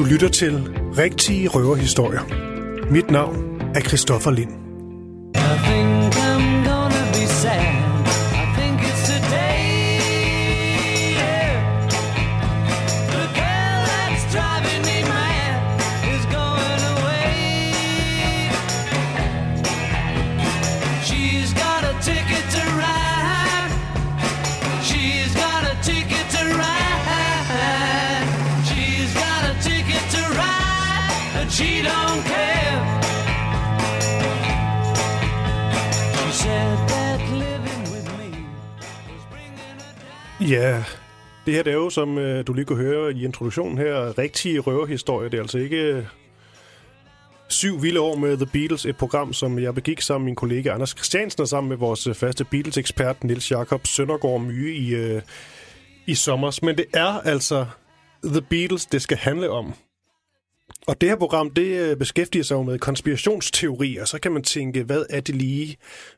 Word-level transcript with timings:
Du 0.00 0.04
lytter 0.04 0.28
til 0.28 0.68
Rigtige 0.98 1.48
Røverhistorier. 1.48 2.20
Mit 2.92 3.10
navn 3.10 3.60
er 3.74 3.80
Christoffer 3.80 4.30
Lind. 4.30 4.69
Ja, 40.50 40.84
det 41.46 41.54
her 41.54 41.62
det 41.62 41.70
er 41.70 41.74
jo, 41.74 41.90
som 41.90 42.18
øh, 42.18 42.46
du 42.46 42.52
lige 42.52 42.64
kunne 42.64 42.82
høre 42.82 43.12
i 43.12 43.24
introduktionen 43.24 43.78
her, 43.78 44.18
rigtige 44.18 44.58
røverhistorie. 44.58 45.30
Det 45.30 45.36
er 45.36 45.42
altså 45.42 45.58
ikke 45.58 45.76
øh, 45.76 46.04
syv 47.48 47.82
vilde 47.82 48.00
år 48.00 48.16
med 48.16 48.36
The 48.36 48.46
Beatles, 48.46 48.86
et 48.86 48.96
program, 48.96 49.32
som 49.32 49.58
jeg 49.58 49.74
begik 49.74 50.00
sammen 50.00 50.24
med 50.24 50.30
min 50.30 50.34
kollega 50.34 50.70
Anders 50.70 50.90
Christiansen 50.90 51.40
og 51.42 51.48
sammen 51.48 51.68
med 51.68 51.76
vores 51.76 52.06
øh, 52.06 52.14
faste 52.14 52.44
Beatles-ekspert 52.44 53.24
Nils 53.24 53.50
Jakob 53.50 53.86
Søndergaard 53.86 54.40
Myge 54.40 54.74
i, 54.74 54.94
øh, 54.94 55.22
i 56.06 56.14
sommer. 56.14 56.58
Men 56.62 56.76
det 56.76 56.86
er 56.94 57.20
altså 57.20 57.66
The 58.24 58.42
Beatles, 58.42 58.86
det 58.86 59.02
skal 59.02 59.16
handle 59.16 59.50
om. 59.50 59.74
Og 60.86 61.00
det 61.00 61.08
her 61.08 61.16
program, 61.16 61.50
det 61.50 61.90
øh, 61.90 61.96
beskæftiger 61.96 62.44
sig 62.44 62.54
jo 62.54 62.62
med 62.62 62.78
konspirationsteorier. 62.78 64.04
Så 64.04 64.18
kan 64.18 64.32
man 64.32 64.42
tænke, 64.42 64.82
hvad 64.82 65.04
er 65.10 65.20
det 65.20 65.34
lige, 65.34 65.76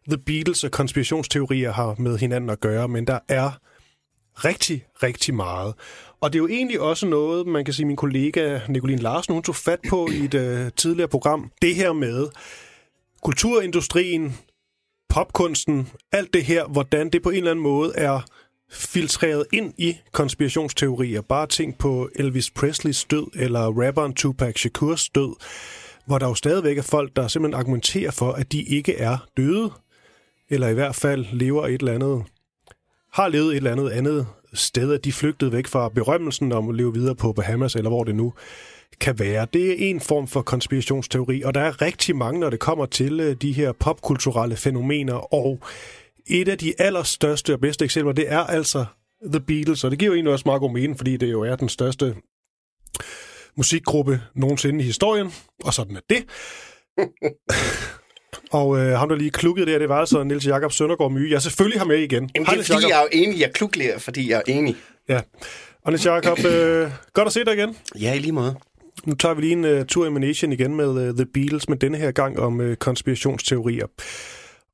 The 0.09 0.19
Beatles 0.19 0.65
og 0.65 0.71
konspirationsteorier 0.71 1.73
har 1.73 1.95
med 1.99 2.19
hinanden 2.19 2.51
at 2.51 2.61
gøre? 2.61 2.89
Men 2.89 3.07
der 3.07 3.19
er 3.29 3.51
rigtig, 4.35 4.85
rigtig 5.03 5.35
meget. 5.35 5.75
Og 6.21 6.33
det 6.33 6.39
er 6.39 6.43
jo 6.43 6.49
egentlig 6.49 6.81
også 6.81 7.07
noget, 7.07 7.47
man 7.47 7.65
kan 7.65 7.75
sige, 7.75 7.87
min 7.87 7.97
kollega 7.97 8.61
Nicoline 8.69 9.03
Larsen, 9.03 9.35
hun 9.35 9.43
tog 9.43 9.57
fat 9.57 9.81
på 9.89 10.09
i 10.13 10.25
et 10.25 10.35
øh, 10.35 10.71
tidligere 10.77 11.09
program. 11.09 11.51
Det 11.63 11.75
her 11.75 11.93
med 11.93 12.29
kulturindustrien, 13.23 14.39
popkunsten, 15.09 15.89
alt 16.13 16.35
det 16.35 16.45
her, 16.45 16.67
hvordan 16.67 17.11
det 17.11 17.23
på 17.23 17.31
en 17.31 17.37
eller 17.37 17.51
anden 17.51 17.63
måde 17.63 17.93
er 17.97 18.21
filtreret 18.73 19.47
ind 19.53 19.75
i 19.79 19.97
konspirationsteorier. 20.13 21.21
Bare 21.21 21.47
tænk 21.47 21.79
på 21.79 22.09
Elvis 22.17 22.51
Presleys 22.51 23.05
død, 23.05 23.27
eller 23.35 23.61
rapperen 23.61 24.15
Tupac 24.15 24.59
Shakurs 24.59 25.09
død, 25.09 25.35
hvor 26.07 26.19
der 26.19 26.29
jo 26.29 26.35
stadigvæk 26.35 26.79
er 26.79 26.83
folk, 26.83 27.17
der 27.17 27.29
simpelthen 27.29 27.61
argumenterer 27.61 28.11
for, 28.11 28.33
at 28.33 28.53
de 28.53 28.63
ikke 28.63 28.97
er 28.97 29.19
døde, 29.37 29.71
eller 30.51 30.69
i 30.69 30.75
hvert 30.75 30.95
fald 30.95 31.27
lever 31.33 31.67
et 31.67 31.81
eller 31.81 31.93
andet 31.93 32.25
har 33.13 33.29
levet 33.29 33.51
et 33.51 33.57
eller 33.57 33.73
andet 33.73 33.91
andet 33.91 34.27
sted, 34.55 34.93
at 34.93 35.05
de 35.05 35.13
flygtede 35.13 35.53
væk 35.53 35.67
fra 35.67 35.89
berømmelsen 35.89 36.53
om 36.53 36.69
at 36.69 36.75
leve 36.75 36.95
videre 36.95 37.15
på 37.15 37.33
Bahamas, 37.33 37.77
eller 37.77 37.91
hvor 37.91 38.05
det 38.05 38.15
nu 38.15 38.33
kan 39.01 39.19
være. 39.19 39.47
Det 39.53 39.71
er 39.71 39.91
en 39.91 40.01
form 40.01 40.29
for 40.29 40.43
konspirationsteori, 40.43 41.43
og 41.43 41.55
der 41.55 41.61
er 41.61 41.83
rigtig 41.83 42.17
mange, 42.17 42.41
når 42.41 42.51
det 42.51 42.61
kommer 42.61 42.87
til 42.87 43.21
øh, 43.21 43.37
de 43.37 43.53
her 43.53 43.73
popkulturelle 43.73 44.57
fænomener, 44.57 45.35
og 45.35 45.61
et 46.27 46.49
af 46.49 46.59
de 46.59 46.75
allerstørste 46.79 47.53
og 47.53 47.61
bedste 47.61 47.85
eksempler, 47.85 48.13
det 48.13 48.33
er 48.33 48.39
altså 48.39 48.85
The 49.25 49.41
Beatles, 49.41 49.85
og 49.85 49.91
det 49.91 49.99
giver 49.99 50.11
jo 50.11 50.15
egentlig 50.15 50.33
også 50.33 50.43
meget 50.47 50.61
god 50.61 50.73
mening, 50.73 50.97
fordi 50.97 51.17
det 51.17 51.31
jo 51.31 51.43
er 51.43 51.57
den 51.57 51.69
største 51.69 52.15
musikgruppe 53.57 54.21
nogensinde 54.35 54.81
i 54.81 54.87
historien, 54.87 55.33
og 55.65 55.75
sådan 55.75 55.97
er 55.97 56.01
det. 56.11 56.25
og 58.51 58.79
øh, 58.79 58.99
ham, 58.99 59.09
der 59.09 59.17
lige 59.17 59.31
klukkede 59.31 59.67
der, 59.67 59.79
det 59.79 59.89
var 59.89 60.01
altså 60.01 60.25
Niels 60.25 60.47
Jakob 60.47 60.73
Søndergaard 60.73 61.13
Myge. 61.13 61.33
Jeg 61.33 61.43
selvfølgelig 61.43 61.81
har 61.81 61.87
med 61.87 61.99
igen. 61.99 62.11
Jamen, 62.13 62.31
det 62.35 62.47
Hej, 62.47 62.53
er 62.53 62.57
Niels 62.57 62.73
fordi, 62.73 62.87
jeg 62.89 62.99
er 62.99 63.03
jo 63.03 63.09
enig. 63.13 63.41
Jeg 63.41 63.53
klukler, 63.53 63.99
fordi 63.99 64.31
jeg 64.31 64.43
er 64.47 64.53
enig. 64.53 64.77
Ja. 65.09 65.21
Og 65.85 65.93
Niels 65.93 66.07
Jakob, 66.07 66.45
øh, 66.45 66.91
godt 67.13 67.27
at 67.27 67.33
se 67.33 67.45
dig 67.45 67.55
igen. 67.55 67.77
Ja, 68.01 68.15
i 68.15 68.19
lige 68.19 68.33
måde. 68.33 68.57
Nu 69.05 69.15
tager 69.15 69.35
vi 69.35 69.41
lige 69.41 69.53
en 69.53 69.65
uh, 69.65 69.87
tur 69.87 70.07
i 70.07 70.11
Manation 70.11 70.53
igen 70.53 70.75
med 70.75 70.89
uh, 70.89 71.17
The 71.17 71.27
Beatles, 71.35 71.69
men 71.69 71.79
denne 71.79 71.99
her 71.99 72.11
gang 72.11 72.39
om 72.39 72.61
uh, 72.61 72.75
konspirationsteorier. 72.75 73.87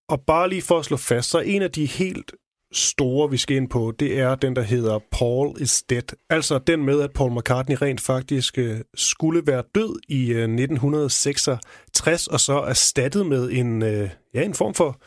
Og 0.08 0.20
bare 0.26 0.48
lige 0.48 0.62
for 0.62 0.78
at 0.78 0.84
slå 0.84 0.96
fast, 0.96 1.30
så 1.30 1.38
en 1.38 1.62
af 1.62 1.70
de 1.70 1.86
helt 1.86 2.32
store, 2.72 3.30
vi 3.30 3.36
skal 3.36 3.56
ind 3.56 3.68
på, 3.68 3.92
det 3.98 4.18
er 4.18 4.34
den, 4.34 4.56
der 4.56 4.62
hedder 4.62 4.98
Paul 5.12 5.60
is 5.60 5.82
Dead. 5.82 6.02
Altså 6.30 6.58
den 6.58 6.84
med, 6.84 7.00
at 7.00 7.12
Paul 7.12 7.38
McCartney 7.38 7.76
rent 7.82 8.00
faktisk 8.00 8.58
uh, 8.58 8.76
skulle 8.94 9.42
være 9.46 9.62
død 9.74 10.00
i 10.08 10.32
uh, 10.32 10.38
1966, 10.38 12.26
og 12.26 12.40
så 12.40 12.58
erstattet 12.58 13.26
med 13.26 13.50
en, 13.50 13.82
uh, 13.82 14.08
ja, 14.34 14.42
en 14.42 14.54
form 14.54 14.74
for 14.74 15.00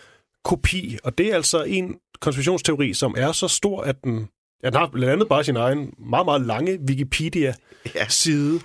kopi. 0.43 0.97
Og 1.03 1.17
det 1.17 1.31
er 1.31 1.35
altså 1.35 1.63
en 1.63 1.95
konspirationsteori, 2.19 2.93
som 2.93 3.15
er 3.17 3.31
så 3.31 3.47
stor, 3.47 3.81
at 3.81 4.03
den, 4.03 4.27
ja, 4.63 4.69
den 4.69 4.77
har 4.77 4.87
blandt 4.87 5.13
andet 5.13 5.29
bare 5.29 5.43
sin 5.43 5.55
egen 5.55 5.93
meget, 6.09 6.25
meget 6.25 6.41
lange 6.41 6.79
Wikipedia-side. 6.87 8.59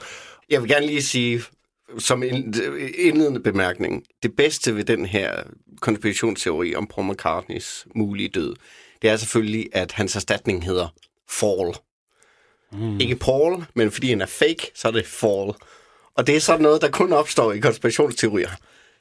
Jeg 0.50 0.62
vil 0.62 0.70
gerne 0.70 0.86
lige 0.86 1.02
sige, 1.02 1.42
som 1.98 2.22
en 2.22 2.54
indledende 2.98 3.40
bemærkning, 3.40 4.04
det 4.22 4.36
bedste 4.36 4.76
ved 4.76 4.84
den 4.84 5.06
her 5.06 5.42
konspirationsteori 5.80 6.74
om 6.74 6.86
Paul 6.86 7.10
McCartneys 7.10 7.86
mulige 7.94 8.28
død, 8.28 8.54
det 9.06 9.12
er 9.12 9.16
selvfølgelig, 9.16 9.68
at 9.72 9.92
hans 9.92 10.16
erstatning 10.16 10.64
hedder 10.64 10.88
Fall. 11.28 11.74
Mm. 12.72 13.00
Ikke 13.00 13.16
Paul, 13.16 13.64
men 13.74 13.90
fordi 13.90 14.08
han 14.08 14.20
er 14.20 14.26
fake, 14.26 14.70
så 14.74 14.88
er 14.88 14.92
det 14.92 15.06
Fall. 15.06 15.52
Og 16.16 16.26
det 16.26 16.36
er 16.36 16.40
sådan 16.40 16.60
noget, 16.60 16.82
der 16.82 16.90
kun 16.90 17.12
opstår 17.12 17.52
i 17.52 17.58
konspirationsteorier. 17.58 18.50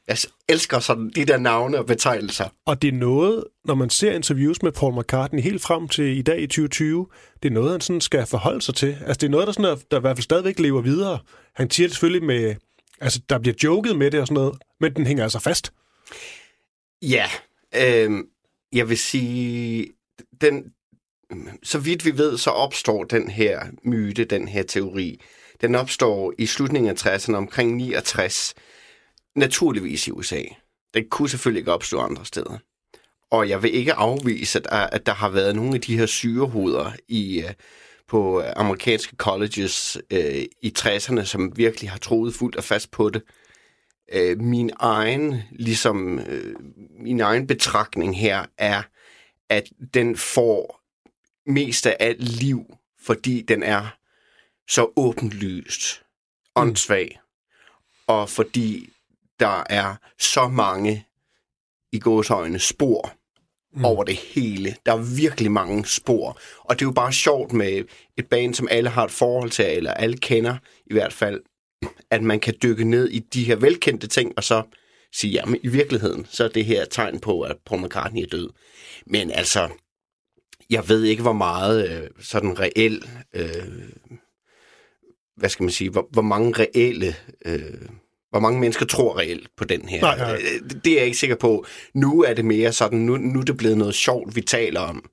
Jeg 0.07 0.17
elsker 0.49 0.79
sådan 0.79 1.11
de 1.15 1.25
der 1.25 1.37
navne 1.37 1.77
og 1.77 1.85
betegnelser. 1.85 2.49
Og 2.65 2.81
det 2.81 2.87
er 2.87 2.91
noget, 2.91 3.43
når 3.65 3.75
man 3.75 3.89
ser 3.89 4.11
interviews 4.11 4.63
med 4.63 4.71
Paul 4.71 4.99
McCartney 4.99 5.41
helt 5.41 5.61
frem 5.61 5.87
til 5.87 6.17
i 6.17 6.21
dag 6.21 6.41
i 6.41 6.47
2020, 6.47 7.07
det 7.43 7.49
er 7.49 7.53
noget, 7.53 7.71
han 7.71 7.81
sådan 7.81 8.01
skal 8.01 8.25
forholde 8.25 8.61
sig 8.61 8.75
til. 8.75 8.97
Altså 9.05 9.19
det 9.19 9.23
er 9.23 9.31
noget, 9.31 9.47
der, 9.47 9.53
sådan 9.53 9.71
er, 9.71 9.75
der 9.91 9.97
i 9.97 10.01
hvert 10.01 10.17
fald 10.17 10.23
stadigvæk 10.23 10.59
lever 10.59 10.81
videre. 10.81 11.19
Han 11.53 11.71
siger 11.71 11.87
det 11.87 11.95
selvfølgelig 11.95 12.27
med, 12.27 12.55
altså 13.01 13.21
der 13.29 13.39
bliver 13.39 13.55
joket 13.63 13.97
med 13.97 14.11
det 14.11 14.19
og 14.19 14.27
sådan 14.27 14.41
noget, 14.41 14.57
men 14.79 14.95
den 14.95 15.07
hænger 15.07 15.23
altså 15.23 15.39
fast. 15.39 15.73
Ja, 17.01 17.25
øh, 17.75 18.11
jeg 18.75 18.89
vil 18.89 18.97
sige, 18.97 19.87
den, 20.41 20.63
så 21.63 21.79
vidt 21.79 22.05
vi 22.05 22.17
ved, 22.17 22.37
så 22.37 22.49
opstår 22.49 23.03
den 23.03 23.29
her 23.29 23.65
myte, 23.83 24.25
den 24.25 24.47
her 24.47 24.63
teori, 24.63 25.21
den 25.61 25.75
opstår 25.75 26.33
i 26.37 26.45
slutningen 26.45 26.89
af 26.89 27.05
60'erne, 27.05 27.35
omkring 27.35 27.75
69, 27.75 28.53
naturligvis 29.35 30.07
i 30.07 30.11
USA. 30.11 30.41
Den 30.93 31.09
kunne 31.09 31.29
selvfølgelig 31.29 31.59
ikke 31.59 31.73
opstå 31.73 31.99
andre 31.99 32.25
steder. 32.25 32.57
Og 33.31 33.49
jeg 33.49 33.63
vil 33.63 33.75
ikke 33.75 33.93
afvise, 33.93 34.59
at 34.59 34.65
der, 34.65 34.77
at 34.77 35.05
der 35.05 35.13
har 35.13 35.29
været 35.29 35.55
nogle 35.55 35.75
af 35.75 35.81
de 35.81 35.97
her 35.97 36.05
syrehoveder 36.05 36.91
i, 37.07 37.41
øh, 37.41 37.53
på 38.07 38.43
amerikanske 38.55 39.15
colleges 39.15 39.97
øh, 40.11 40.43
i 40.61 40.73
60'erne, 40.79 41.23
som 41.23 41.57
virkelig 41.57 41.89
har 41.89 41.97
troet 41.97 42.35
fuldt 42.35 42.55
og 42.55 42.63
fast 42.63 42.91
på 42.91 43.09
det. 43.09 43.21
Øh, 44.13 44.39
min 44.39 44.71
egen, 44.79 45.41
ligesom, 45.51 46.19
øh, 46.19 46.55
min 46.99 47.19
egen 47.19 47.47
betragtning 47.47 48.19
her 48.19 48.45
er, 48.57 48.81
at 49.49 49.69
den 49.93 50.17
får 50.17 50.81
mest 51.51 51.85
af 51.85 51.97
alt 51.99 52.23
liv, 52.23 52.77
fordi 52.99 53.41
den 53.41 53.63
er 53.63 53.97
så 54.67 54.91
åbenlyst 54.95 56.03
åndssvag, 56.55 57.19
og 58.07 58.29
fordi 58.29 58.89
der 59.39 59.63
er 59.69 59.95
så 60.19 60.47
mange 60.47 61.05
i 61.91 61.99
gåsøjne 61.99 62.59
spor 62.59 63.11
mm. 63.73 63.85
over 63.85 64.03
det 64.03 64.15
hele. 64.15 64.75
Der 64.85 64.93
er 64.93 65.15
virkelig 65.17 65.51
mange 65.51 65.85
spor. 65.85 66.39
Og 66.59 66.75
det 66.75 66.81
er 66.81 66.89
jo 66.89 66.91
bare 66.91 67.13
sjovt 67.13 67.53
med 67.53 67.83
et 68.17 68.27
band, 68.27 68.53
som 68.53 68.67
alle 68.71 68.89
har 68.89 69.05
et 69.05 69.11
forhold 69.11 69.49
til, 69.49 69.65
eller 69.65 69.93
alle 69.93 70.17
kender 70.17 70.57
i 70.85 70.93
hvert 70.93 71.13
fald, 71.13 71.41
at 72.09 72.23
man 72.23 72.39
kan 72.39 72.53
dykke 72.63 72.83
ned 72.83 73.09
i 73.09 73.19
de 73.19 73.43
her 73.43 73.55
velkendte 73.55 74.07
ting, 74.07 74.33
og 74.37 74.43
så 74.43 74.63
sige, 75.15 75.33
jamen 75.33 75.59
i 75.63 75.67
virkeligheden, 75.67 76.27
så 76.29 76.43
er 76.43 76.47
det 76.47 76.65
her 76.65 76.81
et 76.81 76.87
tegn 76.91 77.19
på, 77.19 77.41
at 77.41 77.55
Paul 77.65 77.85
McCartney 77.85 78.21
er 78.21 78.27
død. 78.27 78.49
Men 79.07 79.31
altså, 79.31 79.69
jeg 80.69 80.89
ved 80.89 81.03
ikke, 81.03 81.21
hvor 81.21 81.33
meget 81.33 81.89
øh, 81.89 82.09
sådan 82.21 82.59
reel, 82.59 83.03
øh, 83.35 83.49
hvad 85.37 85.49
skal 85.49 85.63
man 85.63 85.71
sige, 85.71 85.89
hvor, 85.89 86.07
hvor 86.11 86.21
mange 86.21 86.53
reelle, 86.59 87.15
øh, 87.45 87.61
hvor 88.29 88.39
mange 88.39 88.59
mennesker 88.59 88.85
tror 88.85 89.19
reelt 89.19 89.47
på 89.57 89.63
den 89.63 89.89
her. 89.89 90.01
Nej, 90.01 90.17
nej. 90.17 90.33
Øh, 90.33 90.69
Det 90.83 90.91
er 90.91 90.97
jeg 90.97 91.05
ikke 91.05 91.17
sikker 91.17 91.35
på. 91.35 91.65
Nu 91.93 92.23
er 92.23 92.33
det 92.33 92.45
mere 92.45 92.73
sådan, 92.73 92.99
nu, 92.99 93.17
nu 93.17 93.39
er 93.39 93.43
det 93.43 93.57
blevet 93.57 93.77
noget 93.77 93.95
sjovt, 93.95 94.35
vi 94.35 94.41
taler 94.41 94.79
om. 94.79 95.09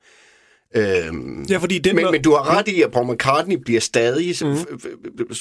Øhm, 0.76 1.42
Ja, 1.42 1.58
fordi 1.58 1.78
den, 1.78 1.96
men, 1.96 2.06
men 2.10 2.22
du 2.22 2.30
har 2.30 2.58
ret 2.58 2.68
i, 2.68 2.82
at 2.82 2.92
Paul 2.92 3.12
McCartney 3.12 3.56
bliver 3.56 3.80
stadig 3.80 4.34
mm. 4.42 4.56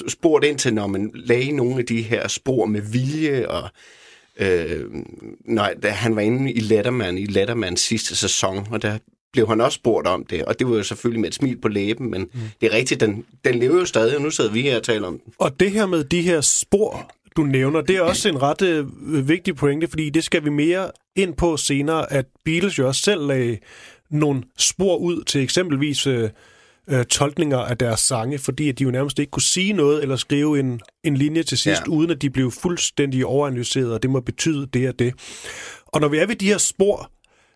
spurgt 0.09 0.45
ind 0.45 0.59
til, 0.59 0.73
når 0.73 0.87
man 0.87 1.11
lagde 1.13 1.51
nogle 1.51 1.79
af 1.79 1.85
de 1.85 2.01
her 2.01 2.27
spor 2.27 2.65
med 2.65 2.81
vilje, 2.81 3.47
og 3.47 3.69
øh, 4.39 4.85
nej, 5.45 5.75
da 5.83 5.89
han 5.89 6.15
var 6.15 6.21
inde 6.21 6.53
i 6.53 6.59
Letterman, 6.59 7.17
i 7.17 7.25
Lettermans 7.25 7.81
sidste 7.81 8.15
sæson, 8.15 8.67
og 8.71 8.81
der 8.81 8.97
blev 9.33 9.47
han 9.47 9.61
også 9.61 9.75
spurgt 9.75 10.07
om 10.07 10.25
det, 10.25 10.45
og 10.45 10.59
det 10.59 10.67
var 10.67 10.75
jo 10.75 10.83
selvfølgelig 10.83 11.21
med 11.21 11.29
et 11.29 11.35
smil 11.35 11.57
på 11.57 11.67
læben, 11.67 12.11
men 12.11 12.21
mm. 12.21 12.39
det 12.61 12.73
er 12.73 12.77
rigtigt, 12.77 12.99
den, 12.99 13.25
den 13.45 13.55
lever 13.55 13.79
jo 13.79 13.85
stadig, 13.85 14.15
og 14.15 14.21
nu 14.21 14.29
sidder 14.29 14.51
vi 14.51 14.61
her 14.61 14.77
og 14.77 14.83
taler 14.83 15.07
om 15.07 15.19
den. 15.19 15.33
Og 15.37 15.59
det 15.59 15.71
her 15.71 15.85
med 15.85 16.03
de 16.03 16.21
her 16.21 16.41
spor, 16.41 17.11
du 17.37 17.43
nævner, 17.43 17.81
det 17.81 17.95
er 17.95 18.01
også 18.01 18.29
en 18.29 18.41
ret 18.41 18.61
øh, 18.61 18.87
vigtig 19.27 19.55
pointe, 19.55 19.87
fordi 19.87 20.09
det 20.09 20.23
skal 20.23 20.43
vi 20.43 20.49
mere 20.49 20.91
ind 21.15 21.33
på 21.33 21.57
senere, 21.57 22.13
at 22.13 22.25
Beatles 22.45 22.77
jo 22.77 22.87
også 22.87 23.01
selv 23.01 23.27
lagde 23.27 23.57
nogle 24.09 24.43
spor 24.57 24.97
ud 24.97 25.23
til 25.23 25.41
eksempelvis 25.41 26.07
øh, 26.07 26.29
øh, 26.91 27.05
tolkninger 27.05 27.57
af 27.57 27.77
deres 27.77 27.99
sange, 27.99 28.39
fordi 28.39 28.69
at 28.69 28.79
de 28.79 28.83
jo 28.83 28.91
nærmest 28.91 29.19
ikke 29.19 29.31
kunne 29.31 29.41
sige 29.41 29.73
noget 29.73 30.01
eller 30.01 30.15
skrive 30.15 30.59
en, 30.59 30.81
en 31.03 31.17
linje 31.17 31.43
til 31.43 31.57
sidst, 31.57 31.81
Ja. 31.87 31.91
uden 31.91 32.11
at 32.11 32.21
de 32.21 32.29
blev 32.29 32.51
fuldstændig 32.51 33.25
overanalyseret, 33.25 33.93
og 33.93 34.01
det 34.03 34.09
må 34.09 34.19
betyde 34.19 34.65
det 34.65 34.89
og 34.89 34.99
det. 34.99 35.13
Og 35.87 36.01
når 36.01 36.07
vi 36.07 36.17
er 36.17 36.25
ved 36.25 36.35
de 36.35 36.47
her 36.47 36.57
spor, 36.57 37.11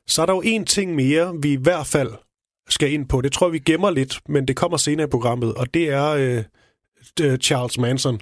så 0.08 0.22
er 0.22 0.26
der 0.26 0.34
jo 0.34 0.42
en 0.46 0.66
ting 0.66 0.96
mere, 0.96 1.34
vi 1.42 1.52
i 1.54 1.56
hvert 1.62 1.88
fald 1.88 2.12
skal 2.70 2.92
ind 2.94 3.08
på. 3.10 3.22
Det 3.22 3.32
tror 3.32 3.48
jeg, 3.48 3.54
vi 3.54 3.60
gemmer 3.60 3.92
lidt, 3.92 4.20
men 4.30 4.48
det 4.48 4.56
kommer 4.56 4.78
senere 4.78 5.08
i 5.08 5.10
programmet, 5.10 5.54
og 5.54 5.74
det 5.74 5.90
er 5.90 6.44
øh, 7.22 7.38
Charles 7.38 7.78
Manson, 7.78 8.20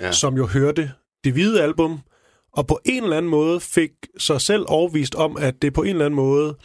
ja. 0.00 0.12
som 0.12 0.36
jo 0.36 0.46
hørte 0.46 0.90
det 1.24 1.32
hvide 1.32 1.62
album, 1.62 1.98
og 2.52 2.66
på 2.66 2.80
en 2.84 3.02
eller 3.04 3.16
anden 3.16 3.30
måde 3.30 3.60
fik 3.60 3.90
sig 4.18 4.40
selv 4.40 4.64
overvist 4.68 5.14
om, 5.14 5.36
at 5.36 5.54
det 5.62 5.72
på 5.72 5.82
en 5.82 5.88
eller 5.88 6.04
anden 6.04 6.16
måde 6.16 6.56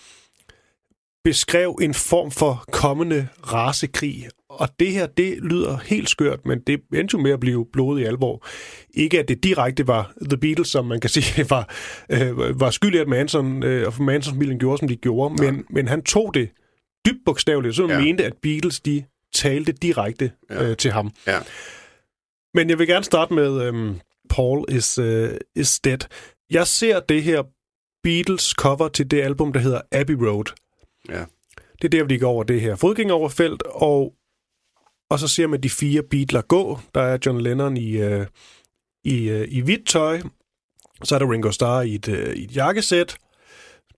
beskrev 1.28 1.78
en 1.82 1.94
form 1.94 2.32
for 2.32 2.64
kommende 2.72 3.28
rasekrig. 3.54 4.28
Og 4.50 4.70
det 4.80 4.92
her, 4.92 5.06
det 5.08 5.38
lyder 5.44 5.78
helt 5.78 6.10
skørt, 6.10 6.40
men 6.46 6.60
det 6.68 6.80
endte 6.94 7.14
jo 7.18 7.22
med 7.24 7.32
at 7.32 7.40
blive 7.40 7.66
blodig 7.74 8.06
alvor. 8.08 8.46
Ikke 8.94 9.20
at 9.20 9.28
det 9.28 9.44
direkte 9.44 9.88
var 9.88 10.14
The 10.30 10.38
Beatles, 10.38 10.68
som 10.68 10.86
man 10.86 11.00
kan 11.00 11.10
sige 11.16 11.50
var, 11.50 11.74
øh, 12.10 12.60
var 12.60 12.70
skyld 12.70 12.96
i, 12.96 12.98
at 12.98 13.08
Manson 13.08 13.64
øh, 13.64 13.88
og 13.88 14.04
Manson-familien 14.04 14.60
gjorde, 14.60 14.78
som 14.78 14.88
de 14.88 14.96
gjorde, 14.96 15.44
men, 15.44 15.66
men 15.70 15.88
han 15.88 16.04
tog 16.04 16.34
det 16.34 16.50
dybt 17.06 17.20
bogstaveligt, 17.26 17.76
så 17.76 17.88
han 17.88 18.00
Ja. 18.00 18.06
mente, 18.06 18.26
at 18.26 18.34
Beatles, 18.42 18.80
de 18.80 19.04
talte 19.36 19.72
direkte 19.72 20.32
Ja. 20.50 20.64
øh, 20.70 20.78
til 20.78 20.92
ham. 20.92 21.12
Ja. 21.28 21.40
Men 22.54 22.70
jeg 22.70 22.80
vil 22.80 22.88
gerne 22.88 23.06
starte 23.06 23.34
med 23.34 23.62
øhm, 23.62 24.00
Paul 24.30 24.66
is, 24.70 25.00
uh, 25.00 25.30
is 25.56 25.80
Dead. 25.80 25.98
Jeg 26.52 26.68
ser 26.68 27.00
det 27.00 27.24
her 27.24 27.44
Beatles 28.04 28.44
cover 28.44 28.88
til 28.88 29.12
det 29.12 29.22
album, 29.22 29.54
der 29.54 29.60
hedder 29.60 29.82
Abbey 29.92 30.14
Road. 30.16 30.46
Ja. 31.10 31.24
Det 31.82 31.94
er 31.94 32.00
der, 32.00 32.04
vi 32.04 32.18
går 32.18 32.30
over 32.30 32.44
det 32.44 32.62
her 32.62 32.76
fodgængeroverfelt, 32.76 33.64
og, 33.64 34.14
og 35.10 35.20
så 35.20 35.28
ser 35.28 35.48
man 35.48 35.64
de 35.64 35.70
fire 35.70 36.04
Beatles 36.04 36.44
gå. 36.48 36.80
Der 36.96 37.02
er 37.02 37.18
John 37.26 37.42
Lennon 37.42 37.78
i, 37.78 37.92
øh, 37.92 38.28
i, 39.04 39.30
øh, 39.30 39.48
i 39.52 39.60
hvidt 39.60 39.88
tøj. 39.88 40.22
Så 41.04 41.16
er 41.16 41.20
der 41.20 41.32
Ringo 41.32 41.52
Starr 41.52 41.82
i 41.82 41.96
et, 41.96 42.08
øh, 42.08 42.36
i 42.36 42.44
et 42.44 42.56
jakkesæt. 42.56 43.18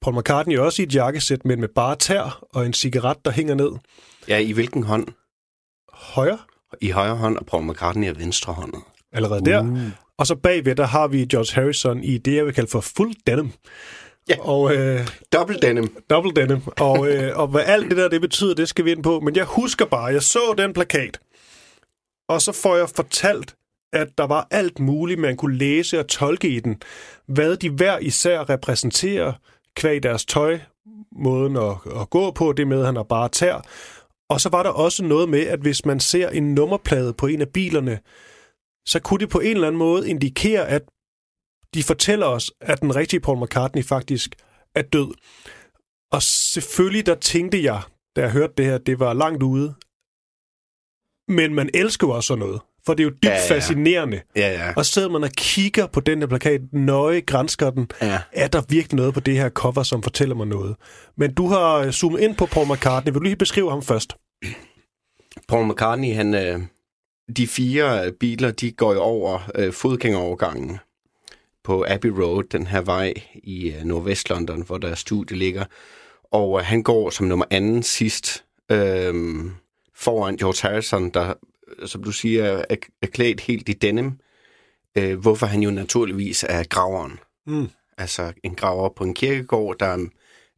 Paul 0.01 0.17
McCartney 0.17 0.57
også 0.57 0.81
i 0.81 0.85
et 0.85 0.95
jakkesæt, 0.95 1.45
men 1.45 1.59
med 1.59 1.67
bare 1.75 1.95
tær 1.95 2.43
og 2.53 2.65
en 2.65 2.73
cigaret, 2.73 3.17
der 3.25 3.31
hænger 3.31 3.55
ned. 3.55 3.71
Ja, 4.27 4.37
i 4.37 4.51
hvilken 4.51 4.83
hånd? 4.83 5.07
Højre 5.93 6.37
I 6.81 6.89
højre 6.89 7.15
hånd, 7.15 7.37
og 7.37 7.45
Paul 7.45 7.63
McCartney 7.63 8.07
er 8.07 8.13
venstre 8.13 8.53
håndet. 8.53 8.81
allerede 9.11 9.45
der. 9.45 9.63
Uh. 9.63 9.79
Og 10.17 10.27
så 10.27 10.35
bagved, 10.35 10.75
der 10.75 10.85
har 10.85 11.07
vi 11.07 11.25
George 11.25 11.61
Harrison 11.61 12.03
i 12.03 12.17
det, 12.17 12.35
jeg 12.35 12.45
vil 12.45 12.53
kalde 12.53 12.69
for 12.69 12.81
full 12.81 13.15
denim. 13.27 13.51
Ja. 14.29 14.35
Og 14.39 14.75
øh, 14.75 15.07
Double 15.33 15.57
denim. 15.61 15.97
double 16.09 16.31
denim. 16.31 16.61
Og, 16.79 17.07
øh, 17.09 17.37
og 17.37 17.47
hvad 17.47 17.61
alt 17.65 17.89
det 17.89 17.97
der, 17.97 18.07
det 18.07 18.21
betyder, 18.21 18.53
det 18.53 18.69
skal 18.69 18.85
vi 18.85 18.91
ind 18.91 19.03
på. 19.03 19.19
Men 19.19 19.35
jeg 19.35 19.45
husker 19.45 19.85
bare, 19.85 20.05
jeg 20.05 20.23
så 20.23 20.53
den 20.57 20.73
plakat, 20.73 21.19
og 22.29 22.41
så 22.41 22.51
får 22.51 22.75
jeg 22.77 22.89
fortalt, 22.89 23.55
at 23.93 24.07
der 24.17 24.27
var 24.27 24.47
alt 24.51 24.79
muligt, 24.79 25.19
man 25.19 25.37
kunne 25.37 25.57
læse 25.57 25.99
og 25.99 26.07
tolke 26.07 26.49
i 26.49 26.59
den. 26.59 26.81
Hvad 27.27 27.57
de 27.57 27.69
hver 27.69 27.97
især 27.97 28.49
repræsenterer, 28.49 29.33
kvæg 29.75 30.03
deres 30.03 30.25
tøj, 30.25 30.59
måden 31.11 31.57
at, 31.57 32.01
at 32.01 32.09
gå 32.09 32.31
på, 32.31 32.53
det 32.53 32.67
med, 32.67 32.79
at 32.79 32.85
han 32.85 32.95
har 32.95 33.03
bare 33.03 33.29
tær. 33.29 33.61
Og 34.29 34.41
så 34.41 34.49
var 34.49 34.63
der 34.63 34.69
også 34.69 35.03
noget 35.03 35.29
med, 35.29 35.47
at 35.47 35.59
hvis 35.59 35.85
man 35.85 35.99
ser 35.99 36.29
en 36.29 36.53
nummerplade 36.55 37.13
på 37.13 37.27
en 37.27 37.41
af 37.41 37.49
bilerne, 37.49 37.99
så 38.85 38.99
kunne 38.99 39.19
det 39.19 39.29
på 39.29 39.39
en 39.39 39.51
eller 39.51 39.67
anden 39.67 39.79
måde 39.79 40.09
indikere, 40.09 40.67
at 40.67 40.81
de 41.73 41.83
fortæller 41.83 42.25
os, 42.25 42.51
at 42.61 42.81
den 42.81 42.95
rigtige 42.95 43.19
Paul 43.19 43.43
McCartney 43.43 43.83
faktisk 43.83 44.35
er 44.75 44.81
død. 44.81 45.13
Og 46.11 46.23
selvfølgelig, 46.23 47.05
der 47.05 47.15
tænkte 47.15 47.63
jeg, 47.63 47.81
da 48.15 48.21
jeg 48.21 48.31
hørte 48.31 48.53
det 48.57 48.65
her, 48.65 48.77
det 48.77 48.99
var 48.99 49.13
langt 49.13 49.43
ude. 49.43 49.73
Men 51.27 51.55
man 51.55 51.69
elsker 51.73 52.07
jo 52.07 52.13
også 52.13 52.27
sådan 52.27 52.39
noget. 52.39 52.61
For 52.85 52.93
det 52.93 53.03
er 53.03 53.05
jo 53.05 53.09
dybt 53.09 53.25
Ja, 53.25 53.29
ja, 53.49 53.55
fascinerende. 53.55 54.21
Ja, 54.35 54.51
ja. 54.51 54.73
Og 54.77 54.85
sidder 54.85 55.09
man 55.09 55.23
og 55.23 55.29
kigger 55.29 55.87
på 55.87 55.99
den 55.99 56.19
her 56.19 56.27
plakat, 56.27 56.61
nøje 56.73 57.19
grænsker 57.19 57.69
den. 57.69 57.91
ja. 58.01 58.21
Er 58.31 58.47
der 58.47 58.61
virkelig 58.69 58.95
noget 58.95 59.13
på 59.13 59.19
det 59.19 59.33
her 59.33 59.49
cover, 59.49 59.83
som 59.83 60.03
fortæller 60.03 60.35
mig 60.35 60.47
noget? 60.47 60.75
Men 61.17 61.33
du 61.33 61.47
har 61.47 61.73
øh, 61.75 61.91
zoomet 61.91 62.19
ind 62.19 62.35
på 62.35 62.45
Paul 62.45 62.67
McCartney. 62.71 63.11
Vil 63.11 63.19
du 63.19 63.23
lige 63.23 63.35
beskrive 63.35 63.69
ham 63.69 63.81
først? 63.81 64.15
Paul 65.47 65.67
McCartney, 65.71 66.13
han, 66.13 66.33
øh, 66.33 66.61
de 67.37 67.47
fire 67.47 68.11
biler, 68.11 68.51
de 68.51 68.71
går 68.71 68.93
jo 68.93 68.99
over 68.99 69.51
øh, 69.55 69.73
fodgængerovergangen 69.73 70.79
på 71.69 71.85
Abbey 71.87 72.09
Road, 72.09 72.43
den 72.43 72.67
her 72.67 72.81
vej 72.81 73.13
i 73.33 73.71
øh, 73.71 73.81
Nordvest-London, 73.81 74.65
hvor 74.65 74.77
der 74.77 74.95
studie 74.95 75.37
ligger. 75.37 75.65
Og 76.23 76.59
øh, 76.59 76.65
han 76.65 76.83
går 76.83 77.09
som 77.09 77.27
nummer 77.27 77.45
anden 77.49 77.83
sidst 77.83 78.45
øh, 78.71 79.13
foran 79.95 80.37
George 80.37 80.69
Harrison, 80.69 81.09
der, 81.09 81.33
øh, 81.79 81.87
som 81.87 82.03
du 82.03 82.11
siger, 82.11 82.43
er, 82.45 82.75
er 83.01 83.07
klædt 83.07 83.41
helt 83.41 83.69
i 83.69 83.73
denim, 83.73 84.11
øh, 84.97 85.19
hvorfor 85.19 85.45
han 85.45 85.63
jo 85.63 85.71
naturligvis 85.71 86.45
er 86.49 86.63
graveren. 86.63 87.19
Mm. 87.47 87.69
Altså 87.97 88.33
en 88.43 88.55
graver 88.55 88.89
på 88.89 89.03
en 89.03 89.13
kirkegård, 89.13 89.79
der, 89.79 89.97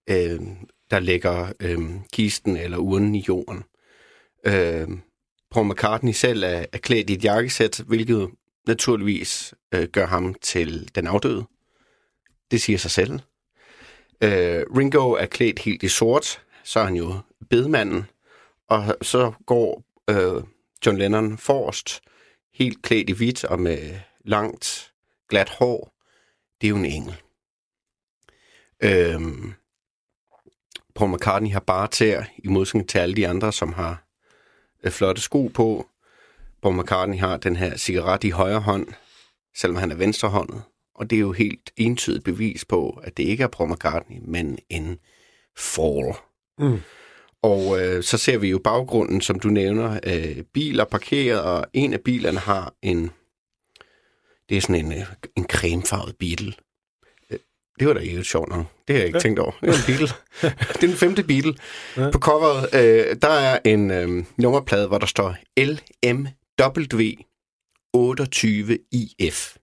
øh, 0.09 0.39
der 0.91 0.99
lægger 0.99 1.53
øh, 1.59 1.79
kisten 2.13 2.57
eller 2.57 2.77
urnen 2.77 3.15
i 3.15 3.25
jorden. 3.27 3.63
Øh, 4.45 4.87
Paul 5.51 5.67
McCartney 5.67 6.13
selv 6.13 6.43
er, 6.43 6.65
er 6.73 6.77
klædt 6.77 7.09
i 7.09 7.13
et 7.13 7.23
jakkesæt, 7.23 7.83
hvilket 7.87 8.29
naturligvis 8.67 9.53
øh, 9.71 9.87
gør 9.87 10.05
ham 10.05 10.33
til 10.33 10.95
den 10.95 11.07
afdøde. 11.07 11.45
Det 12.51 12.61
siger 12.61 12.77
sig 12.77 12.91
selv. 12.91 13.19
Øh, 14.23 14.65
Ringo 14.77 15.11
er 15.11 15.25
klædt 15.25 15.59
helt 15.59 15.83
i 15.83 15.89
sort, 15.89 16.41
så 16.63 16.79
er 16.79 16.83
han 16.83 16.95
jo 16.95 17.19
bedemanden, 17.49 18.05
og 18.67 18.97
så 19.01 19.31
går 19.45 19.83
øh, 20.09 20.43
John 20.85 20.97
Lennon 20.97 21.37
forrest, 21.37 22.01
helt 22.53 22.81
klædt 22.81 23.09
i 23.09 23.13
hvidt 23.13 23.43
og 23.43 23.59
med 23.59 23.99
langt, 24.25 24.93
glat 25.29 25.49
hår. 25.49 25.93
Det 26.61 26.67
er 26.67 26.69
jo 26.69 26.77
en 26.77 26.85
engel. 26.85 27.21
Øhm, 28.83 29.53
Paul 30.95 31.11
McCartney 31.11 31.51
har 31.51 31.59
bare 31.59 31.87
tær, 31.87 32.23
i 32.37 32.47
modsætning 32.47 32.89
til 32.89 32.97
alle 32.97 33.15
de 33.15 33.27
andre, 33.27 33.53
som 33.53 33.73
har 33.73 34.03
øh, 34.83 34.91
flotte 34.91 35.21
sko 35.21 35.47
på. 35.47 35.87
Paul 36.61 36.75
McCartney 36.81 37.19
har 37.19 37.37
den 37.37 37.55
her 37.55 37.77
cigaret 37.77 38.23
i 38.23 38.29
højre 38.29 38.59
hånd, 38.59 38.87
selvom 39.55 39.77
han 39.77 39.91
er 39.91 39.95
venstrehåndet. 39.95 40.61
Og 40.95 41.09
det 41.09 41.15
er 41.15 41.19
jo 41.19 41.31
helt 41.31 41.71
entydigt 41.77 42.23
bevis 42.23 42.65
på, 42.65 42.99
at 43.03 43.17
det 43.17 43.23
ikke 43.23 43.43
er 43.43 43.47
Paul 43.47 43.71
McCartney, 43.71 44.17
men 44.25 44.57
en 44.69 44.97
fall. 45.57 46.13
Mm. 46.59 46.79
Og 47.43 47.81
øh, 47.81 48.03
så 48.03 48.17
ser 48.17 48.37
vi 48.37 48.49
jo 48.49 48.59
baggrunden, 48.63 49.21
som 49.21 49.39
du 49.39 49.47
nævner, 49.47 49.99
øh, 50.03 50.43
biler 50.53 50.85
parkeret, 50.85 51.41
og 51.41 51.65
en 51.73 51.93
af 51.93 52.01
bilerne 52.01 52.39
har 52.39 52.73
en, 52.81 53.11
det 54.49 54.57
er 54.57 54.61
sådan 54.61 54.85
en, 54.85 54.91
øh, 54.91 55.05
en 55.37 55.45
cremefarvet 55.51 56.15
Beetle. 56.19 56.53
Øh, 57.31 57.39
Det 57.79 57.87
var 57.87 57.93
da 57.93 57.99
ikke 57.99 58.23
sjovt 58.23 58.49
nok. 58.49 58.65
Det 58.87 58.95
har 58.95 58.99
jeg 58.99 59.05
ikke 59.05 59.17
ja. 59.17 59.21
Tænkt 59.21 59.39
over. 59.39 59.51
Det 59.61 59.69
er 59.69 59.73
en 59.73 59.85
Beetle. 59.87 60.07
det 60.41 60.83
er 60.83 60.87
den 60.87 60.93
femte 60.93 61.23
Beetle. 61.23 61.53
Ja. 61.97 62.09
På 62.11 62.19
coveret, 62.19 62.69
øh, 62.73 63.15
der 63.21 63.29
er 63.29 63.59
en 63.65 63.91
øh, 63.91 64.25
nummerplade, 64.37 64.87
hvor 64.87 64.97
der 64.97 65.05
står 65.05 65.35
LMW 65.57 66.27
28IF. 67.97 69.57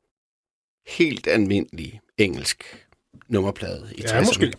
Helt 0.86 1.26
almindelig 1.26 2.00
engelsk 2.18 2.86
nummerplade 3.28 3.92
i 3.94 4.02
Ja, 4.02 4.20
60'erne. 4.20 4.26
måske. 4.26 4.52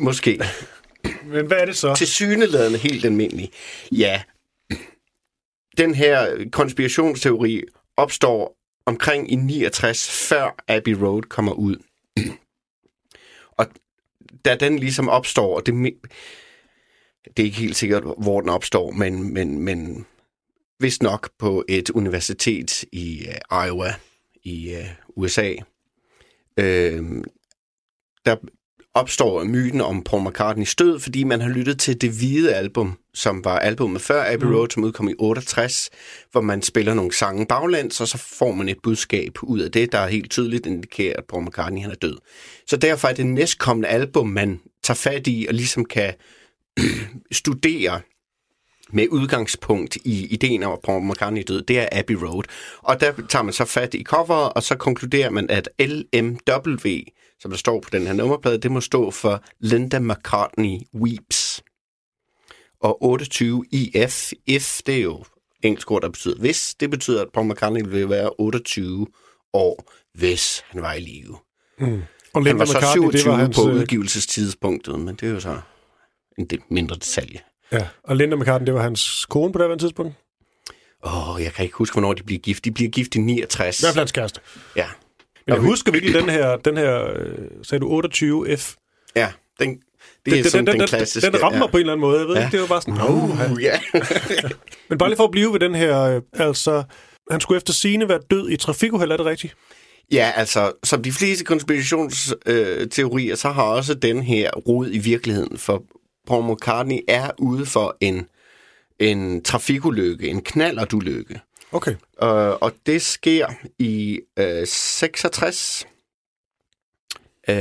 Måske. 0.00 0.40
Men 1.32 1.46
hvad 1.46 1.56
er 1.56 1.64
det 1.64 1.76
så? 1.76 1.94
Til 1.94 2.06
syneladende 2.06 2.78
helt 2.78 3.04
almindelig. 3.04 3.50
Ja. 3.92 4.22
Den 5.76 5.94
her 5.94 6.44
konspirationsteori 6.52 7.62
opstår 7.96 8.56
omkring 8.86 9.32
i 9.32 9.34
69, 9.34 10.28
før 10.28 10.64
Abbey 10.68 10.92
Road 10.92 11.22
kommer 11.22 11.52
ud. 11.52 11.76
Og 13.58 13.66
da 14.44 14.54
den 14.56 14.78
ligesom 14.78 15.08
opstår, 15.08 15.56
og 15.56 15.66
det, 15.66 15.74
det 17.36 17.42
er 17.42 17.44
ikke 17.44 17.58
helt 17.58 17.76
sikkert, 17.76 18.02
hvor 18.02 18.40
den 18.40 18.50
opstår, 18.50 18.90
men, 18.90 19.34
men, 19.34 19.58
men 19.58 20.06
vist 20.80 21.02
nok 21.02 21.30
på 21.38 21.64
et 21.68 21.90
universitet 21.90 22.84
i 22.92 23.26
uh, 23.50 23.66
Iowa 23.66 23.94
i 24.44 24.74
uh, 24.74 25.22
USA. 25.22 25.54
Øh, 26.58 27.02
der 28.24 28.36
opstår 28.94 29.44
myten 29.44 29.80
om 29.80 30.04
Paul 30.04 30.28
McCartneys 30.28 30.74
død, 30.74 31.00
fordi 31.00 31.24
man 31.24 31.40
har 31.40 31.48
lyttet 31.48 31.78
til 31.78 32.00
det 32.00 32.10
hvide 32.10 32.54
album, 32.54 32.98
som 33.14 33.44
var 33.44 33.58
albumet 33.58 34.02
før 34.02 34.32
Abbey 34.32 34.46
Road, 34.46 34.68
som 34.70 34.84
udkom 34.84 35.08
i 35.08 35.14
68, 35.18 35.90
hvor 36.32 36.40
man 36.40 36.62
spiller 36.62 36.94
nogle 36.94 37.14
sange 37.14 37.46
baglæns, 37.46 38.00
og 38.00 38.08
så 38.08 38.18
får 38.18 38.52
man 38.52 38.68
et 38.68 38.76
budskab 38.82 39.32
ud 39.42 39.60
af 39.60 39.72
det, 39.72 39.92
der 39.92 40.06
helt 40.06 40.30
tydeligt 40.30 40.66
indikerer, 40.66 41.16
at 41.16 41.24
Paul 41.28 41.44
McCartney 41.44 41.82
han 41.82 41.90
er 41.90 41.94
død. 41.94 42.18
Så 42.66 42.76
derfor 42.76 43.08
er 43.08 43.12
det 43.12 43.26
næstkommende 43.26 43.88
album, 43.88 44.28
man 44.28 44.60
tager 44.82 44.96
fat 44.96 45.26
i, 45.26 45.46
og 45.48 45.54
ligesom 45.54 45.84
kan 45.84 46.14
studerer 47.32 48.00
med 48.92 49.08
udgangspunkt 49.10 49.96
i 49.96 50.26
ideen 50.26 50.62
om, 50.62 50.72
at 50.72 50.78
Paul 50.84 51.02
McCartney 51.02 51.42
død, 51.48 51.62
det 51.62 51.78
er 51.78 51.88
Abbey 51.92 52.14
Road. 52.14 52.44
Og 52.78 53.00
der 53.00 53.12
tager 53.28 53.42
man 53.42 53.52
så 53.52 53.64
fat 53.64 53.94
i 53.94 54.02
coveret, 54.02 54.52
og 54.52 54.62
så 54.62 54.76
konkluderer 54.76 55.30
man, 55.30 55.50
at 55.50 55.68
LMW, 55.78 56.98
som 57.40 57.50
der 57.50 57.58
står 57.58 57.80
på 57.80 57.90
den 57.92 58.06
her 58.06 58.12
nummerplade, 58.12 58.58
det 58.58 58.70
må 58.70 58.80
stå 58.80 59.10
for 59.10 59.44
Linda 59.60 59.98
McCartney 59.98 60.78
Weeps. 60.94 61.62
Og 62.80 63.04
28 63.04 63.64
IF, 63.70 64.32
if, 64.46 64.80
det 64.86 64.94
er 64.94 65.02
jo 65.02 65.24
engelsk 65.62 65.90
ord, 65.90 66.02
der 66.02 66.08
betyder 66.08 66.38
hvis. 66.38 66.74
Det 66.80 66.90
betyder, 66.90 67.22
at 67.22 67.28
Paul 67.34 67.46
McCartney 67.46 67.82
vil 67.86 68.08
være 68.08 68.30
28 68.38 69.06
år, 69.52 69.92
hvis 70.18 70.64
han 70.66 70.82
var 70.82 70.92
i 70.92 71.00
live. 71.00 71.36
Og 72.34 72.40
Han 72.40 72.44
Linda 72.44 72.58
var 72.58 72.64
så 72.64 72.78
McCartney, 72.78 73.02
27 73.02 73.22
det 73.22 73.30
var 73.30 73.36
hans, 73.36 73.56
på 73.56 73.68
øh, 73.68 73.74
udgivelsestidspunktet, 73.74 75.00
men 75.00 75.14
det 75.14 75.28
er 75.28 75.32
jo 75.32 75.40
så 75.40 75.60
en 76.38 76.48
mindre 76.68 76.96
detalje. 76.96 77.40
Ja, 77.74 77.86
og 78.04 78.16
Linda 78.16 78.36
McCartney, 78.36 78.66
det 78.66 78.74
var 78.74 78.82
hans 78.82 79.26
kone 79.26 79.52
på 79.52 79.58
det 79.58 79.68
her 79.68 79.76
tidspunkt. 79.76 80.14
Åh, 81.04 81.34
oh, 81.34 81.42
jeg 81.42 81.52
kan 81.52 81.64
ikke 81.64 81.76
huske, 81.76 81.94
hvornår 81.94 82.12
de 82.12 82.22
bliver 82.22 82.38
gift. 82.40 82.64
De 82.64 82.70
bliver 82.70 82.90
gift 82.90 83.14
i 83.14 83.18
69. 83.18 83.80
I 83.80 83.82
hvert 83.82 83.92
fald 83.94 84.00
hans 84.00 84.12
kæreste. 84.12 84.40
Ja. 84.76 84.86
Men 85.46 85.54
jeg 85.54 85.62
husker 85.62 85.92
virkelig 85.92 86.14
den 86.14 86.28
her, 86.28 86.56
den 86.56 86.76
her 86.76 87.04
øh, 87.16 87.38
sagde 87.62 87.80
du 87.84 88.02
28F? 88.02 88.74
Ja, 89.16 89.32
den, 89.60 89.78
det 90.24 90.32
er 90.32 90.42
den, 90.42 90.44
sådan 90.44 90.66
den, 90.66 90.72
den, 90.72 90.80
den, 90.80 90.88
klassiske. 90.88 91.30
den 91.30 91.42
rammer 91.42 91.58
ja. 91.58 91.66
på 91.66 91.76
en 91.76 91.80
eller 91.80 91.92
anden 91.92 92.00
måde. 92.00 92.18
Jeg 92.18 92.28
ved 92.28 92.34
Ja. 92.34 92.40
ikke, 92.44 92.52
det 92.52 92.60
var 92.60 92.66
bare 92.66 92.82
sådan... 92.82 93.00
Uh, 93.00 93.52
Uh, 93.52 93.62
ja. 93.62 93.80
Men 94.88 94.98
bare 94.98 95.08
lige 95.08 95.16
for 95.16 95.24
at 95.24 95.30
blive 95.30 95.52
ved 95.52 95.60
den 95.60 95.74
her... 95.74 96.00
Øh, 96.00 96.22
altså, 96.32 96.82
han 97.30 97.40
skulle 97.40 97.56
efter 97.56 97.72
sine 97.72 98.08
være 98.08 98.20
død 98.30 98.50
i 98.50 98.56
trafikuheld, 98.56 99.12
er 99.12 99.16
det 99.16 99.26
rigtigt? 99.26 99.54
ja, 100.12 100.32
altså, 100.36 100.72
som 100.84 101.02
de 101.02 101.12
fleste 101.12 101.44
konspirationsteorier, 101.44 103.34
så 103.34 103.50
har 103.50 103.62
også 103.62 103.94
den 103.94 104.22
her 104.22 104.50
rod 104.50 104.88
i 104.90 104.98
virkeligheden, 104.98 105.58
for 105.58 105.82
Paul 106.26 106.52
McCartney 106.52 106.98
er 107.08 107.30
ude 107.38 107.66
for 107.66 107.96
en, 108.00 108.28
en 108.98 109.42
trafikulykke, 109.42 110.28
en 110.28 110.42
knallertulykke. 110.42 111.40
Okay. 111.72 111.92
Øh, 112.22 112.52
og 112.60 112.72
det 112.86 113.02
sker 113.02 113.48
i 113.78 114.20
øh, 114.38 114.66
66. 114.66 115.86
Øh, 117.48 117.56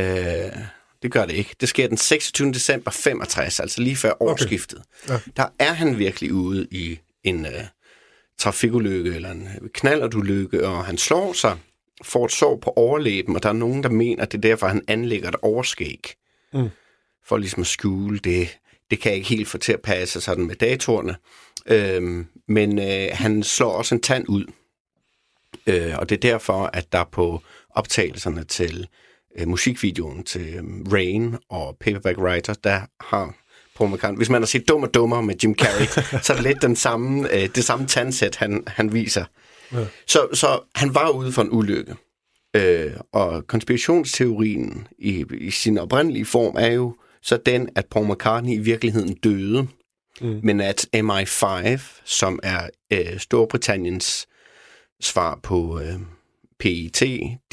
det 1.03 1.11
gør 1.11 1.25
det 1.25 1.33
ikke. 1.33 1.55
Det 1.61 1.69
sker 1.69 1.87
den 1.87 1.97
26. 1.97 2.51
december 2.51 2.91
65, 2.91 3.59
altså 3.59 3.81
lige 3.81 3.95
før 3.95 4.13
årsskiftet. 4.19 4.81
Ja. 5.09 5.19
Der 5.37 5.45
er 5.59 5.73
han 5.73 5.97
virkelig 5.97 6.33
ude 6.33 6.67
i 6.71 6.99
en 7.23 7.45
øh, 7.45 7.63
trafikulykke 8.37 9.15
eller 9.15 9.31
en 9.31 9.49
knallertulykke, 9.73 10.67
og 10.67 10.85
han 10.85 10.97
slår 10.97 11.33
sig, 11.33 11.57
får 12.03 12.25
et 12.25 12.31
sår 12.31 12.57
på 12.57 12.73
overlæben, 12.75 13.35
og 13.35 13.43
der 13.43 13.49
er 13.49 13.53
nogen, 13.53 13.83
der 13.83 13.89
mener, 13.89 14.23
at 14.23 14.31
det 14.31 14.37
er 14.37 14.41
derfor, 14.41 14.67
han 14.67 14.81
anlægger 14.87 15.29
et 15.29 15.35
overskæg. 15.41 16.13
Mm. 16.53 16.69
For 17.25 17.37
ligesom 17.37 17.61
at 17.61 17.67
skjule 17.67 18.19
det. 18.19 18.57
Det 18.91 18.99
kan 18.99 19.09
jeg 19.09 19.17
ikke 19.17 19.29
helt 19.29 19.47
få 19.47 19.57
til 19.57 19.73
at 19.73 19.81
passe 19.81 20.21
sådan 20.21 20.47
med 20.47 20.55
datorerne. 20.55 21.15
Øhm, 21.65 22.27
men 22.47 22.79
øh, 22.79 23.07
han 23.11 23.43
slår 23.43 23.71
også 23.71 23.95
en 23.95 24.01
tand 24.01 24.25
ud. 24.29 24.45
Øh, 25.67 25.97
og 25.97 26.09
det 26.09 26.15
er 26.15 26.31
derfor, 26.31 26.69
at 26.73 26.91
der 26.91 27.03
på 27.11 27.41
optagelserne 27.69 28.43
til 28.43 28.87
øh, 29.37 29.47
musikvideoen 29.47 30.23
til 30.23 30.53
øh, 30.55 30.93
Rain 30.93 31.35
og 31.49 31.77
Paperback 31.79 32.17
Writer, 32.17 32.53
der 32.53 32.81
har 32.99 33.35
Paul 33.75 33.89
McCartney, 33.89 34.17
hvis 34.17 34.29
man 34.29 34.41
har 34.41 34.47
set 34.47 34.67
Dum 34.67 34.83
og 34.83 34.93
Dummer 34.93 35.21
med 35.21 35.35
Jim 35.43 35.55
Carrey, 35.55 35.85
så 36.23 36.33
er 36.33 36.37
det 36.37 36.45
lidt 36.45 36.61
den 36.61 36.75
samme, 36.75 37.33
øh, 37.33 37.49
det 37.55 37.63
samme 37.63 37.87
tandsæt, 37.87 38.35
han, 38.35 38.63
han 38.67 38.93
viser. 38.93 39.25
Ja. 39.73 39.85
Så, 40.07 40.27
så 40.33 40.59
han 40.75 40.95
var 40.95 41.09
ude 41.09 41.31
for 41.31 41.41
en 41.41 41.51
ulykke. 41.51 41.95
Øh, 42.55 42.91
og 43.11 43.47
konspirationsteorien 43.47 44.87
i, 44.99 45.25
i 45.37 45.51
sin 45.51 45.77
oprindelige 45.77 46.25
form 46.25 46.55
er 46.59 46.67
jo 46.71 46.95
så 47.23 47.37
den, 47.37 47.69
at 47.75 47.85
Paul 47.85 48.11
McCartney 48.11 48.53
i 48.53 48.59
virkeligheden 48.59 49.13
døde, 49.13 49.67
mm. 50.21 50.39
men 50.43 50.61
at 50.61 50.87
MI5, 50.95 51.81
som 52.05 52.39
er 52.43 52.69
øh, 52.91 53.19
Storbritanniens 53.19 54.27
svar 55.01 55.39
på 55.43 55.79
øh, 55.79 55.99
PIT, 56.59 57.03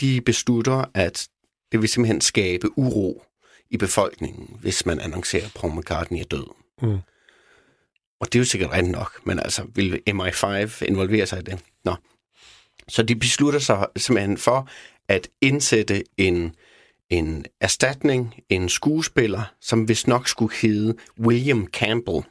de 0.01 0.21
beslutter, 0.21 0.85
at 0.95 1.29
det 1.73 1.81
vil 1.81 1.89
simpelthen 1.89 2.21
skabe 2.21 2.79
uro 2.79 3.25
i 3.71 3.77
befolkningen, 3.77 4.57
hvis 4.61 4.87
man 4.87 5.01
annoncerer, 5.01 5.45
at 5.45 5.53
Paul 5.55 5.79
McCartney 5.79 6.21
er 6.21 6.25
død. 6.25 6.47
Mm. 6.83 6.99
Og 8.21 8.27
det 8.27 8.35
er 8.35 8.39
jo 8.41 8.45
sikkert 8.45 8.73
rent 8.73 8.91
nok, 8.91 9.27
men 9.27 9.39
altså, 9.39 9.67
vil 9.75 10.03
MI5 10.11 10.85
involvere 10.85 11.27
sig 11.27 11.39
i 11.39 11.43
det? 11.43 11.59
Nå. 11.85 11.95
Så 12.89 13.03
de 13.03 13.17
beslutter 13.17 13.61
sig 13.61 13.87
simpelthen 13.97 14.39
for 14.39 14.69
at 15.09 15.29
indsætte 15.41 16.05
en, 16.17 16.55
en 17.11 17.45
erstatning, 17.61 18.35
en 18.49 18.69
skuespiller, 18.69 19.55
som 19.61 19.89
vist 19.89 20.09
nok 20.09 20.29
skulle 20.29 20.55
hedde 20.55 20.95
William 21.21 21.67
Campbell 21.67 22.23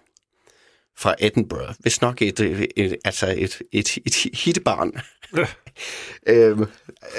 fra 0.98 1.16
Edinburgh. 1.20 1.76
Vist 1.80 2.02
nok 2.02 2.22
et, 2.22 2.40
et, 2.40 2.68
et, 2.76 2.96
altså 3.06 3.36
et, 3.38 3.62
et, 3.72 3.98
et 4.06 4.16
hittebarn 4.16 4.92
øhm, 6.28 6.66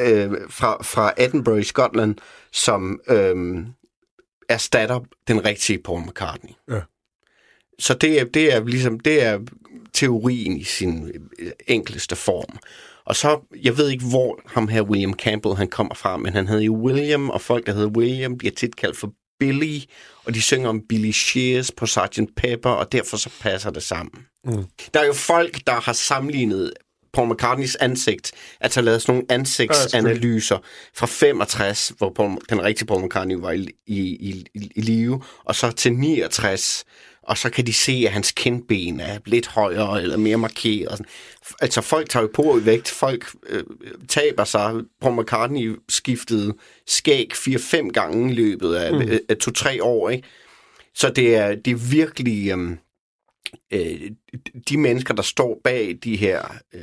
øhm, 0.01 0.51
fra, 0.51 0.83
fra 0.83 1.13
Edinburgh 1.17 1.61
i 1.61 1.65
Skotland, 1.65 2.15
som 2.53 3.01
øhm, 3.09 3.67
erstatter 4.49 5.01
den 5.29 5.45
rigtige 5.45 5.79
Paul 5.79 6.01
McCartney. 6.01 6.53
Ja. 6.71 6.81
Så 7.79 7.95
det 7.95 8.21
er, 8.21 8.25
det 8.25 8.55
er 8.55 8.65
ligesom, 8.65 9.01
det 9.01 9.23
er 9.23 9.41
teorien 9.93 10.57
i 10.57 10.65
sin 10.65 11.09
øh, 11.39 11.53
enkleste 11.67 12.17
form. 12.17 12.59
Og 13.11 13.17
så, 13.17 13.41
jeg 13.63 13.79
ved 13.79 13.89
ikke, 13.89 14.05
hvor 14.05 14.41
ham 14.47 14.69
her 14.69 14.83
William 14.83 15.15
Campbell, 15.15 15.57
han 15.57 15.69
kommer 15.69 15.95
fra, 15.95 16.17
men 16.17 16.33
han 16.33 16.49
hedder 16.49 16.63
jo 16.63 16.75
William, 16.75 17.31
og 17.31 17.41
folk, 17.41 17.67
der 17.67 17.73
hedder 17.73 17.89
William, 17.89 18.39
bliver 18.39 18.53
tit 18.53 18.77
kaldt 18.77 18.97
for 18.97 19.13
Billy, 19.41 19.79
og 20.25 20.35
de 20.35 20.43
synger 20.43 20.69
om 20.69 20.81
Billy 20.89 21.11
Shears 21.11 21.73
på 21.73 21.87
Sgt. 21.87 22.21
Pepper, 22.37 22.71
og 22.71 22.93
derfor 22.93 23.17
så 23.17 23.31
passer 23.41 23.71
det 23.71 23.83
sammen. 23.83 24.27
Mm. 24.45 24.65
Der 24.95 25.01
er 25.01 25.07
jo 25.07 25.13
folk, 25.13 25.67
der 25.67 25.81
har 25.81 25.93
sammenlignet 25.93 26.73
Paul 27.13 27.33
McCartneys 27.33 27.75
ansigt, 27.75 28.33
altså 28.61 28.81
lavet 28.81 29.03
sådan 29.03 29.15
nogle 29.15 29.27
ansigtsanalyser 29.31 30.59
fra 30.95 31.07
65, 31.07 31.93
hvor 31.99 32.13
Paul, 32.17 32.39
den 32.51 32.63
rigtige 32.63 32.87
Paul 32.87 33.05
McCartney 33.05 33.37
var 33.37 33.51
i, 33.51 33.69
i, 33.87 33.99
i, 33.99 34.45
i 34.77 34.81
live, 34.81 35.23
og 35.45 35.55
så 35.55 35.71
til 35.71 35.93
69, 35.93 36.85
og 37.31 37.39
så 37.39 37.51
kan 37.51 37.67
de 37.67 37.73
se, 37.73 38.03
at 38.07 38.13
hans 38.13 38.33
kindben 38.33 39.01
er 39.01 39.19
lidt 39.27 39.47
højere 39.47 40.03
eller 40.03 40.17
mere 40.17 40.37
markeret. 40.37 40.91
sådan. 40.91 41.07
Altså 41.61 41.81
folk 41.81 42.09
tager 42.09 42.23
jo 42.23 42.31
på 42.35 42.59
i 42.59 42.67
vægt, 42.67 42.89
folk 42.89 43.35
øh, 43.47 43.65
taber 44.09 44.45
sig. 44.45 44.75
Paul 45.01 45.21
McCartney 45.21 45.77
skiftede 45.89 46.55
skæg 46.87 47.33
4-5 47.33 47.89
gange 47.91 48.31
i 48.31 48.35
løbet 48.35 48.75
af, 48.75 48.93
mm. 48.93 49.01
af, 49.01 49.21
af 49.29 49.37
2-3 49.49 49.83
år, 49.83 50.11
ikke? 50.11 50.29
Så 50.95 51.11
det 51.11 51.37
er, 51.37 51.55
det 51.55 51.71
er 51.71 51.91
virkelig... 51.91 52.51
Øh, 52.51 52.71
øh, 53.73 54.11
de 54.69 54.79
mennesker, 54.79 55.15
der 55.15 55.23
står 55.23 55.61
bag 55.65 55.99
de 56.05 56.17
her 56.17 56.55
øh, 56.75 56.81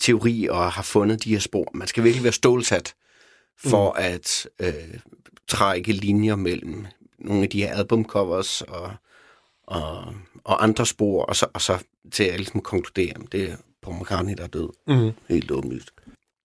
teorier 0.00 0.52
og 0.52 0.72
har 0.72 0.82
fundet 0.82 1.24
de 1.24 1.30
her 1.30 1.40
spor, 1.40 1.70
man 1.74 1.88
skal 1.88 2.04
virkelig 2.04 2.24
være 2.24 2.32
stålsat 2.32 2.94
for 3.58 3.96
mm. 3.98 4.04
at 4.04 4.48
øh, 4.60 4.98
trække 5.48 5.92
linjer 5.92 6.36
mellem 6.36 6.86
nogle 7.18 7.42
af 7.42 7.48
de 7.48 7.62
her 7.62 7.74
albumcovers 7.74 8.62
og, 8.62 8.92
og, 9.68 10.04
og 10.44 10.62
andre 10.64 10.86
spor, 10.86 11.22
og 11.24 11.36
så, 11.36 11.46
og 11.54 11.60
så 11.60 11.78
til 12.12 12.24
at 12.24 12.36
ligesom 12.36 12.60
konkludere, 12.60 13.12
at 13.14 13.32
det 13.32 13.42
er 13.50 13.56
Paul 13.82 13.96
McCartney, 14.00 14.34
der 14.36 14.42
er 14.42 14.48
død. 14.48 14.68
Mm. 14.86 15.10
Helt 15.28 15.50
åbenlyst. 15.50 15.90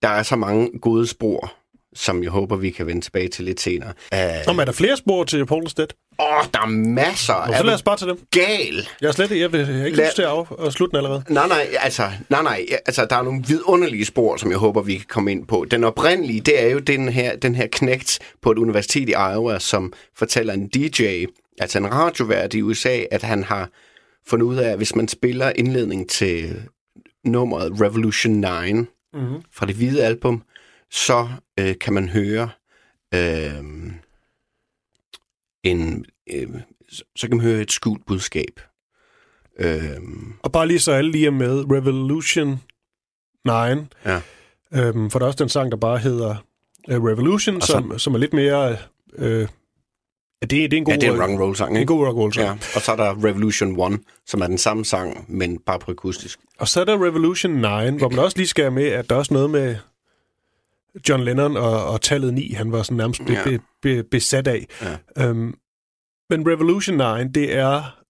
Der 0.02 0.08
er 0.08 0.22
så 0.22 0.36
mange 0.36 0.78
gode 0.78 1.06
spor, 1.06 1.52
som 1.94 2.22
jeg 2.22 2.30
håber, 2.30 2.56
vi 2.56 2.70
kan 2.70 2.86
vende 2.86 3.00
tilbage 3.00 3.28
til 3.28 3.44
lidt 3.44 3.60
senere. 3.60 3.92
Åh, 4.12 4.18
Nå, 4.46 4.52
men 4.52 4.60
er 4.60 4.64
der 4.64 4.72
flere 4.72 4.96
spor 4.96 5.24
til 5.24 5.46
Paul 5.46 5.68
Stedt? 5.68 5.94
oh, 6.18 6.44
der 6.54 6.60
er 6.60 6.66
masser. 6.66 7.46
Nå, 7.46 7.52
så 7.56 7.62
lad 7.62 7.74
os 7.74 7.82
bare 7.82 7.96
til 7.96 8.06
dem. 8.08 8.18
gal? 8.30 8.88
Jeg 9.00 9.08
er 9.08 9.12
slet 9.12 9.30
ikke, 9.30 9.42
jeg 9.42 9.52
vil 9.52 9.60
jeg 9.60 9.86
ikke 9.86 9.96
Lad- 9.96 10.06
lyst 10.06 10.14
til 10.16 10.22
at, 10.22 10.28
af, 10.28 10.44
at 10.66 10.72
slutte 10.72 10.90
den 10.90 10.96
allerede. 10.96 11.24
Nej, 11.28 11.48
nej, 11.48 11.66
altså, 11.80 12.10
nej, 12.28 12.42
nej, 12.42 12.66
altså, 12.86 13.06
der 13.10 13.16
er 13.16 13.22
nogle 13.22 13.44
vidunderlige 13.48 14.04
spor, 14.04 14.36
som 14.36 14.50
jeg 14.50 14.58
håber, 14.58 14.82
vi 14.82 14.94
kan 14.96 15.06
komme 15.08 15.32
ind 15.32 15.46
på. 15.46 15.66
Den 15.70 15.84
oprindelige, 15.84 16.40
det 16.40 16.62
er 16.62 16.68
jo 16.70 16.78
den 16.78 17.08
her, 17.08 17.36
den 17.36 17.54
her 17.54 17.66
knægt 17.72 18.18
på 18.42 18.50
et 18.50 18.58
universitet 18.58 19.08
i 19.08 19.12
Iowa, 19.12 19.58
som 19.58 19.92
fortæller 20.16 20.52
en 20.54 20.68
DJ, 20.68 21.24
altså 21.60 21.78
en 21.78 21.90
radiovært 21.92 22.54
i 22.54 22.62
USA, 22.62 23.04
at 23.10 23.22
han 23.22 23.44
har 23.44 23.70
fundet 24.26 24.46
ud 24.46 24.56
af, 24.56 24.70
at 24.70 24.76
hvis 24.76 24.94
man 24.96 25.08
spiller 25.08 25.52
indledning 25.56 26.08
til 26.08 26.62
nummeret 27.24 27.80
Revolution 27.80 28.32
9 28.34 28.46
Mm-hmm. 29.14 29.42
fra 29.52 29.66
det 29.66 29.74
hvide 29.76 30.04
album, 30.04 30.42
så 30.90 31.28
øh, 31.60 31.74
kan 31.80 31.92
man 31.92 32.08
høre 32.08 32.50
øh, 33.14 33.64
en, 35.62 36.04
øh, 36.32 36.48
så- 37.16 37.28
kan 37.28 37.36
man 37.36 37.40
høre 37.46 37.60
et 37.60 37.72
skjult 37.72 38.06
budskab. 38.06 38.60
Øh, 39.58 40.00
Og 40.42 40.52
bare 40.52 40.66
lige 40.68 40.78
så 40.80 40.92
alle 40.92 41.10
lige 41.12 41.26
er 41.26 41.30
med, 41.30 41.64
Revolution 41.70 42.48
9. 43.44 43.50
Ja. 44.04 44.20
Øhm, 44.74 45.10
for 45.10 45.18
der 45.18 45.26
er 45.26 45.28
også 45.28 45.42
den 45.44 45.48
sang, 45.48 45.70
der 45.72 45.76
bare 45.78 45.98
hedder 45.98 46.30
uh, 46.88 46.94
Revolution, 47.04 47.60
så- 47.60 47.66
som, 47.66 47.98
som 47.98 48.14
er 48.14 48.18
lidt 48.18 48.32
mere... 48.32 48.76
Øh, 49.14 49.48
det, 50.42 50.50
det 50.50 50.72
er 50.72 50.76
en 50.76 50.84
god, 50.84 50.92
ja, 50.94 51.00
det 51.00 51.08
er 51.08 51.12
en 51.12 51.20
rock 51.20 51.30
and 51.30 51.40
roll 51.40 51.56
sang, 51.56 51.78
en 51.78 51.86
god 51.86 51.98
rock 52.06 52.08
and 52.14 52.18
roll 52.18 52.32
sang. 52.32 52.46
Ja, 52.46 52.52
og 52.76 52.80
så 52.82 52.92
er 52.92 52.96
der 52.96 53.24
Revolution 53.24 53.92
1, 53.92 54.00
som 54.26 54.40
er 54.40 54.46
den 54.46 54.58
samme 54.58 54.84
sang, 54.84 55.24
men 55.28 55.58
bare 55.66 55.78
på 55.78 55.90
akustisk. 55.90 56.38
Og 56.58 56.68
så 56.68 56.80
er 56.80 56.84
der 56.84 57.04
Revolution 57.06 57.52
9, 57.52 57.58
hvor 57.98 58.08
man 58.08 58.18
også 58.18 58.36
lige 58.36 58.46
skal 58.46 58.72
med, 58.72 58.84
at 58.86 59.10
der 59.10 59.14
er 59.14 59.18
også 59.18 59.34
noget 59.34 59.50
med 59.50 59.76
John 61.08 61.24
Lennon 61.24 61.56
og, 61.56 61.84
og 61.86 62.00
tallet 62.00 62.34
9, 62.34 62.52
han 62.52 62.72
var 62.72 62.82
sådan 62.82 62.96
nærmest 62.96 63.20
be, 63.26 63.32
Ja. 63.32 63.44
be, 63.44 63.58
be, 63.82 64.02
besat 64.10 64.46
af. 64.46 64.66
Ja. 65.16 65.28
Øhm, 65.28 65.54
Men 66.30 66.48
Revolution 66.48 66.96
9, 66.96 67.28
det 67.34 67.56
er 67.56 68.00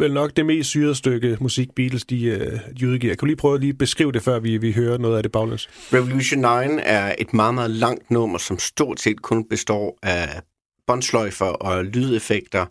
vel 0.00 0.12
nok 0.14 0.36
det 0.36 0.46
mest 0.46 0.68
syrede 0.68 0.94
stykke 0.94 1.36
musik, 1.40 1.68
Beatles 1.76 2.04
de, 2.04 2.24
øh, 2.24 2.58
de 2.80 2.88
udgiver. 2.88 3.12
Kan 3.14 3.18
du 3.18 3.26
lige 3.26 3.36
prøve 3.36 3.54
at 3.54 3.60
lige 3.60 3.74
beskrive 3.74 4.12
det, 4.12 4.22
før 4.22 4.38
vi, 4.38 4.56
vi 4.56 4.72
hører 4.72 4.98
noget 4.98 5.16
af 5.16 5.22
det 5.22 5.32
baglæns? 5.32 5.68
Revolution 5.92 6.40
9 6.76 6.80
er 6.84 7.14
et 7.18 7.34
meget, 7.34 7.54
meget 7.54 7.70
langt 7.70 8.10
nummer, 8.10 8.38
som 8.38 8.58
stort 8.58 9.00
set 9.00 9.22
kun 9.22 9.48
består 9.48 9.98
af 10.02 10.42
båndsløjfer 10.86 11.46
og 11.46 11.84
lydeffekter, 11.84 12.66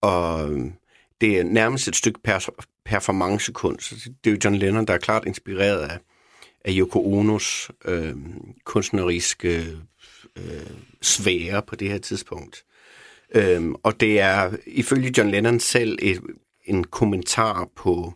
og 0.00 0.50
øhm, 0.50 0.72
det 1.20 1.38
er 1.38 1.44
nærmest 1.44 1.88
et 1.88 1.96
stykke 1.96 2.20
per- 2.24 2.66
performancekunst. 2.84 3.90
Det 4.24 4.30
er 4.30 4.34
jo 4.34 4.38
John 4.44 4.56
Lennon, 4.56 4.86
der 4.86 4.94
er 4.94 4.98
klart 4.98 5.24
inspireret 5.26 5.78
af, 5.78 5.98
af 6.64 6.72
Yoko 6.76 7.12
Onos 7.12 7.70
øh, 7.84 8.16
kunstneriske 8.64 9.78
øh, 10.36 10.70
svære 11.02 11.62
på 11.62 11.76
det 11.76 11.88
her 11.88 11.98
tidspunkt. 11.98 12.64
Øhm, 13.34 13.74
og 13.82 14.00
det 14.00 14.20
er 14.20 14.52
ifølge 14.66 15.12
John 15.18 15.30
Lennon 15.30 15.60
selv 15.60 15.98
et, 16.02 16.20
en 16.64 16.84
kommentar 16.84 17.68
på 17.76 18.14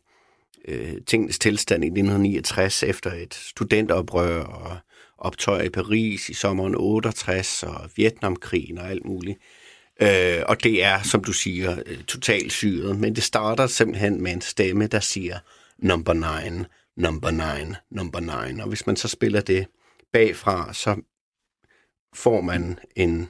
øh, 0.69 0.95
tingens 1.07 1.39
tilstand 1.39 1.85
i 1.85 1.87
1969 1.87 2.83
efter 2.83 3.13
et 3.13 3.35
studenteroprør 3.35 4.43
og 4.43 4.77
optøjer 5.19 5.63
i 5.63 5.69
Paris 5.69 6.29
i 6.29 6.35
sommeren 6.35 6.75
68 6.75 7.63
og 7.63 7.91
Vietnamkrigen 7.97 8.79
og 8.79 8.91
alt 8.91 9.05
muligt. 9.05 9.39
Øh, 10.03 10.43
og 10.47 10.63
det 10.65 10.85
er, 10.85 11.03
som 11.03 11.25
du 11.25 11.33
siger, 11.33 11.79
øh, 11.87 12.03
totalt 12.05 12.53
syret, 12.53 12.99
men 12.99 13.15
det 13.15 13.23
starter 13.23 13.67
simpelthen 13.67 14.23
med 14.23 14.33
en 14.33 14.41
stemme, 14.41 14.87
der 14.87 15.01
siger 15.01 15.39
number 15.79 16.13
9, 16.13 16.65
number 16.97 17.31
9, 17.31 17.75
number 17.91 18.21
9. 18.21 18.61
Og 18.61 18.69
hvis 18.69 18.87
man 18.87 18.97
så 18.97 19.09
spiller 19.09 19.41
det 19.41 19.67
bagfra, 20.13 20.73
så 20.73 20.97
får 22.15 22.41
man 22.41 22.79
en, 22.97 23.29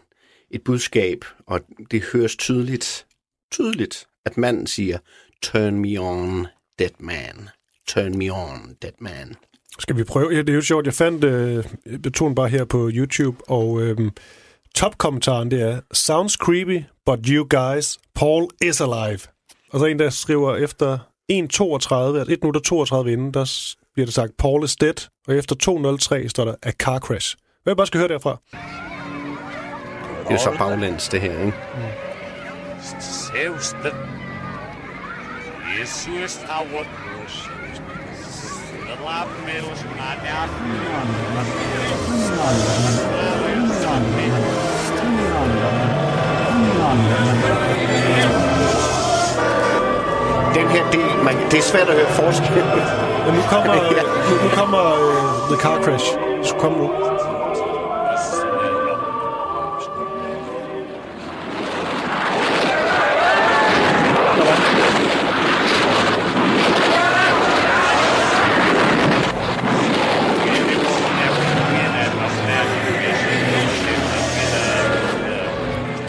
et 0.51 0.65
budskab, 0.65 1.25
og 1.47 1.61
det 1.91 2.03
høres 2.13 2.37
tydeligt, 2.37 3.07
tydeligt, 3.51 4.07
at 4.25 4.37
manden 4.37 4.67
siger, 4.67 4.99
turn 5.43 5.79
me 5.79 6.01
on, 6.01 6.47
dead 6.79 6.91
man. 6.99 7.49
Turn 7.89 8.19
me 8.19 8.33
on, 8.33 8.77
dead 8.83 8.93
man. 9.01 9.37
Skal 9.79 9.97
vi 9.97 10.05
prøve? 10.05 10.31
Ja, 10.33 10.39
det 10.39 10.49
er 10.49 10.55
jo 10.55 10.63
sjovt. 10.63 10.87
Jeg 10.87 10.95
fandt 10.95 11.25
øh, 11.25 11.65
jeg 12.05 12.13
tog 12.13 12.27
den 12.29 12.35
bare 12.35 12.49
her 12.49 12.65
på 12.65 12.91
YouTube, 12.93 13.51
og 13.51 13.83
øh, 13.83 14.11
topkommentaren 14.75 15.51
det 15.51 15.63
er, 15.63 15.81
Sounds 15.93 16.33
creepy, 16.33 16.83
but 17.07 17.19
you 17.27 17.47
guys, 17.51 17.99
Paul 18.15 18.49
is 18.63 18.81
alive. 18.81 19.21
Og 19.73 19.81
så 19.81 19.85
en, 19.85 19.99
der 19.99 20.11
skriver 20.11 20.57
efter 20.57 20.99
1.32, 21.33 21.35
altså 21.35 22.25
1 22.29 22.39
minut 22.43 22.57
og 22.57 22.65
32 22.65 23.13
inden, 23.13 23.35
der 23.35 23.75
bliver 23.95 24.07
det 24.07 24.15
sagt, 24.15 24.37
Paul 24.39 24.65
is 24.65 24.77
dead, 24.77 25.09
og 25.29 25.37
efter 25.37 25.57
2.03 26.23 26.29
står 26.29 26.45
der, 26.45 26.55
a 26.63 26.71
car 26.71 26.99
crash. 26.99 27.37
Hvad 27.63 27.71
jeg 27.71 27.77
bare 27.77 27.87
skal 27.87 27.99
høre 27.99 28.09
derfra? 28.09 28.41
Det 30.23 30.29
er 30.29 30.33
jo 30.33 30.39
så 30.39 30.55
baglæns, 30.59 31.09
det 31.09 31.21
her, 31.21 31.41
ikke? 31.41 31.57
Seusta. 33.01 33.91
Jesus 35.81 36.39
Howard. 38.99 39.27
Lappeus 39.47 39.85
Nadja. 39.97 40.49
Den 50.55 50.69
her 50.69 50.91
del, 50.91 51.25
man, 51.25 51.35
det 51.51 51.59
er 51.59 51.63
svært 51.63 51.89
at 51.89 51.95
høre 51.95 52.07
forskel. 52.07 52.65
Men 53.27 53.35
nu 53.35 53.41
kommer, 53.49 53.75
nu, 54.31 54.35
nu 54.43 54.49
kommer 54.55 54.79
uh, 54.79 55.51
the 55.51 55.61
car 55.63 55.83
crash. 55.83 56.07
Så 56.43 56.55
kom 56.55 56.73
nu. 56.73 57.16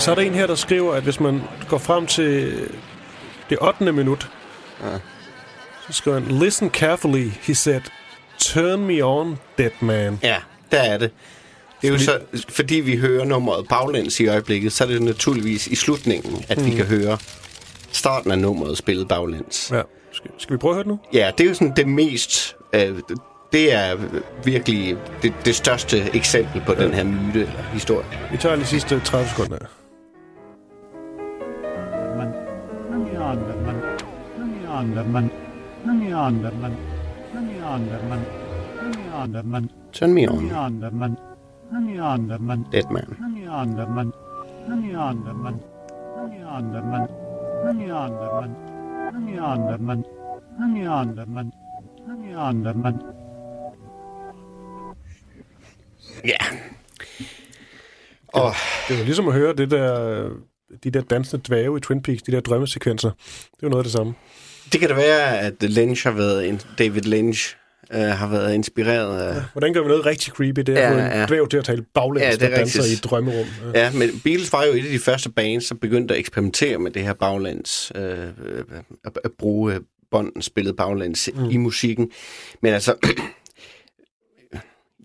Så 0.07 0.11
er 0.11 0.15
der 0.15 0.21
en 0.21 0.33
her, 0.33 0.47
der 0.47 0.55
skriver, 0.55 0.93
at 0.93 1.03
hvis 1.03 1.19
man 1.19 1.41
går 1.69 1.77
frem 1.77 2.05
til 2.07 2.53
det 3.49 3.57
8. 3.61 3.91
minut, 3.91 4.29
så 5.87 5.93
skriver 5.93 6.19
han, 6.19 6.27
Listen 6.39 6.69
carefully, 6.69 7.29
he 7.41 7.55
said, 7.55 7.81
Turn 8.39 8.79
me 8.79 9.05
on, 9.05 9.39
dead 9.57 9.71
man. 9.79 10.19
Ja, 10.23 10.35
der 10.71 10.77
er 10.79 10.97
det. 10.97 11.11
Det 11.81 11.87
er 11.87 11.91
jo 11.91 11.99
så, 11.99 12.19
fordi 12.49 12.75
vi 12.75 12.97
hører 12.97 13.25
nummeret 13.25 13.67
baglæns 13.67 14.19
i 14.19 14.27
øjeblikket, 14.27 14.73
så 14.73 14.83
er 14.83 14.87
det 14.87 15.01
naturligvis 15.01 15.67
i 15.67 15.75
slutningen, 15.75 16.45
at 16.49 16.65
vi 16.65 16.71
kan 16.71 16.85
høre 16.85 17.17
starten 17.91 18.31
af 18.31 18.39
nummeret 18.39 18.77
spillet 18.77 19.07
baglæns. 19.07 19.71
Ja. 19.73 19.81
Skal, 20.11 20.31
skal 20.37 20.53
vi 20.53 20.57
prøve 20.57 20.71
at 20.71 20.75
høre 20.75 20.83
det 20.83 20.89
nu? 20.89 20.99
Ja, 21.13 21.31
det 21.37 21.43
er 21.43 21.47
jo 21.47 21.53
sådan 21.53 21.73
det 21.75 21.87
mest... 21.87 22.55
Øh, 22.73 22.99
det 23.53 23.73
er 23.73 23.97
virkelig 24.43 24.97
det, 25.21 25.33
det 25.45 25.55
største 25.55 26.09
eksempel 26.13 26.61
på 26.65 26.73
den 26.73 26.93
her 26.93 27.03
myte 27.03 27.39
eller 27.39 27.63
historie. 27.73 28.05
Vi 28.31 28.37
tager 28.37 28.55
lige 28.55 28.67
sidste 28.67 28.99
30 28.99 29.29
sekunder. 29.29 29.57
Honey 34.77 34.93
Anderman, 34.93 35.31
Honey 35.85 36.13
Anderman, 36.13 36.77
Honey 37.33 37.59
Anderman, 37.59 38.21
Honey 38.79 39.07
Anderman, 39.11 39.69
Turn 39.91 40.13
me 40.13 40.27
Honey 40.27 40.51
on, 40.51 40.65
Anderman, 40.65 41.17
Honey 41.71 41.99
Anderman, 41.99 42.65
dead 42.71 42.91
man. 42.91 43.15
Honey 43.19 43.47
Anderman, 43.47 44.13
Honey 44.67 44.93
Anderman, 44.93 45.57
Honey 46.13 46.45
Anderman, 46.45 47.09
Honey 47.63 47.89
Anderman, 47.89 48.55
Honey 49.13 49.39
Anderman, 49.39 50.05
Honey 50.59 50.87
Anderman, 50.87 51.51
Honey 52.07 52.35
Anderman. 52.35 53.01
Ja. 56.23 56.37
Og 58.27 58.53
Det 58.87 58.93
er 58.93 58.99
jo 58.99 59.05
ligesom 59.05 59.27
at 59.27 59.33
høre 59.33 59.53
det 59.53 59.71
der, 59.71 60.29
de 60.83 60.91
der 60.91 61.01
dansende 61.01 61.43
dvæve 61.47 61.77
i 61.77 61.79
Twin 61.79 62.01
Peaks, 62.01 62.23
de 62.23 62.31
der 62.31 62.39
drømmesekvenser. 62.39 63.09
Det 63.09 63.63
er 63.63 63.67
jo 63.67 63.69
noget 63.69 63.81
af 63.81 63.85
det 63.85 63.93
samme. 63.93 64.13
Det 64.71 64.79
kan 64.79 64.89
da 64.89 64.95
være, 64.95 65.39
at 65.39 65.63
Lynch 65.63 66.03
har 66.07 66.13
været, 66.13 66.49
en, 66.49 66.61
David 66.77 67.01
Lynch 67.01 67.55
øh, 67.93 67.99
har 67.99 68.27
været 68.27 68.53
inspireret 68.53 69.21
af... 69.21 69.41
Hvordan 69.51 69.73
gør 69.73 69.81
vi 69.81 69.87
noget 69.87 70.05
rigtig 70.05 70.33
creepy? 70.33 70.59
Det 70.59 70.77
er 70.77 70.81
Ja, 70.91 70.97
ja, 70.97 71.05
en 71.13 71.19
ja. 71.19 71.25
dvæv 71.25 71.49
til 71.49 71.57
at 71.57 71.65
tale 71.65 71.85
baglæns, 71.93 72.21
Ja, 72.21 72.27
ja, 72.29 72.35
det 72.35 72.43
er 72.43 72.49
der 72.49 72.57
danser 72.57 72.79
rigtigt. 72.79 73.03
i 73.03 73.05
et 73.05 73.11
drømmerum. 73.11 73.45
Ja. 73.73 73.83
Ja, 73.83 73.91
men 73.91 74.09
Beatles 74.23 74.53
var 74.53 74.63
jo 74.63 74.71
et 74.73 74.85
af 74.85 74.91
de 74.91 74.99
første 74.99 75.29
bands, 75.29 75.65
som 75.65 75.77
begyndte 75.77 76.13
at 76.13 76.19
eksperimentere 76.19 76.77
med 76.77 76.91
det 76.91 77.03
her 77.03 77.13
baglands, 77.13 77.91
øh, 77.95 78.19
øh, 78.21 78.27
at, 79.05 79.19
at 79.23 79.31
bruge 79.39 79.73
øh, 79.73 79.79
bånden 80.11 80.41
spillet 80.41 80.75
baglands 80.75 81.29
mm. 81.35 81.49
i 81.49 81.57
musikken. 81.57 82.11
Men 82.61 82.73
altså, 82.73 82.95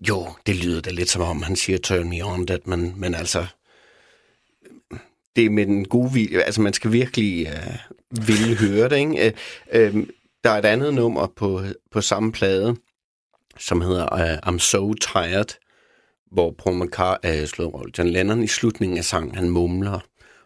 jo, 0.09 0.27
det 0.45 0.55
lyder 0.55 0.81
da 0.81 0.91
lidt 0.91 1.09
som 1.09 1.21
om, 1.21 1.41
han 1.41 1.55
siger 1.55 1.77
turn 1.77 2.09
me 2.09 2.25
on 2.25 2.47
that, 2.47 2.67
men, 2.67 2.93
men 2.97 3.15
altså, 3.15 3.45
det 5.35 5.45
er 5.45 5.49
med 5.49 5.65
den 5.65 5.85
gode 5.85 6.13
vilje, 6.13 6.41
altså 6.41 6.61
man 6.61 6.73
skal 6.73 6.91
virkelig 6.91 7.47
øh, 7.47 8.27
ville 8.27 8.55
høre 8.55 8.89
det, 8.89 8.97
ikke? 8.97 9.33
Øh, 9.71 9.95
øh, 9.95 10.07
der 10.43 10.49
er 10.49 10.59
et 10.59 10.65
andet 10.65 10.93
nummer 10.93 11.27
på, 11.35 11.61
på 11.91 12.01
samme 12.01 12.31
plade, 12.31 12.75
som 13.57 13.81
hedder 13.81 14.13
øh, 14.13 14.53
I'm 14.53 14.59
So 14.59 14.93
Tired, 14.93 15.57
hvor 16.31 16.55
Paul 16.57 16.85
McCartney, 16.85 17.41
øh, 17.41 17.47
slår 17.47 17.85
John 17.97 18.09
Lennon 18.09 18.43
i 18.43 18.47
slutningen 18.47 18.97
af 18.97 19.05
sangen, 19.05 19.35
han 19.35 19.49
mumler 19.49 19.99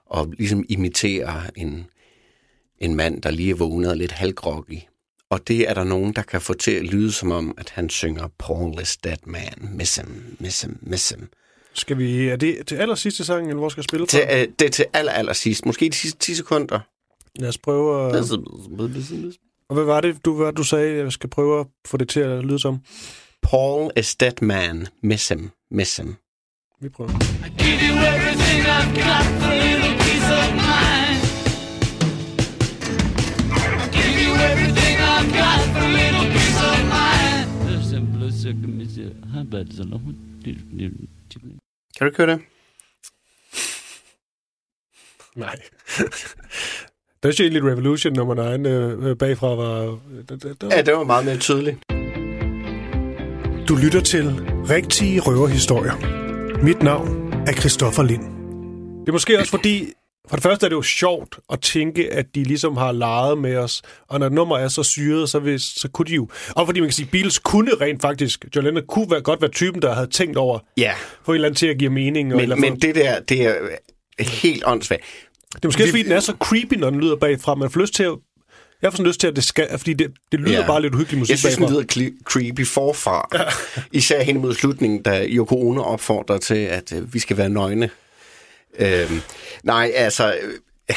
og 0.05 0.33
ligesom 0.37 0.65
imiterer 0.69 1.41
en, 1.55 1.85
en 2.79 2.95
mand, 2.95 3.21
der 3.21 3.31
lige 3.31 3.51
er 3.51 3.55
vågnet 3.55 3.89
og 3.89 3.97
lidt 3.97 4.11
halvgroggy. 4.11 4.79
Og 5.29 5.47
det 5.47 5.69
er 5.69 5.73
der 5.73 5.83
nogen, 5.83 6.13
der 6.13 6.21
kan 6.21 6.41
få 6.41 6.53
til 6.53 6.71
at 6.71 6.83
lyde 6.83 7.11
som 7.11 7.31
om, 7.31 7.55
at 7.57 7.69
han 7.69 7.89
synger 7.89 8.27
Paul 8.39 8.81
is 8.81 8.97
dead 8.97 9.17
man, 9.25 9.69
miss 9.71 9.95
him, 9.95 10.37
miss 10.39 10.61
him, 10.61 10.77
miss 10.81 11.09
him. 11.09 11.29
Skal 11.77 11.97
vi, 11.97 12.27
er 12.27 12.35
det 12.35 12.67
til 12.67 12.75
aller 12.75 12.95
sidste 12.95 13.25
sang, 13.25 13.47
eller 13.47 13.59
hvor 13.59 13.69
skal 13.69 13.79
jeg 13.81 13.83
spille 13.83 14.05
Til, 14.05 14.19
fra? 14.27 14.37
øh, 14.41 14.47
det 14.59 14.65
er 14.65 14.69
til 14.69 14.85
aller, 14.93 15.11
aller 15.11 15.33
sidst. 15.33 15.65
Måske 15.65 15.89
de 15.89 15.95
sidste 15.95 16.19
10 16.19 16.35
sekunder. 16.35 16.79
Lad 17.39 17.49
os 17.49 17.57
prøve 17.57 18.05
at... 18.07 18.31
Og 19.69 19.73
hvad 19.75 19.83
var 19.83 20.01
det, 20.01 20.25
du, 20.25 20.35
hvad 20.35 20.53
du 20.53 20.63
sagde, 20.63 20.97
jeg 20.97 21.11
skal 21.11 21.29
prøve 21.29 21.59
at 21.59 21.65
få 21.87 21.97
det 21.97 22.09
til 22.09 22.19
at 22.19 22.45
lyde 22.45 22.59
som? 22.59 22.79
Paul 23.43 23.91
is 23.97 24.15
dead 24.15 24.41
man, 24.41 24.87
miss 25.03 25.27
him, 25.29 25.49
miss 25.71 25.97
him. 25.97 26.15
Vi 26.81 26.89
prøver. 26.89 27.09
Give 27.63 27.79
you 27.87 27.95
everything 28.13 28.61
I've 28.77 28.91
got 29.05 29.25
for 29.41 29.53
little 29.65 29.93
peace 30.05 30.29
of 30.39 30.47
mind. 30.65 31.21
Give 33.97 34.15
you 34.25 34.31
everything 34.49 34.95
I've 35.13 35.31
got 35.41 35.59
for 35.73 35.83
a 35.89 35.91
little 35.99 36.25
peace 36.35 36.61
of 36.71 36.77
mind. 36.95 37.47
Kan 41.97 42.05
du 42.05 42.09
ikke 42.09 42.17
høre 42.17 42.31
det? 42.31 42.41
Nej. 45.35 45.55
Der 47.23 47.29
er 47.29 47.33
egentlig 47.39 47.63
Revolution 47.63 48.13
nummer 48.13 48.57
9 48.57 48.69
øh, 48.69 49.17
bagfra 49.17 49.47
var... 49.47 49.99
Det, 50.29 50.43
det, 50.43 50.61
det, 50.61 50.71
Ja, 50.71 50.81
det 50.81 50.93
var 50.93 51.03
meget 51.03 51.25
mere 51.25 51.37
tydeligt. 51.37 51.77
Du 53.69 53.75
lytter 53.75 54.01
til 54.01 54.25
Rigtige 54.69 55.19
Røverhistorier. 55.19 55.93
Mit 56.63 56.83
navn 56.83 57.33
er 57.47 57.53
Christoffer 57.53 58.03
Lind. 58.03 58.23
Det 59.01 59.07
er 59.07 59.11
måske 59.11 59.39
også 59.39 59.51
fordi 59.51 59.93
For 60.29 60.35
det 60.35 60.43
første 60.43 60.65
er 60.65 60.69
det 60.69 60.75
jo 60.75 60.81
sjovt 60.81 61.39
at 61.53 61.61
tænke, 61.61 62.13
at 62.13 62.25
de 62.35 62.43
ligesom 62.43 62.77
har 62.77 62.91
leget 62.91 63.37
med 63.37 63.55
os, 63.57 63.81
og 64.07 64.19
når 64.19 64.29
nummer 64.29 64.57
er 64.57 64.67
så 64.67 64.83
syret, 64.83 65.29
så, 65.29 65.39
hvis, 65.39 65.61
så 65.61 65.87
kunne 65.87 66.05
de 66.05 66.13
jo... 66.15 66.27
Og 66.49 66.65
fordi 66.67 66.79
man 66.79 66.89
kan 66.89 66.93
sige, 66.93 67.09
Beatles 67.11 67.39
kunne 67.39 67.71
rent 67.81 68.01
faktisk... 68.01 68.45
John 68.55 68.65
Lennon 68.65 68.83
kunne 68.87 69.11
være, 69.11 69.21
godt 69.21 69.41
være 69.41 69.51
typen, 69.51 69.81
der 69.81 69.93
havde 69.93 70.07
tænkt 70.07 70.37
over, 70.37 70.59
Ja, 70.77 70.93
få 71.25 71.31
et 71.31 71.35
eller 71.35 71.47
andet 71.47 71.57
til 71.57 71.67
at 71.67 71.77
give 71.77 71.89
mening. 71.89 72.33
og, 72.35 72.41
eller 72.41 72.55
men, 72.55 72.71
men 72.71 72.79
det 72.81 72.95
der, 72.95 73.19
det 73.19 73.41
er 73.45 73.53
helt 74.23 74.63
åndssvagt. 74.65 75.01
det 75.55 75.63
er 75.63 75.67
måske 75.67 75.83
også, 75.83 75.91
fordi 75.91 76.03
den 76.03 76.11
er 76.11 76.19
så 76.19 76.33
creepy, 76.39 76.73
når 76.73 76.89
den 76.89 76.99
lyder 76.99 77.15
bagfra. 77.15 77.55
Man 77.55 77.69
får 77.71 77.79
lyst 77.81 77.93
til 77.93 78.03
at... 78.03 78.13
Jeg 78.81 78.91
får 78.91 78.97
sådan 78.97 79.07
lyst 79.07 79.19
til, 79.19 79.27
at 79.27 79.35
det 79.35 79.43
skal... 79.43 79.67
Fordi 79.77 79.93
det, 79.93 80.11
det 80.31 80.39
lyder 80.39 80.59
Ja. 80.59 80.67
bare 80.67 80.81
lidt 80.81 80.93
uhyggelig 80.95 81.19
musik 81.19 81.29
Jeg 81.31 81.39
synes, 81.39 81.55
den 81.55 81.63
bagfra. 81.65 81.79
lyder 81.99 82.09
cre- 82.11 82.23
creepy 82.23 82.65
forfra. 82.67 83.29
Især 83.91 84.23
hen 84.23 84.37
mod 84.41 84.53
slutningen, 84.53 85.01
da 85.01 85.25
Yoko 85.27 85.67
Ono 85.69 85.81
opfordrer 85.81 86.37
til, 86.37 86.55
at 86.55 86.93
øh, 86.95 87.13
vi 87.13 87.19
skal 87.19 87.37
være 87.37 87.49
nøgne. 87.49 87.89
Øhm, 88.79 89.21
nej, 89.63 89.91
altså... 89.95 90.35
Øh, 90.41 90.95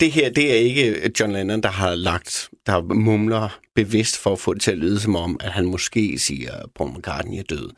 det 0.00 0.12
her, 0.12 0.30
det 0.30 0.52
er 0.52 0.56
ikke 0.56 1.12
John 1.20 1.32
Lennon, 1.32 1.60
der 1.60 1.68
har 1.68 1.94
lagt, 1.94 2.50
der 2.66 2.82
mumler 2.82 3.58
bevidst 3.74 4.18
for 4.18 4.32
at 4.32 4.38
få 4.38 4.54
det 4.54 4.62
til 4.62 4.70
at 4.70 4.78
lyde 4.78 5.00
som 5.00 5.16
om, 5.16 5.36
at 5.40 5.50
han 5.50 5.66
måske 5.66 6.18
siger, 6.18 6.52
at 6.52 6.66
Paul 6.74 6.90
McCartney 6.90 7.38
er 7.38 7.42
død. 7.42 7.70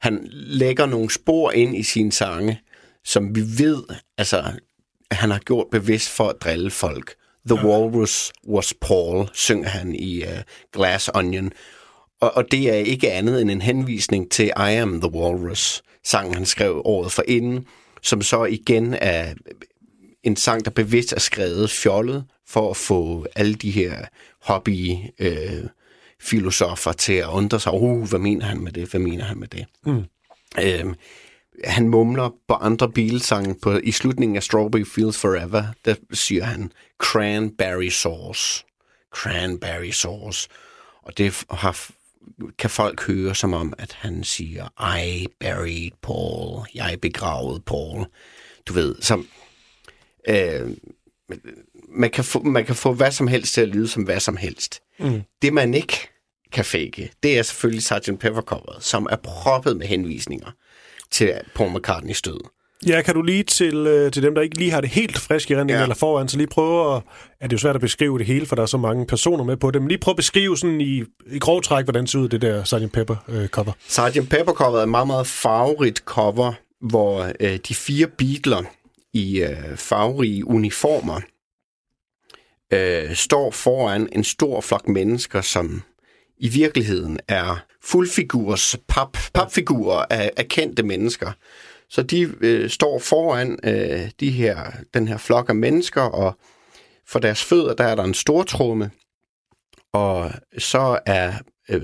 Han 0.00 0.28
lægger 0.32 0.86
nogle 0.86 1.10
spor 1.10 1.50
ind 1.50 1.76
i 1.76 1.82
sine 1.82 2.12
sange, 2.12 2.60
som 3.04 3.34
vi 3.34 3.40
ved, 3.40 3.82
altså, 4.18 4.44
han 5.10 5.30
har 5.30 5.38
gjort 5.38 5.66
bevidst 5.70 6.10
for 6.10 6.28
at 6.28 6.36
drille 6.40 6.70
folk. 6.70 7.14
The 7.48 7.66
Walrus 7.66 8.32
was 8.48 8.74
Paul, 8.80 9.28
synger 9.34 9.68
han 9.68 9.94
i 9.94 10.22
uh, 10.22 10.28
Glass 10.72 11.10
Onion. 11.14 11.52
Og, 12.20 12.36
og 12.36 12.50
det 12.50 12.70
er 12.70 12.74
ikke 12.74 13.12
andet 13.12 13.40
end 13.40 13.50
en 13.50 13.62
henvisning 13.62 14.30
til 14.30 14.46
I 14.46 14.50
Am 14.56 15.00
the 15.00 15.12
Walrus, 15.12 15.82
sangen 16.04 16.34
han 16.34 16.46
skrev 16.46 16.82
året 16.84 17.12
for 17.12 17.24
inden, 17.28 17.66
som 18.06 18.22
så 18.22 18.44
igen 18.44 18.94
er 18.94 19.34
en 20.22 20.36
sang, 20.36 20.64
der 20.64 20.70
bevidst 20.70 21.12
er 21.12 21.20
skrevet 21.20 21.70
fjollet 21.70 22.24
for 22.48 22.70
at 22.70 22.76
få 22.76 23.26
alle 23.36 23.54
de 23.54 23.70
her 23.70 24.04
hobby 24.42 24.96
øh, 25.18 25.64
filosofer 26.20 26.92
til 26.92 27.12
at 27.12 27.28
undre 27.28 27.60
sig, 27.60 27.72
uh, 27.72 28.08
hvad 28.08 28.18
mener 28.18 28.44
han 28.46 28.60
med 28.60 28.72
det, 28.72 28.90
hvad 28.90 29.00
mener 29.00 29.24
han 29.24 29.38
med 29.38 29.48
det. 29.48 29.66
Mm. 29.86 30.04
Øhm, 30.62 30.94
han 31.64 31.88
mumler 31.88 32.30
på 32.48 32.54
andre 32.54 32.92
Beatles-sange 32.92 33.54
på, 33.62 33.78
i 33.78 33.92
slutningen 33.92 34.36
af 34.36 34.42
Strawberry 34.42 34.84
Fields 34.84 35.18
Forever, 35.18 35.64
der 35.84 35.94
siger 36.12 36.44
han 36.44 36.72
cranberry 36.98 37.88
sauce. 37.88 38.64
Cranberry 39.14 39.90
sauce. 39.90 40.48
Og 41.02 41.18
det 41.18 41.44
har, 41.50 41.90
kan 42.58 42.70
folk 42.70 43.06
høre 43.06 43.34
som 43.34 43.52
om, 43.52 43.72
at 43.78 43.92
han 43.92 44.24
siger, 44.24 44.96
I 44.98 45.26
buried 45.40 45.90
Paul. 46.02 46.66
Jeg 46.74 46.98
begravede 47.02 47.60
Paul. 47.66 48.06
Du 48.66 48.72
ved, 48.72 48.94
som... 49.00 49.26
Øh, 50.28 50.70
man, 51.88 52.10
kan 52.10 52.24
få, 52.24 52.42
man 52.42 52.66
kan 52.66 52.74
få 52.74 52.92
hvad 52.92 53.10
som 53.10 53.26
helst 53.26 53.54
til 53.54 53.60
at 53.60 53.68
lyde 53.68 53.88
som 53.88 54.02
hvad 54.02 54.20
som 54.20 54.36
helst. 54.36 54.80
Mm. 54.98 55.22
Det 55.42 55.52
man 55.52 55.74
ikke 55.74 56.08
kan 56.52 56.64
fake, 56.64 57.10
det 57.22 57.38
er 57.38 57.42
selvfølgelig 57.42 57.82
Sgt. 57.82 58.18
Pepper 58.20 58.42
coveret, 58.42 58.84
som 58.84 59.06
er 59.10 59.16
proppet 59.16 59.76
med 59.76 59.86
henvisninger 59.86 60.50
til 61.10 61.40
Paul 61.54 61.76
McCartneys 61.76 62.22
død. 62.22 62.40
Ja, 62.86 63.02
kan 63.02 63.14
du 63.14 63.22
lige 63.22 63.42
til, 63.42 63.74
øh, 63.74 64.12
til 64.12 64.22
dem, 64.22 64.34
der 64.34 64.42
ikke 64.42 64.58
lige 64.58 64.70
har 64.70 64.80
det 64.80 64.90
helt 64.90 65.18
frisk 65.18 65.50
i 65.50 65.56
rendingen 65.56 65.78
Ja. 65.78 65.82
eller 65.82 65.94
foran, 65.94 66.28
så 66.28 66.36
lige 66.36 66.46
prøve 66.46 66.96
at... 66.96 67.02
Er 67.40 67.46
det 67.46 67.52
jo 67.52 67.58
svært 67.58 67.74
at 67.74 67.80
beskrive 67.80 68.18
det 68.18 68.26
hele, 68.26 68.46
for 68.46 68.56
der 68.56 68.62
er 68.62 68.66
så 68.66 68.76
mange 68.76 69.06
personer 69.06 69.44
med 69.44 69.56
på 69.56 69.70
det, 69.70 69.82
men 69.82 69.88
lige 69.88 69.98
prøve 69.98 70.12
at 70.12 70.16
beskrive 70.16 70.56
sådan 70.58 70.80
i, 70.80 71.04
i 71.26 71.38
grov 71.38 71.62
træk, 71.62 71.84
hvordan 71.84 72.02
det 72.02 72.10
ser 72.10 72.18
ud, 72.18 72.28
det 72.28 72.42
der 72.42 72.64
Sgt. 72.64 72.92
Pepper 72.92 73.16
øh, 73.28 73.48
cover. 73.48 73.72
Sgt. 73.88 74.28
Pepper 74.30 74.52
coveret 74.52 74.78
er 74.80 74.82
et 74.82 74.88
meget, 74.88 75.06
meget 75.06 75.26
farverigt 75.26 75.98
cover, 75.98 76.52
hvor 76.80 77.30
øh, 77.40 77.58
de 77.68 77.74
fire 77.74 78.06
Beatler 78.06 78.62
i 79.12 79.40
øh, 79.42 79.76
farverige 79.76 80.46
uniformer 80.48 81.20
øh, 82.72 83.14
står 83.14 83.50
foran 83.50 84.08
en 84.12 84.24
stor 84.24 84.60
flok 84.60 84.88
mennesker, 84.88 85.40
som 85.40 85.82
i 86.38 86.48
virkeligheden 86.48 87.18
er 87.28 87.64
fuldfigurs, 87.84 88.76
pap, 88.88 89.16
papfigurer 89.34 90.04
af, 90.10 90.30
af 90.36 90.48
kendte 90.48 90.82
mennesker. 90.82 91.32
Så 91.90 92.02
de 92.02 92.34
øh, 92.40 92.70
står 92.70 92.98
foran 92.98 93.58
øh, 93.64 94.10
de 94.20 94.30
her, 94.30 94.72
den 94.94 95.08
her 95.08 95.16
flok 95.16 95.48
af 95.48 95.54
mennesker, 95.54 96.02
og 96.02 96.38
for 97.06 97.18
deres 97.18 97.44
fødder, 97.44 97.74
der 97.74 97.84
er 97.84 97.94
der 97.94 98.04
en 98.04 98.14
stor 98.14 98.42
tromme, 98.42 98.90
og 99.92 100.30
så 100.58 100.98
er 101.06 101.32
øh, 101.70 101.82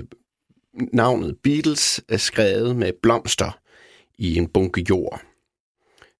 navnet 0.93 1.37
Beatles 1.43 2.01
er 2.09 2.17
skrevet 2.17 2.75
med 2.75 2.93
blomster 3.01 3.59
i 4.17 4.37
en 4.37 4.47
bunke 4.47 4.85
jord. 4.89 5.21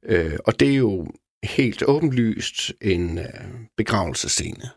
Øh, 0.06 0.38
og 0.46 0.60
det 0.60 0.72
er 0.72 0.76
jo 0.76 1.08
helt 1.44 1.84
åbenlyst 1.88 2.72
en 2.82 3.18
øh, 3.18 3.26
begravelsescene. 3.78 4.70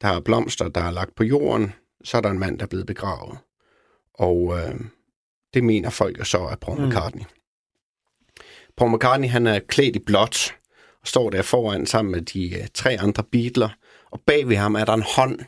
Der 0.00 0.08
er 0.08 0.20
blomster, 0.20 0.68
der 0.68 0.80
er 0.80 0.90
lagt 0.90 1.14
på 1.14 1.24
jorden, 1.24 1.72
så 2.04 2.16
er 2.16 2.20
der 2.20 2.30
en 2.30 2.38
mand, 2.38 2.58
der 2.58 2.64
er 2.64 2.68
blevet 2.68 2.86
begravet. 2.86 3.38
Og 4.14 4.58
øh, 4.58 4.80
det 5.54 5.64
mener 5.64 5.90
folk 5.90 6.18
jo 6.18 6.24
så 6.24 6.38
er 6.38 6.56
Paul 6.56 6.86
McCartney. 6.86 7.24
Paul 8.80 8.94
McCartney, 8.94 9.28
han 9.28 9.46
er 9.46 9.58
klædt 9.58 9.96
i 9.96 9.98
blåt, 9.98 10.54
og 11.00 11.06
står 11.06 11.30
der 11.30 11.42
foran 11.42 11.86
sammen 11.86 12.12
med 12.12 12.22
de 12.22 12.54
øh, 12.54 12.68
tre 12.74 12.96
andre 13.00 13.22
Beatler, 13.32 13.68
og 14.10 14.20
bag 14.26 14.48
ved 14.48 14.56
ham 14.56 14.74
er 14.74 14.84
der 14.84 14.92
en 14.92 15.04
hånd, 15.16 15.38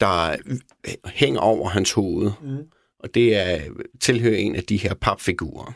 der 0.00 0.36
øh, 0.46 0.92
hænger 1.06 1.40
over 1.40 1.68
hans 1.68 1.92
hoved. 1.92 2.30
Mm. 2.42 2.70
Og 2.98 3.14
det 3.14 3.36
er 3.36 3.60
tilhører 4.00 4.36
en 4.36 4.56
af 4.56 4.64
de 4.64 4.76
her 4.76 4.94
papfigurer. 4.94 5.72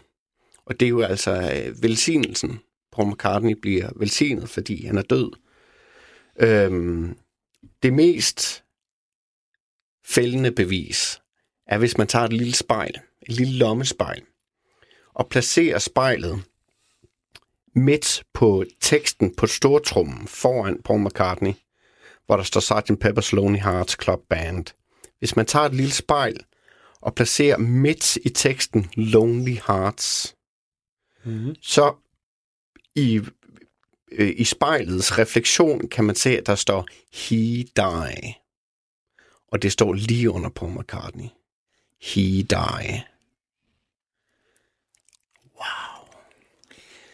Og 0.66 0.80
det 0.80 0.86
er 0.86 0.90
jo 0.90 1.00
altså 1.00 1.32
øh, 1.32 1.82
velsignelsen. 1.82 2.60
Paul 2.92 3.12
McCartney 3.12 3.56
bliver 3.62 3.90
velsignet, 3.96 4.48
fordi 4.48 4.86
han 4.86 4.98
er 4.98 5.02
død. 5.02 5.30
Øhm, 6.40 7.16
det 7.82 7.92
mest 7.92 8.64
fældende 10.04 10.50
bevis 10.50 11.20
er, 11.66 11.78
hvis 11.78 11.98
man 11.98 12.06
tager 12.06 12.24
et 12.24 12.32
lille 12.32 12.54
spejl, 12.54 12.94
et 13.22 13.36
lille 13.36 13.58
lommespejl, 13.58 14.22
og 15.16 15.28
placerer 15.28 15.78
spejlet 15.78 16.44
midt 17.74 18.22
på 18.32 18.64
teksten 18.80 19.34
på 19.34 19.46
stortrummen 19.46 20.28
foran 20.28 20.82
Paul 20.82 21.00
McCartney, 21.00 21.52
hvor 22.26 22.36
der 22.36 22.42
står 22.42 22.60
Sgt. 22.60 23.04
Pepper's 23.04 23.34
Lonely 23.36 23.58
Hearts 23.58 23.96
Club 24.02 24.20
Band. 24.28 24.66
Hvis 25.18 25.36
man 25.36 25.46
tager 25.46 25.64
et 25.66 25.74
lille 25.74 25.92
spejl 25.92 26.44
og 27.00 27.14
placerer 27.14 27.58
midt 27.58 28.16
i 28.16 28.28
teksten 28.28 28.90
Lonely 28.96 29.56
Hearts, 29.66 30.36
mm-hmm. 31.24 31.54
så 31.62 31.94
i, 32.94 33.20
øh, 34.12 34.34
i 34.36 34.44
spejlets 34.44 35.18
refleksion 35.18 35.88
kan 35.88 36.04
man 36.04 36.14
se, 36.14 36.38
at 36.38 36.46
der 36.46 36.54
står 36.54 36.86
He 37.12 37.62
Die. 37.76 38.34
Og 39.52 39.62
det 39.62 39.72
står 39.72 39.92
lige 39.92 40.30
under 40.30 40.50
Paul 40.50 40.78
McCartney. 40.78 41.28
He 42.00 42.42
Die. 42.42 43.04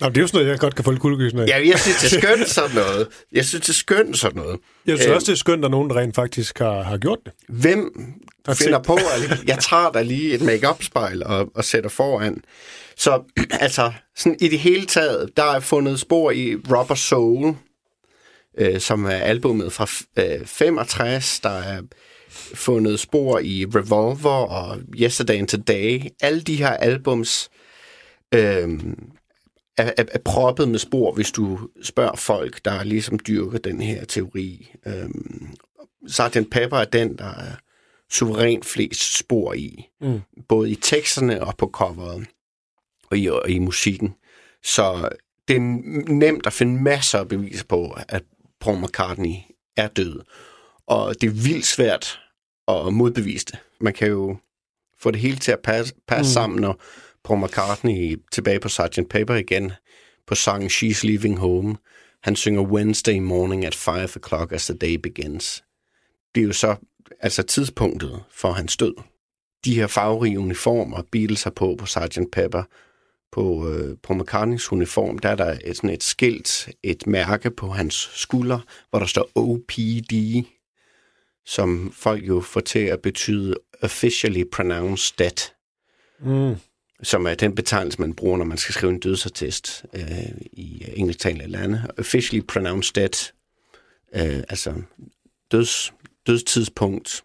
Nå, 0.03 0.09
det 0.09 0.17
er 0.17 0.21
jo 0.21 0.27
sådan 0.27 0.38
noget, 0.38 0.51
jeg 0.51 0.59
godt 0.59 0.75
kan 0.75 0.85
få 0.85 0.91
lidt 0.91 1.01
kuldegysning 1.03 1.43
af. 1.43 1.47
Ja, 1.61 1.69
jeg 1.69 1.79
synes, 1.79 1.97
det 1.97 2.12
er 2.12 2.21
skønt 2.21 2.49
sådan 2.49 2.75
noget. 2.75 3.09
Jeg 3.33 3.45
synes, 3.45 3.62
det 3.67 3.69
er 3.69 3.75
skønt 3.75 4.19
sådan 4.19 4.37
noget. 4.43 4.61
Jeg 4.87 4.97
synes 4.99 5.09
Øh, 5.09 5.15
også, 5.15 5.27
det 5.27 5.33
er 5.33 5.37
skønt, 5.37 5.65
at 5.65 5.71
nogen 5.71 5.97
rent 5.97 6.15
faktisk 6.15 6.59
har, 6.59 6.83
har 6.83 6.99
gjort 6.99 7.19
det. 7.25 7.33
Hvem 7.49 7.93
Tak 8.47 8.57
finder 8.57 8.79
til. 8.79 8.87
på, 8.87 8.95
at 8.95 9.45
jeg 9.47 9.59
tager 9.59 9.91
da 9.91 10.03
lige 10.03 10.35
et 10.35 10.41
make-up-spejl 10.43 11.23
og, 11.27 11.51
og 11.55 11.65
sætter 11.65 11.91
foran. 11.91 12.37
Så 12.97 13.23
altså, 13.61 13.93
sådan 14.17 14.37
i 14.41 14.49
det 14.49 14.59
hele 14.59 14.87
taget, 14.87 15.31
der 15.37 15.45
er 15.45 15.61
fundet 15.61 16.01
spor 16.01 16.31
i 16.31 16.55
Rubber 16.57 16.95
Soul, 16.95 17.55
øh, 18.59 18.81
som 18.81 19.05
er 19.05 19.11
albumet 19.11 19.73
fra 19.73 19.87
øh, 20.19 20.47
65. 20.47 21.41
Der 21.41 21.51
er 21.59 21.83
fundet 22.55 23.01
spor 23.01 23.38
i 23.38 23.65
Revolver 23.75 24.31
og 24.31 24.79
Yesterday 25.01 25.38
and 25.38 25.49
Today. 25.49 26.01
Alle 26.21 26.41
de 26.41 26.57
her 26.57 26.71
albums 26.71 27.51
øh, 28.35 28.69
er, 29.77 29.93
er, 29.97 30.05
er 30.13 30.19
proppet 30.25 30.69
med 30.69 30.79
spor, 30.79 31.13
hvis 31.13 31.33
du 31.33 31.69
spørger 31.83 32.17
folk, 32.17 32.65
der 32.65 32.85
ligesom 32.85 33.19
dyrker 33.19 33.59
den 33.59 33.81
her 33.81 34.05
teori. 34.05 34.73
Øh, 34.87 35.09
Sgt. 36.07 36.51
Pepper 36.51 36.77
er 36.77 36.85
den, 36.85 37.19
der 37.19 37.25
er 37.25 37.55
suverænt 38.11 38.65
flest 38.65 39.19
spor 39.19 39.53
i. 39.53 39.89
Mm. 40.01 40.21
Både 40.49 40.71
i 40.71 40.75
teksterne 40.75 41.45
og 41.45 41.57
på 41.57 41.71
coveret. 41.73 42.27
Og 43.11 43.19
i, 43.19 43.27
og 43.27 43.51
i 43.51 43.59
musikken. 43.59 44.15
Så 44.65 45.09
det 45.49 45.57
er 45.57 45.61
nemt 46.13 46.47
at 46.47 46.53
finde 46.53 46.83
masser 46.83 47.19
af 47.19 47.29
beviser 47.29 47.65
på, 47.65 47.97
at 48.09 48.23
Paul 48.61 48.79
McCartney 48.79 49.35
er 49.77 49.89
død. 49.89 50.21
Og 50.87 51.21
det 51.21 51.27
er 51.27 51.31
vildt 51.31 51.67
svært 51.67 52.21
at 52.69 52.93
modbevise 52.93 53.47
det. 53.47 53.59
Man 53.81 53.93
kan 53.93 54.09
jo 54.09 54.37
få 54.99 55.11
det 55.11 55.21
hele 55.21 55.37
til 55.37 55.53
at 55.53 55.61
passe, 55.61 55.95
passe 56.09 56.31
mm. 56.31 56.35
sammen, 56.35 56.61
når 56.61 56.81
Paul 57.25 57.45
McCartney 57.45 58.21
tilbage 58.33 58.61
på 58.61 58.69
Sgt. 58.69 59.09
Pepper 59.11 59.35
igen 59.35 59.73
på 60.27 60.35
sangen 60.35 60.69
She's 60.69 61.07
Leaving 61.07 61.39
Home. 61.39 61.77
Han 62.23 62.37
synger 62.37 62.63
Wednesday 62.63 63.19
morning 63.19 63.65
at 63.65 63.75
5 63.75 63.95
o'clock 63.95 64.53
as 64.53 64.67
the 64.67 64.75
day 64.75 64.95
begins. 64.97 65.65
Det 66.35 66.41
er 66.41 66.45
jo 66.45 66.53
så 66.53 66.77
altså 67.21 67.43
tidspunktet 67.43 68.23
for 68.31 68.53
hans 68.53 68.77
død. 68.77 68.95
De 69.65 69.75
her 69.75 69.87
farverige 69.87 70.39
uniformer, 70.39 71.03
Beatles 71.13 71.43
har 71.43 71.51
på 71.51 71.77
på 71.79 71.87
Sgt. 71.87 72.19
Pepper, 72.33 72.63
på 73.33 73.69
øh, 73.69 73.97
Paul 74.03 74.21
McCartneys 74.21 74.73
uniform, 74.73 75.19
der 75.19 75.29
er 75.29 75.35
der 75.35 75.59
et, 75.65 75.77
sådan 75.77 75.91
et 75.91 76.03
skilt, 76.03 76.69
et 76.83 77.07
mærke 77.07 77.51
på 77.51 77.69
hans 77.69 78.11
skulder, 78.15 78.59
hvor 78.91 78.99
der 78.99 79.07
står 79.07 79.31
OPD, 79.35 80.13
som 81.47 81.93
folk 81.97 82.29
jo 82.29 82.41
får 82.41 82.61
til 82.61 82.79
at 82.79 83.03
betyde 83.03 83.55
Officially 83.83 84.45
Pronounced 84.53 85.15
Dead, 85.19 85.53
Mm 86.25 86.57
som 87.03 87.27
er 87.27 87.35
den 87.35 87.55
betegnelse, 87.55 88.01
man 88.01 88.15
bruger, 88.15 88.37
når 88.37 88.45
man 88.45 88.59
skal 88.59 88.75
skrive 88.75 88.93
en 88.93 89.01
dødsattest 89.01 89.85
øh, 89.95 90.29
i 90.53 90.85
engelsktalende 90.95 91.47
lande. 91.47 91.91
Officially 91.99 92.43
Pronounced 92.47 92.93
Dead, 92.95 93.33
øh, 94.15 94.43
altså 94.49 94.75
døds, 95.53 95.93
dødstidspunkt, 96.27 97.25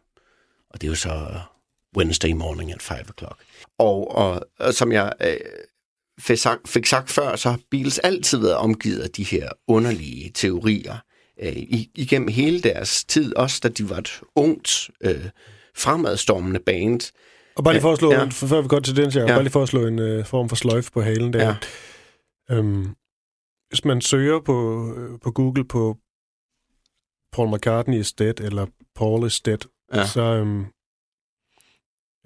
og 0.70 0.82
det 0.82 0.88
er 0.88 0.92
jo 0.92 0.96
så 0.96 1.40
Wednesday 1.98 2.32
morning 2.32 2.74
at 2.74 2.82
5 2.82 2.98
o'clock. 2.98 3.44
Og, 3.78 4.16
og, 4.16 4.48
og 4.60 4.74
som 4.74 4.92
jeg 4.92 5.14
øh, 5.22 5.38
fik, 6.20 6.38
sagt, 6.38 6.70
fik 6.70 6.86
sagt 6.86 7.10
før, 7.10 7.36
så 7.36 7.50
har 7.50 7.60
Beatles 7.72 8.00
altid 8.00 8.38
været 8.38 8.56
omgivet 8.56 9.00
af 9.00 9.10
de 9.10 9.24
her 9.24 9.50
underlige 9.68 10.32
teorier 10.34 10.98
øh, 11.42 11.54
igennem 11.96 12.28
hele 12.28 12.62
deres 12.62 13.04
tid, 13.04 13.36
også 13.36 13.60
da 13.64 13.68
de 13.68 13.90
var 13.90 13.98
et 13.98 14.22
ungt, 14.36 14.90
øh, 15.02 15.30
fremadstormende 15.76 16.60
band. 16.60 17.02
Og 17.58 17.64
bare 17.64 17.74
lige 17.74 17.82
for 17.82 17.92
at 17.92 17.98
slå, 18.00 18.12
Ja. 18.12 18.20
ja. 18.20 18.26
før 18.30 18.62
vi 18.62 18.68
går 18.68 18.80
til 18.80 18.96
den, 18.96 19.06
jeg 19.06 19.16
Ja. 19.16 19.34
bare 19.34 19.44
lige 19.44 19.52
for 19.52 19.64
at 19.64 19.70
slå 19.70 19.86
en 19.88 20.00
øh, 20.00 20.26
form 20.26 20.50
for 20.50 20.56
sløjf 20.56 20.92
på 20.92 21.02
halen 21.02 21.34
der. 21.34 21.46
Ja. 21.48 21.56
Øhm, 22.56 22.96
hvis 23.70 23.86
man 23.86 24.02
søger 24.02 24.40
på, 24.40 24.88
øh, 24.98 25.20
på 25.20 25.32
Google 25.32 25.66
på 25.68 25.98
Paul 27.34 27.56
McCartney 27.56 28.00
is 28.00 28.14
dead, 28.14 28.40
eller 28.40 28.66
Paul 28.96 29.28
is 29.28 29.40
dead, 29.42 29.58
Ja. 29.94 30.06
så 30.08 30.22
øhm, 30.22 30.66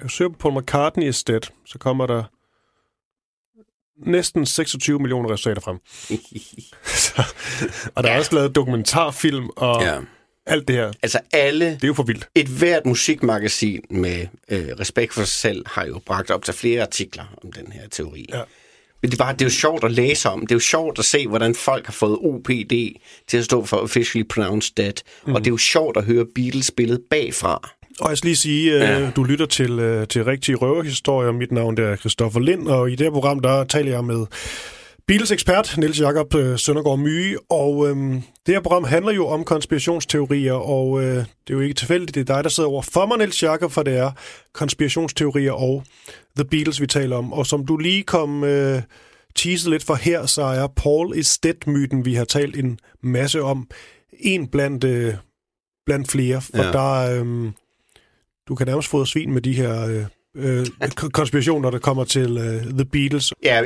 jeg 0.02 0.10
søger 0.12 0.30
på 0.32 0.38
Paul 0.38 0.62
McCartney 0.62 1.08
is 1.10 1.24
dead, 1.24 1.42
så 1.66 1.80
kommer 1.80 2.06
der 2.06 2.24
næsten 4.10 4.46
26 4.46 5.00
millioner 5.00 5.32
resultater 5.32 5.62
frem. 5.62 5.80
Så, 7.06 7.24
og 7.96 8.04
der 8.04 8.12
er 8.12 8.18
også 8.18 8.36
lavet 8.36 8.56
dokumentarfilm 8.56 9.50
og 9.58 9.82
ja. 9.82 10.00
Alt 10.46 10.68
det 10.68 10.76
her. 10.76 10.92
Altså 11.04 11.20
alle 11.34 11.66
Det 11.66 11.84
er 11.84 11.88
jo 11.88 11.94
for 11.94 12.04
vildt. 12.04 12.28
Et 12.36 12.48
hvert 12.48 12.86
musikmagasin 12.86 13.82
med 13.90 14.28
øh, 14.50 14.68
respekt 14.80 15.14
for 15.14 15.22
sig 15.22 15.28
selv 15.40 15.64
har 15.68 15.86
jo 15.86 16.00
bragt 16.06 16.32
op 16.32 16.46
til 16.46 16.54
flere 16.54 16.82
artikler 16.82 17.24
om 17.44 17.52
den 17.52 17.72
her 17.72 17.82
teori. 17.92 18.26
Ja. 18.30 18.42
Men 19.02 19.12
det 19.12 19.20
er, 19.20 19.24
bare, 19.24 19.34
det 19.34 19.42
er 19.42 19.46
jo 19.46 19.50
sjovt 19.52 19.84
at 19.84 19.92
læse 19.92 20.30
om. 20.30 20.42
Det 20.42 20.52
er 20.52 20.56
jo 20.56 20.60
sjovt 20.60 21.00
at 21.00 21.06
se, 21.06 21.28
hvordan 21.28 21.56
folk 21.56 21.86
har 21.86 21.94
fået 21.94 22.18
OPD 22.22 22.74
til 23.28 23.38
at 23.38 23.46
stå 23.46 23.66
for 23.66 23.78
Officially 23.78 24.28
Pronounced 24.28 24.74
Dead. 24.78 24.94
Mm. 25.28 25.34
Og 25.36 25.40
det 25.42 25.48
er 25.48 25.52
jo 25.52 25.58
sjovt 25.58 25.98
at 25.98 26.04
høre 26.04 26.26
Beatles 26.36 26.66
spillet 26.66 27.02
bagfra. 27.10 27.70
Og 28.00 28.10
jeg 28.10 28.18
skal 28.18 28.28
lige 28.28 28.36
sige, 28.36 28.78
Ja. 28.78 29.00
ja. 29.00 29.10
du 29.16 29.24
lytter 29.24 29.46
til, 29.46 29.80
øh, 29.80 30.08
til 30.08 30.24
rigtige 30.26 30.56
røverhistorier. 30.56 31.32
Mit 31.32 31.52
navn 31.52 31.78
er 31.78 31.96
Christoffer 31.96 32.40
Lind, 32.40 32.68
og 32.68 32.92
i 32.92 32.96
det 32.96 33.06
her 33.06 33.12
program, 33.12 33.40
der 33.40 33.64
taler 33.64 33.92
jeg 33.92 34.04
med 34.04 34.26
Beatles 35.08 35.32
ekspert, 35.32 35.78
Niels 35.78 36.00
Jakob 36.00 36.36
øh, 36.36 36.60
Søndergaard 36.60 37.00
Myge, 37.00 37.38
og 37.50 37.90
øhm, 37.90 38.22
det 38.46 38.56
her 38.56 38.62
program 38.62 38.84
handler 38.84 39.12
jo 39.12 39.28
om 39.28 39.44
konspirationsteorier, 39.44 40.54
og 40.54 41.04
øh, 41.04 41.16
det 41.16 41.26
er 41.50 41.54
jo 41.54 41.60
ikke 41.60 41.74
tilfældigt, 41.74 42.16
det 42.16 42.30
er 42.30 42.36
dig, 42.36 42.44
der 42.44 42.50
sidder 42.50 42.70
over 42.70 42.82
for 42.82 43.06
mig, 43.06 43.18
Niels 43.18 43.44
Jakob, 43.44 43.72
for 43.72 43.84
det 43.84 43.98
er 43.98 44.12
konspirationsteorier 44.54 45.52
og 45.52 45.84
The 46.36 46.46
Beatles, 46.46 46.82
vi 46.82 46.88
taler 46.88 47.16
om. 47.16 47.34
Og 47.34 47.46
som 47.48 47.66
du 47.66 47.78
lige 47.78 48.04
kom 48.04 48.44
øh, 48.44 48.82
teaset 49.36 49.70
lidt 49.70 49.84
for 49.84 49.96
her, 49.96 50.26
så 50.26 50.42
er 50.42 50.68
Paul 50.68 51.18
is 51.18 51.38
Dead-myten, 51.38 52.06
vi 52.06 52.14
har 52.16 52.26
talt 52.26 52.58
en 52.58 52.80
masse 53.04 53.42
om, 53.42 53.68
en 54.20 54.48
blandt, 54.48 54.84
øh, 54.84 55.14
blandt 55.86 56.12
flere, 56.12 56.42
for 56.42 56.58
Ja. 56.64 56.72
der 56.72 57.02
er... 57.02 57.24
Øh, 57.24 57.52
du 58.48 58.56
kan 58.56 58.68
nærmest 58.68 58.88
få 58.88 59.06
svin 59.06 59.34
med 59.34 59.42
de 59.42 59.54
her 59.54 59.86
øh, 59.88 60.06
øh, 60.36 60.66
k- 60.84 61.10
konspirationer, 61.10 61.70
der 61.70 61.80
kommer 61.80 62.04
til 62.04 62.38
øh, 62.38 62.64
The 62.64 62.86
Beatles. 62.86 63.34
Ja, 63.44 63.64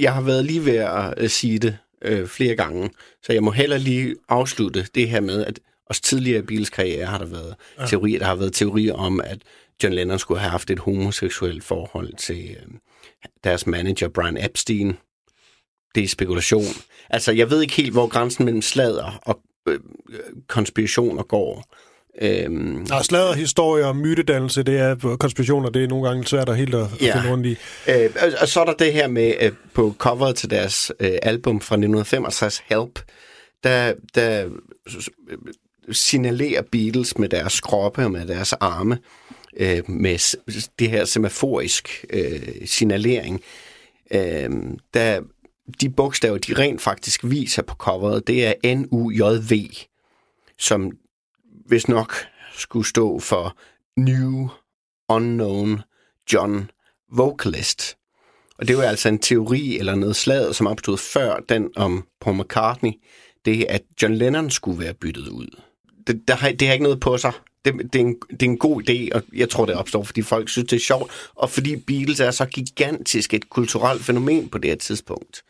jeg, 0.00 0.14
har 0.14 0.20
været 0.20 0.44
lige 0.44 0.64
ved 0.64 0.76
at 0.76 1.14
øh, 1.16 1.28
sige 1.28 1.58
det 1.58 1.78
øh, 2.02 2.26
flere 2.26 2.56
gange, 2.56 2.90
så 3.22 3.32
jeg 3.32 3.42
må 3.42 3.50
heller 3.50 3.78
lige 3.78 4.14
afslutte 4.28 4.86
det 4.94 5.08
her 5.08 5.20
med, 5.20 5.44
at 5.44 5.60
også 5.86 6.02
tidligere 6.02 6.38
i 6.38 6.42
Beatles 6.42 6.70
karriere 6.70 7.06
har 7.06 7.18
der 7.18 7.26
været 7.26 7.54
ja. 7.78 7.86
teorier, 7.86 8.18
der 8.18 8.26
har 8.26 8.34
været 8.34 8.52
teorier 8.52 8.94
om, 8.94 9.20
at 9.20 9.38
John 9.82 9.94
Lennon 9.94 10.18
skulle 10.18 10.40
have 10.40 10.50
haft 10.50 10.70
et 10.70 10.78
homoseksuelt 10.78 11.64
forhold 11.64 12.12
til 12.16 12.50
øh, 12.50 12.74
deres 13.44 13.66
manager 13.66 14.08
Brian 14.08 14.44
Epstein. 14.44 14.96
Det 15.94 16.04
er 16.04 16.08
spekulation. 16.08 16.64
Altså, 17.10 17.32
jeg 17.32 17.50
ved 17.50 17.62
ikke 17.62 17.74
helt, 17.74 17.92
hvor 17.92 18.06
grænsen 18.06 18.44
mellem 18.44 18.62
sladder 18.62 19.20
og 19.22 19.40
øh, 19.68 19.80
konspirationer 20.48 21.22
går. 21.22 21.64
Øhm, 22.22 22.86
Der 22.86 22.94
er 22.96 23.02
sladder, 23.02 23.32
historier, 23.32 23.92
mytedannelse, 23.92 24.62
det 24.62 24.78
er 24.78 25.16
konspirationer, 25.20 25.68
det 25.70 25.84
er 25.84 25.88
nogle 25.88 26.08
gange 26.08 26.26
svært 26.26 26.48
at 26.48 26.56
helt 26.56 26.74
at, 26.74 26.86
Ja. 27.00 27.06
ja. 27.06 27.16
finde 27.16 27.30
rundt 27.32 27.46
i. 27.46 27.56
Øh, 27.88 28.10
og, 28.22 28.28
og 28.40 28.48
så 28.48 28.60
er 28.60 28.64
der 28.64 28.72
det 28.74 28.92
her 28.92 29.08
med 29.08 29.34
øh, 29.40 29.52
på 29.74 29.94
coveret 29.98 30.36
til 30.36 30.50
deres 30.50 30.92
øh, 31.00 31.18
album 31.22 31.60
fra 31.60 31.74
1965, 31.74 32.62
Help, 32.68 33.00
der, 33.64 33.92
der 34.14 34.48
signalerer 35.92 36.62
Beatles 36.72 37.18
med 37.18 37.28
deres 37.28 37.60
kroppe 37.60 38.04
og 38.04 38.10
med 38.10 38.26
deres 38.26 38.52
arme, 38.52 38.98
øh, 39.56 39.90
med 39.90 40.36
det 40.78 40.90
her 40.90 41.04
semaforisk 41.04 42.04
øh, 42.10 42.40
signalering. 42.64 43.40
Øh, 44.14 44.50
der, 44.94 45.20
de 45.80 45.90
bogstaver, 45.90 46.38
de 46.38 46.54
rent 46.54 46.82
faktisk 46.82 47.20
viser 47.24 47.62
på 47.62 47.74
coveret, 47.74 48.26
det 48.26 48.46
er 48.46 48.74
N-U-J-V, 48.74 49.68
som 50.58 50.90
hvis 51.66 51.88
nok 51.88 52.14
skulle 52.56 52.86
stå 52.86 53.18
for 53.18 53.56
New 53.96 54.48
Unknown 55.08 55.82
John 56.32 56.70
Vocalist. 57.12 57.96
Og 58.58 58.68
det 58.68 58.76
var 58.76 58.82
altså 58.82 59.08
en 59.08 59.18
teori 59.18 59.78
eller 59.78 59.94
noget 59.94 60.16
slaget, 60.16 60.56
som 60.56 60.66
opstod 60.66 60.98
før 60.98 61.36
den 61.48 61.70
om 61.76 62.06
Paul 62.20 62.36
McCartney. 62.36 62.92
Det 63.44 63.64
at 63.64 63.82
John 64.02 64.14
Lennon 64.14 64.50
skulle 64.50 64.80
være 64.80 64.94
byttet 64.94 65.28
ud. 65.28 65.46
Det, 66.06 66.28
der 66.28 66.34
har, 66.34 66.52
det 66.52 66.68
har 66.68 66.72
ikke 66.72 66.82
noget 66.82 67.00
på 67.00 67.18
sig. 67.18 67.32
Det, 67.64 67.74
det, 67.92 68.00
er 68.00 68.04
en, 68.04 68.16
det 68.30 68.42
er 68.42 68.50
en 68.50 68.58
god 68.58 68.82
idé, 68.82 69.14
og 69.14 69.22
jeg 69.32 69.48
tror, 69.48 69.66
det 69.66 69.74
opstår, 69.74 70.02
fordi 70.02 70.22
folk 70.22 70.48
synes, 70.48 70.68
det 70.68 70.76
er 70.76 70.80
sjovt, 70.80 71.12
og 71.34 71.50
fordi 71.50 71.76
Beatles 71.76 72.20
er 72.20 72.30
så 72.30 72.44
gigantisk 72.44 73.34
et 73.34 73.50
kulturelt 73.50 74.04
fænomen 74.04 74.48
på 74.48 74.58
det 74.58 74.70
her 74.70 74.76
tidspunkt. 74.76 75.42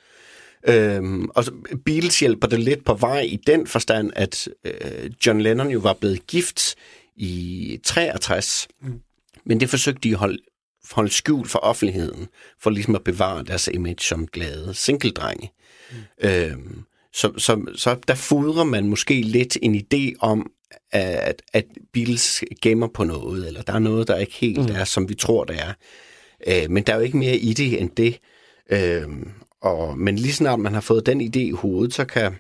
Øhm, 0.69 1.29
og 1.35 1.45
så 1.45 1.53
Beatles 1.85 2.21
hjælper 2.21 2.49
det 2.49 2.61
lidt 2.61 2.85
på 2.85 2.95
vej 2.95 3.21
i 3.21 3.37
den 3.47 3.67
forstand, 3.67 4.11
at 4.17 4.49
øh, 4.65 5.11
John 5.27 5.41
Lennon 5.41 5.71
jo 5.71 5.79
var 5.79 5.93
blevet 5.93 6.27
gift 6.27 6.75
i 7.17 7.81
63, 7.85 8.69
mm. 8.83 9.01
men 9.47 9.61
det 9.61 9.71
forsøgte 9.71 10.01
de 10.01 10.11
at 10.11 10.19
holde, 10.19 10.39
holde 10.91 11.11
skjult 11.11 11.51
for 11.51 11.59
offentligheden, 11.59 12.29
for 12.61 12.71
ligesom 12.71 12.95
at 12.95 13.05
bevare 13.05 13.45
deres 13.45 13.69
image 13.75 14.01
som 14.01 14.27
glade 14.27 14.75
singledrenge. 14.75 15.53
Mm. 15.91 16.29
Øhm, 16.29 16.83
så, 17.13 17.33
så, 17.39 17.73
så 17.75 17.97
der 18.09 18.15
fodrer 18.15 18.65
man 18.65 18.89
måske 18.89 19.23
lidt 19.23 19.59
en 19.63 19.75
idé 19.75 20.13
om, 20.21 20.51
at, 20.93 21.43
at 21.53 21.65
Beatles 21.93 22.45
gemmer 22.63 22.89
på 22.95 23.05
noget, 23.05 23.47
eller 23.47 23.63
der 23.63 23.73
er 23.73 23.79
noget, 23.79 24.09
der 24.09 24.17
ikke 24.17 24.35
helt 24.35 24.71
mm. 24.71 24.77
er, 24.77 24.85
som 24.85 25.09
vi 25.09 25.15
tror, 25.15 25.45
det 25.45 25.57
er. 25.61 25.73
Øh, 26.47 26.71
men 26.71 26.83
der 26.83 26.93
er 26.93 26.97
jo 26.97 27.03
ikke 27.03 27.17
mere 27.17 27.37
i 27.37 27.53
det 27.53 27.81
end 27.81 27.91
det. 27.91 28.19
Øh, 28.71 29.09
og, 29.65 29.99
men 29.99 30.17
lige 30.17 30.33
snart 30.33 30.61
man 30.61 30.75
har 30.75 30.81
fået 30.81 31.07
den 31.07 31.21
idé 31.21 31.39
i 31.39 31.51
hovedet, 31.51 31.95
så 31.95 32.05
kan 32.05 32.35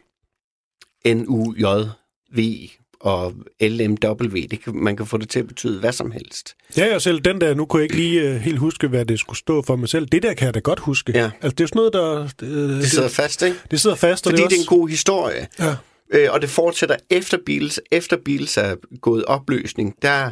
N-U-J-V 1.06 2.68
og 3.00 3.34
LMW, 3.60 4.38
det 4.50 4.62
kan, 4.64 4.76
man 4.76 4.96
kan 4.96 5.06
få 5.06 5.16
det 5.16 5.28
til 5.28 5.38
at 5.38 5.46
betyde 5.46 5.80
hvad 5.80 5.92
som 5.92 6.10
helst. 6.10 6.56
Ja, 6.76 6.94
og 6.94 7.02
selv 7.02 7.20
den 7.20 7.40
der, 7.40 7.54
nu 7.54 7.64
kunne 7.64 7.80
jeg 7.80 7.84
ikke 7.84 7.96
lige 7.96 8.30
uh, 8.30 8.36
helt 8.36 8.58
huske, 8.58 8.88
hvad 8.88 9.04
det 9.04 9.20
skulle 9.20 9.38
stå 9.38 9.62
for 9.62 9.76
mig 9.76 9.88
selv. 9.88 10.06
Det 10.06 10.22
der 10.22 10.34
kan 10.34 10.46
jeg 10.46 10.54
da 10.54 10.58
godt 10.60 10.80
huske. 10.80 11.12
Ja. 11.14 11.30
Altså, 11.42 11.54
det 11.58 11.64
er 11.64 11.68
sådan 11.68 11.78
noget, 11.78 11.92
der... 11.92 12.28
Det, 12.40 12.82
Det 12.82 12.90
sidder 12.90 13.08
fast, 13.08 13.42
ikke? 13.42 13.56
det 13.70 13.80
sidder 13.80 13.96
fast, 13.96 14.26
og 14.26 14.30
Fordi 14.30 14.36
det 14.36 14.44
er, 14.44 14.48
det 14.48 14.54
er 14.54 14.58
en 14.58 14.60
også, 14.60 14.70
god 14.70 14.88
historie. 14.88 15.48
Ja. 15.58 15.76
Øh, 16.12 16.32
og 16.32 16.42
det 16.42 16.50
fortsætter 16.50 16.96
efter 17.10 17.38
Beatles. 17.46 17.80
Efter 17.90 18.16
Beatles 18.24 18.56
er 18.56 18.76
gået 19.00 19.24
opløsning, 19.24 19.94
der 20.02 20.26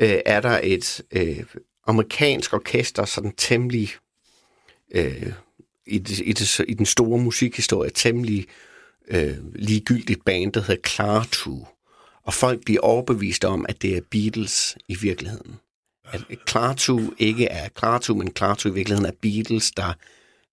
øh, 0.00 0.18
er 0.26 0.40
der 0.40 0.60
et 0.62 1.00
øh, 1.12 1.44
amerikansk 1.86 2.52
orkester, 2.52 3.04
sådan 3.04 3.32
temmelig 3.36 3.90
øh, 4.94 5.32
i, 5.86 5.98
det, 5.98 6.18
i, 6.18 6.32
det, 6.32 6.64
i 6.68 6.74
den 6.74 6.86
store 6.86 7.18
musikhistorie, 7.18 7.90
temmelig 7.90 8.46
øh, 9.08 9.36
ligegyldigt 9.54 10.24
band, 10.24 10.52
der 10.52 10.60
hedder 10.60 10.82
Klartu. 10.82 11.58
Og 12.22 12.34
folk 12.34 12.64
bliver 12.64 12.80
overbevist 12.80 13.44
om, 13.44 13.66
at 13.68 13.82
det 13.82 13.96
er 13.96 14.00
Beatles 14.10 14.76
i 14.88 14.96
virkeligheden. 15.00 15.56
At 16.12 16.20
Klartu 16.46 17.00
ikke 17.18 17.46
er 17.46 17.68
Klartu, 17.68 18.14
men 18.14 18.30
Klartu 18.30 18.68
i 18.68 18.74
virkeligheden 18.74 19.10
er 19.10 19.16
Beatles, 19.22 19.70
der 19.70 19.92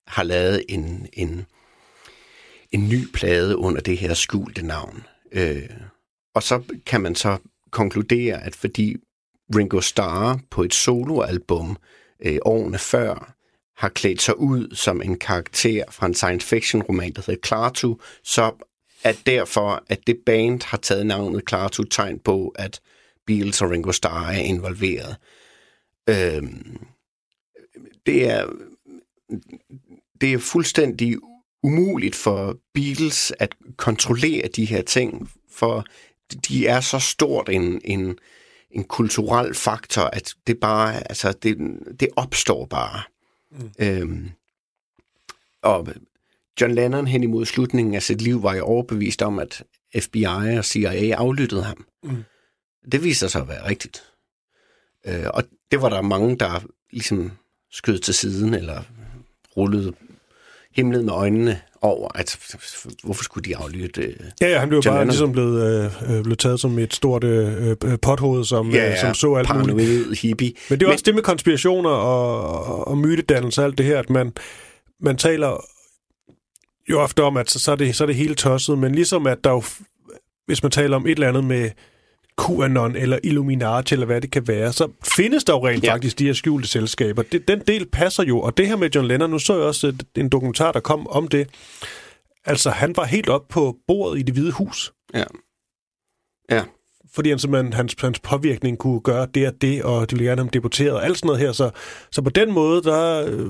har 0.07 0.23
lavet 0.23 0.63
en, 0.69 1.07
en, 1.13 1.45
en 2.71 2.89
ny 2.89 3.07
plade 3.13 3.57
under 3.57 3.81
det 3.81 3.97
her 3.97 4.13
skjulte 4.13 4.65
navn. 4.65 5.03
Øh, 5.31 5.69
og 6.35 6.43
så 6.43 6.63
kan 6.85 7.01
man 7.01 7.15
så 7.15 7.37
konkludere, 7.71 8.43
at 8.43 8.55
fordi 8.55 8.95
Ringo 9.55 9.81
Starr 9.81 10.39
på 10.49 10.63
et 10.63 10.73
soloalbum 10.73 11.77
øh, 12.19 12.37
årene 12.41 12.77
før 12.77 13.35
har 13.81 13.89
klædt 13.89 14.21
sig 14.21 14.39
ud 14.39 14.75
som 14.75 15.01
en 15.01 15.17
karakter 15.19 15.83
fra 15.91 16.05
en 16.05 16.13
science 16.13 16.47
fiction 16.47 16.81
roman, 16.81 17.13
der 17.13 17.21
hedder 17.25 17.41
Klartu, 17.41 17.95
så 18.23 18.51
er 19.03 19.13
derfor, 19.25 19.83
at 19.87 19.99
det 20.07 20.17
band 20.25 20.61
har 20.65 20.77
taget 20.77 21.05
navnet 21.05 21.45
Klartu 21.45 21.83
tegn 21.83 22.19
på, 22.19 22.47
at 22.55 22.81
Beatles 23.27 23.61
og 23.61 23.69
Ringo 23.69 23.91
Starr 23.91 24.29
er 24.31 24.39
involveret. 24.39 25.15
Øhm, 26.09 26.77
det 28.05 28.29
er 28.29 28.45
det 30.21 30.33
er 30.33 30.37
fuldstændig 30.37 31.17
umuligt 31.63 32.15
for 32.15 32.57
Beatles 32.73 33.33
at 33.39 33.55
kontrollere 33.77 34.47
de 34.47 34.65
her 34.65 34.81
ting, 34.81 35.31
for 35.51 35.85
de 36.47 36.67
er 36.67 36.79
så 36.79 36.99
stort 36.99 37.49
en, 37.49 37.81
en, 37.83 38.17
en 38.71 38.83
kulturel 38.83 39.53
faktor, 39.53 40.01
at 40.01 40.33
det 40.47 40.59
bare, 40.59 41.09
altså, 41.09 41.31
det, 41.31 41.57
det 41.99 42.07
opstår 42.15 42.65
bare. 42.65 43.10
Mm. 43.51 43.71
Øhm, 43.79 44.29
og 45.61 45.87
John 46.61 46.75
Lennon 46.75 47.07
hen 47.07 47.23
imod 47.23 47.45
slutningen 47.45 47.95
af 47.95 48.03
sit 48.03 48.21
liv 48.21 48.43
var 48.43 48.55
jo 48.55 48.63
overbevist 48.63 49.21
om, 49.21 49.39
at 49.39 49.63
FBI 49.99 50.25
og 50.57 50.65
CIA 50.65 51.15
aflyttede 51.15 51.63
ham. 51.63 51.85
Mm. 52.03 52.23
Det 52.91 53.03
viser 53.03 53.27
sig 53.27 53.41
at 53.41 53.47
være 53.47 53.65
rigtigt. 53.65 54.03
Øh, 55.05 55.25
og 55.33 55.43
det 55.71 55.81
var 55.81 55.89
der 55.89 56.01
mange, 56.01 56.35
der 56.35 56.59
ligesom 56.91 57.31
skød 57.71 57.99
til 57.99 58.13
siden, 58.13 58.53
eller 58.53 58.83
rullede 59.57 59.93
himlen 60.71 61.05
med 61.05 61.13
øjnene 61.13 61.61
over, 61.81 62.07
at 62.15 62.39
hvorfor 63.03 63.23
skulle 63.23 63.49
de 63.49 63.57
aflytte... 63.57 64.01
øh, 64.01 64.15
Ja, 64.41 64.49
ja, 64.49 64.59
han 64.59 64.69
blev 64.69 64.79
John 64.85 64.93
bare 64.93 64.99
Lennon. 65.01 65.07
ligesom 65.07 65.31
blevet, 65.31 65.85
øh, 65.85 66.17
øh, 66.17 66.23
blevet 66.23 66.39
taget 66.39 66.59
som 66.59 66.79
et 66.79 66.93
stort 66.93 67.23
øh, 67.23 67.69
øh, 67.83 67.97
pothoved, 68.01 68.45
som, 68.45 68.69
ja, 68.71 68.91
øh, 68.91 68.97
som 68.99 69.13
så 69.13 69.35
alt 69.35 69.49
muligt. 69.49 69.67
paranoid 69.77 70.15
hippie. 70.15 70.53
Men 70.69 70.79
det 70.79 70.87
er 70.87 70.91
også 70.91 71.03
det 71.05 71.15
med 71.15 71.23
konspirationer 71.23 71.89
og, 71.89 72.63
og, 72.65 72.87
og 72.87 72.97
mytedannelse 72.97 73.61
og 73.61 73.65
alt 73.65 73.77
det 73.77 73.85
her, 73.85 73.99
at 73.99 74.09
man, 74.09 74.33
man 75.01 75.17
taler 75.17 75.65
jo 76.89 76.99
ofte 76.99 77.23
om, 77.23 77.37
at 77.37 77.51
så, 77.51 77.59
så, 77.59 77.71
er 77.71 77.75
det, 77.75 77.95
så 77.95 78.03
er 78.03 78.05
det 78.05 78.15
hele 78.15 78.35
tosset, 78.35 78.77
men 78.77 78.95
ligesom 78.95 79.27
at 79.27 79.37
der 79.43 79.51
jo, 79.51 79.63
hvis 80.45 80.63
man 80.63 80.71
taler 80.71 80.95
om 80.95 81.05
et 81.07 81.11
eller 81.11 81.27
andet 81.27 81.43
med 81.43 81.69
QAnon 82.37 82.95
eller 82.95 83.19
Illuminati 83.23 83.93
eller 83.93 84.05
hvad 84.05 84.21
det 84.21 84.31
kan 84.31 84.47
være, 84.47 84.73
så 84.73 84.87
findes 85.15 85.43
der 85.43 85.53
jo 85.53 85.67
rent 85.67 85.83
Ja. 85.83 85.93
faktisk 85.93 86.19
de 86.19 86.25
her 86.25 86.33
skjulte 86.33 86.67
selskaber. 86.67 87.23
Det, 87.23 87.47
den 87.47 87.59
del 87.67 87.85
passer 87.89 88.23
jo, 88.23 88.39
og 88.41 88.57
det 88.57 88.67
her 88.67 88.75
med 88.75 88.89
John 88.95 89.07
Lennon, 89.07 89.29
nu 89.29 89.39
så 89.39 89.53
jeg 89.53 89.63
også 89.63 89.93
en 90.15 90.29
dokumentar, 90.29 90.71
der 90.71 90.79
kom 90.79 91.07
om 91.07 91.27
det. 91.27 91.49
Altså, 92.45 92.69
han 92.69 92.93
var 92.97 93.05
helt 93.05 93.29
op 93.29 93.47
på 93.49 93.75
bordet 93.87 94.19
i 94.19 94.21
det 94.21 94.33
hvide 94.33 94.51
hus 94.51 94.93
Ja. 95.13 95.23
Ja. 96.51 96.63
Fordi 97.13 97.29
han 97.29 97.39
simpelthen, 97.39 97.73
hans, 97.73 97.95
hans 97.99 98.19
påvirkning 98.19 98.77
kunne 98.77 98.99
gøre 98.99 99.27
det 99.33 99.47
og 99.47 99.53
det, 99.61 99.83
og 99.83 100.11
de 100.11 100.15
ville 100.15 100.29
gerne 100.29 100.39
have 100.39 100.45
ham 100.45 100.49
deporteret 100.49 100.91
og 100.91 101.05
alt 101.05 101.17
sådan 101.17 101.27
noget 101.27 101.41
her. 101.41 101.51
Så, 101.51 101.69
så 102.11 102.21
på 102.21 102.29
den 102.29 102.51
måde, 102.51 102.83
der, 102.83 103.25
øh, 103.25 103.45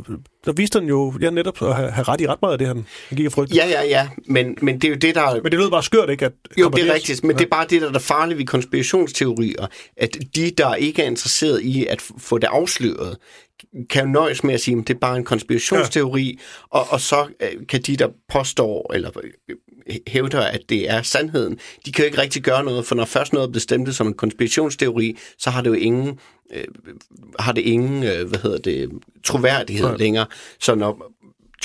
der 0.45 0.53
viste 0.53 0.79
han 0.79 0.87
jo 0.87 1.13
ja, 1.21 1.29
netop 1.29 1.61
at 1.61 1.75
have, 1.75 1.91
have 1.91 2.03
ret 2.03 2.21
i 2.21 2.27
ret 2.27 2.41
meget 2.41 2.53
af 2.53 2.57
det, 2.57 2.67
han, 2.67 2.85
han 3.09 3.17
gik 3.17 3.25
og 3.25 3.31
frygtede. 3.31 3.59
Ja, 3.59 3.69
ja, 3.69 3.83
ja, 3.83 4.09
men, 4.27 4.57
men 4.61 4.75
det 4.75 4.83
er 4.83 4.89
jo 4.89 4.95
det, 4.95 5.15
der... 5.15 5.33
Men 5.33 5.51
det 5.51 5.59
lød 5.59 5.69
bare 5.69 5.83
skørt, 5.83 6.09
ikke? 6.09 6.25
At 6.25 6.31
Jo, 6.57 6.69
det 6.69 6.89
er 6.89 6.93
rigtigt, 6.93 7.23
men 7.23 7.37
det 7.37 7.45
er 7.45 7.49
bare 7.49 7.65
det, 7.69 7.81
der 7.81 7.87
er 7.87 7.91
det 7.91 8.01
farlige 8.01 8.37
ved 8.37 8.45
konspirationsteorier, 8.45 9.67
at 9.97 10.17
de, 10.35 10.51
der 10.57 10.75
ikke 10.75 11.01
er 11.01 11.07
interesseret 11.07 11.61
i 11.61 11.85
at 11.85 12.01
få 12.17 12.37
det 12.37 12.47
afsløret, 12.47 13.17
kan 13.89 14.05
jo 14.05 14.11
nøjes 14.11 14.43
med 14.43 14.53
at 14.53 14.61
sige, 14.61 14.77
at 14.77 14.87
det 14.87 14.93
er 14.93 14.99
bare 14.99 15.17
en 15.17 15.23
konspirationsteori, 15.23 16.39
ja. 16.73 16.77
og, 16.79 16.87
og 16.89 17.01
så 17.01 17.27
øh, 17.39 17.67
kan 17.69 17.81
de, 17.81 17.97
der 17.97 18.07
påstår 18.29 18.93
eller 18.93 19.09
øh, 19.23 19.95
hævder, 20.07 20.41
at 20.41 20.61
det 20.69 20.89
er 20.89 21.01
sandheden, 21.01 21.59
de 21.85 21.91
kan 21.91 22.03
jo 22.03 22.05
ikke 22.05 22.21
rigtig 22.21 22.43
gøre 22.43 22.63
noget, 22.63 22.85
for 22.85 22.95
når 22.95 23.05
først 23.05 23.33
noget 23.33 23.47
er 23.47 23.51
bestemt 23.51 23.95
som 23.95 24.07
en 24.07 24.13
konspirationsteori, 24.13 25.17
så 25.37 25.49
har 25.49 25.61
det 25.61 25.69
jo 25.69 25.75
ingen, 25.75 26.19
øh, 26.53 26.63
har 27.39 27.51
det 27.51 27.61
ingen 27.61 28.03
øh, 28.03 28.27
hvad 28.29 28.39
hedder 28.39 28.57
det, 28.57 28.89
troværdighed 29.23 29.87
Nej. 29.87 29.97
længere. 29.97 30.25
Så 30.59 30.75
når 30.75 31.11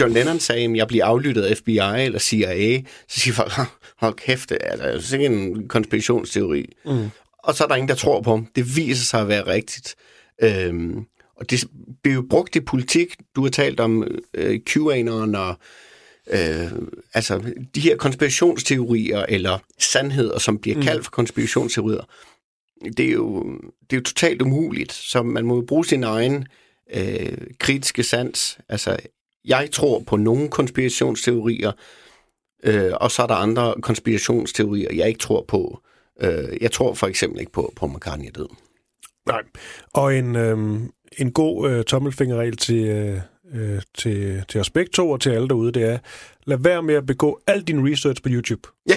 John 0.00 0.12
Lennon 0.12 0.40
sagde, 0.40 0.64
at 0.64 0.76
jeg 0.76 0.88
bliver 0.88 1.04
aflyttet 1.04 1.42
af 1.42 1.56
FBI 1.56 1.78
eller 1.78 2.18
CIA, 2.18 2.82
så 3.08 3.20
siger 3.20 3.34
folk, 3.34 3.52
"Hold- 3.98 4.14
kæft, 4.14 4.48
det 4.50 4.58
er 4.60 4.76
da 4.76 5.00
sikkert 5.00 5.32
en 5.32 5.68
konspirationsteori. 5.68 6.72
Mm. 6.84 7.10
Og 7.38 7.54
så 7.54 7.64
er 7.64 7.68
der 7.68 7.74
ingen, 7.74 7.88
der 7.88 7.94
tror 7.94 8.20
på 8.22 8.30
ham. 8.30 8.46
Det 8.56 8.76
viser 8.76 9.04
sig 9.04 9.20
at 9.20 9.28
være 9.28 9.46
rigtigt. 9.46 9.94
Øhm, 10.42 11.04
og 11.36 11.50
det 11.50 11.64
bliver 12.02 12.14
jo 12.14 12.26
brugt 12.30 12.56
i 12.56 12.60
politik. 12.60 13.16
Du 13.36 13.42
har 13.42 13.50
talt 13.50 13.80
om 13.80 14.08
øh, 14.34 14.60
QAnon 14.60 15.34
og 15.34 15.54
øh, 16.30 16.72
altså 17.14 17.52
de 17.74 17.80
her 17.80 17.96
konspirationsteorier 17.96 19.24
eller 19.28 19.58
sandheder, 19.78 20.38
som 20.38 20.58
bliver 20.58 20.82
kaldt 20.82 21.04
for 21.04 21.10
konspirationsteorier. 21.10 22.08
Det 22.96 23.06
er, 23.06 23.12
jo, 23.12 23.42
det 23.90 23.92
er 23.92 23.96
jo 23.96 24.02
totalt 24.02 24.42
umuligt, 24.42 24.92
så 24.92 25.22
man 25.22 25.46
må 25.46 25.54
jo 25.54 25.64
bruge 25.68 25.86
sin 25.86 26.04
egen 26.04 26.46
øh, 26.94 27.38
kritiske 27.58 28.02
sans. 28.02 28.58
Altså, 28.68 28.96
jeg 29.44 29.68
tror 29.72 30.00
på 30.00 30.16
nogle 30.16 30.48
konspirationsteorier, 30.48 31.72
øh, 32.64 32.92
og 33.00 33.10
så 33.10 33.22
er 33.22 33.26
der 33.26 33.34
andre 33.34 33.74
konspirationsteorier, 33.82 34.94
jeg 34.94 35.08
ikke 35.08 35.20
tror 35.20 35.44
på. 35.48 35.80
Øh, 36.20 36.56
jeg 36.60 36.72
tror 36.72 36.94
for 36.94 37.06
eksempel 37.06 37.40
ikke 37.40 37.52
på, 37.52 37.72
på 37.76 37.86
McCartney 37.86 38.26
er 38.26 38.30
død. 38.30 38.48
Nej. 39.26 39.42
Og 39.92 40.18
en, 40.18 40.36
øhm, 40.36 40.90
en 41.16 41.32
god 41.32 41.70
øh, 41.70 41.84
tommelfingerregel 41.84 42.56
til, 42.56 42.84
øh, 42.84 43.20
øh, 43.54 43.80
til, 43.98 44.44
til 44.48 44.60
os 44.60 44.70
begge 44.70 44.90
to 44.90 45.10
og 45.10 45.20
til 45.20 45.30
alle 45.30 45.48
derude, 45.48 45.72
det 45.72 45.82
er, 45.82 45.98
lad 46.44 46.58
være 46.60 46.82
med 46.82 46.94
at 46.94 47.06
begå 47.06 47.40
al 47.46 47.62
din 47.62 47.92
research 47.92 48.22
på 48.22 48.28
YouTube. 48.32 48.68
det, 48.88 48.96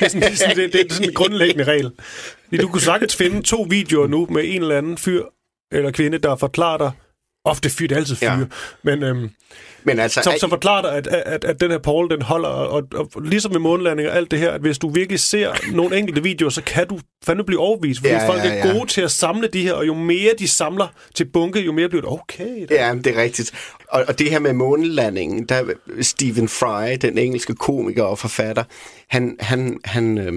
er 0.00 0.08
sådan, 0.08 0.22
det, 0.22 0.30
er 0.30 0.36
sådan, 0.36 0.56
det, 0.56 0.72
det 0.72 0.80
er 0.90 0.94
sådan 0.94 1.08
en 1.08 1.14
grundlæggende 1.14 1.64
regel. 1.64 1.92
Du 2.60 2.68
kunne 2.68 2.82
sagtens 2.82 3.16
finde 3.16 3.42
to 3.42 3.66
videoer 3.70 4.06
nu 4.06 4.26
med 4.30 4.42
en 4.44 4.62
eller 4.62 4.78
anden 4.78 4.98
fyr 4.98 5.24
eller 5.72 5.90
kvinde, 5.90 6.18
der 6.18 6.36
forklarer 6.36 6.78
dig, 6.78 6.90
ofte 7.46 7.70
fyr, 7.70 7.86
det 7.86 7.94
er 7.94 7.98
altid 8.00 8.16
fyre, 8.16 8.38
Ja. 8.38 8.44
men 8.82 9.02
øhm, 9.02 9.30
Men 9.84 9.98
altså, 9.98 10.20
som, 10.22 10.32
som 10.40 10.50
forklarer 10.50 10.82
dig, 10.82 10.92
at, 10.92 11.06
at, 11.06 11.44
at 11.44 11.60
den 11.60 11.70
her 11.70 11.78
Paul, 11.78 12.10
den 12.10 12.22
holder, 12.22 12.48
og, 12.48 12.88
og, 12.92 13.08
og 13.14 13.22
ligesom 13.22 13.52
med 13.52 13.60
månelanding 13.60 14.08
og 14.08 14.16
alt 14.16 14.30
det 14.30 14.38
her, 14.38 14.50
at 14.50 14.60
hvis 14.60 14.78
du 14.78 14.88
virkelig 14.90 15.20
ser 15.20 15.52
nogle 15.72 15.98
enkelte 15.98 16.22
videoer, 16.22 16.50
så 16.50 16.62
kan 16.62 16.86
du 16.88 16.98
fandme 17.24 17.44
blive 17.44 17.60
overbevist, 17.60 18.00
fordi 18.00 18.12
Ja, 18.12 18.28
folk 18.28 18.44
ja, 18.44 18.54
er 18.54 18.72
gode 18.72 18.86
til 18.86 19.00
at 19.00 19.10
samle 19.10 19.48
de 19.52 19.62
her, 19.62 19.72
og 19.72 19.86
jo 19.86 19.94
mere 19.94 20.32
de 20.38 20.48
samler 20.48 20.86
til 21.14 21.24
bunke, 21.24 21.60
jo 21.60 21.72
mere 21.72 21.88
bliver 21.88 22.02
det 22.02 22.10
okay. 22.12 22.66
Der. 22.68 22.86
Ja, 22.86 22.94
det 22.94 23.06
er 23.06 23.22
rigtigt. 23.22 23.52
Og, 23.88 24.04
og 24.08 24.18
det 24.18 24.30
her 24.30 24.38
med 24.38 24.52
månelandingen, 24.52 25.44
der 25.44 25.62
Stephen 26.00 26.48
Fry, 26.48 26.96
den 27.02 27.18
engelske 27.18 27.54
komiker 27.54 28.02
og 28.02 28.18
forfatter, 28.18 28.64
han, 29.10 29.36
han, 29.40 29.78
han, 29.84 30.18
øh, 30.18 30.32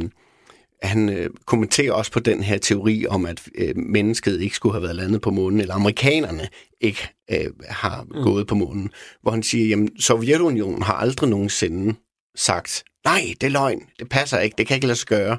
han 0.82 1.10
øh, 1.10 1.30
kommenterer 1.46 1.94
også 1.94 2.12
på 2.12 2.20
den 2.20 2.44
her 2.44 2.58
teori 2.58 3.06
om, 3.08 3.26
at 3.26 3.42
øh, 3.56 3.78
mennesket 3.78 4.42
ikke 4.42 4.56
skulle 4.56 4.74
have 4.74 4.84
været 4.84 4.96
landet 4.96 5.22
på 5.22 5.32
månen, 5.32 5.62
eller 5.62 5.76
amerikanerne 5.76 6.48
ikke 6.82 7.08
øh, 7.32 7.48
har 7.70 8.04
mm. 8.04 8.24
gået 8.24 8.48
på 8.48 8.56
månen. 8.56 8.92
Hvor 9.22 9.32
han 9.32 9.44
siger, 9.44 9.68
jamen 9.68 10.00
Sovjetunionen 10.00 10.82
har 10.82 10.94
aldrig 10.94 11.30
nogensinde 11.30 11.96
sagt, 12.36 12.84
nej, 13.06 13.34
det 13.42 13.48
er 13.48 13.52
løgn, 13.52 13.82
det 14.00 14.10
passer 14.10 14.40
ikke, 14.40 14.56
det 14.58 14.68
kan 14.68 14.76
ikke 14.76 14.88
lade 14.88 15.00
sig 15.00 15.08
gøre. 15.08 15.38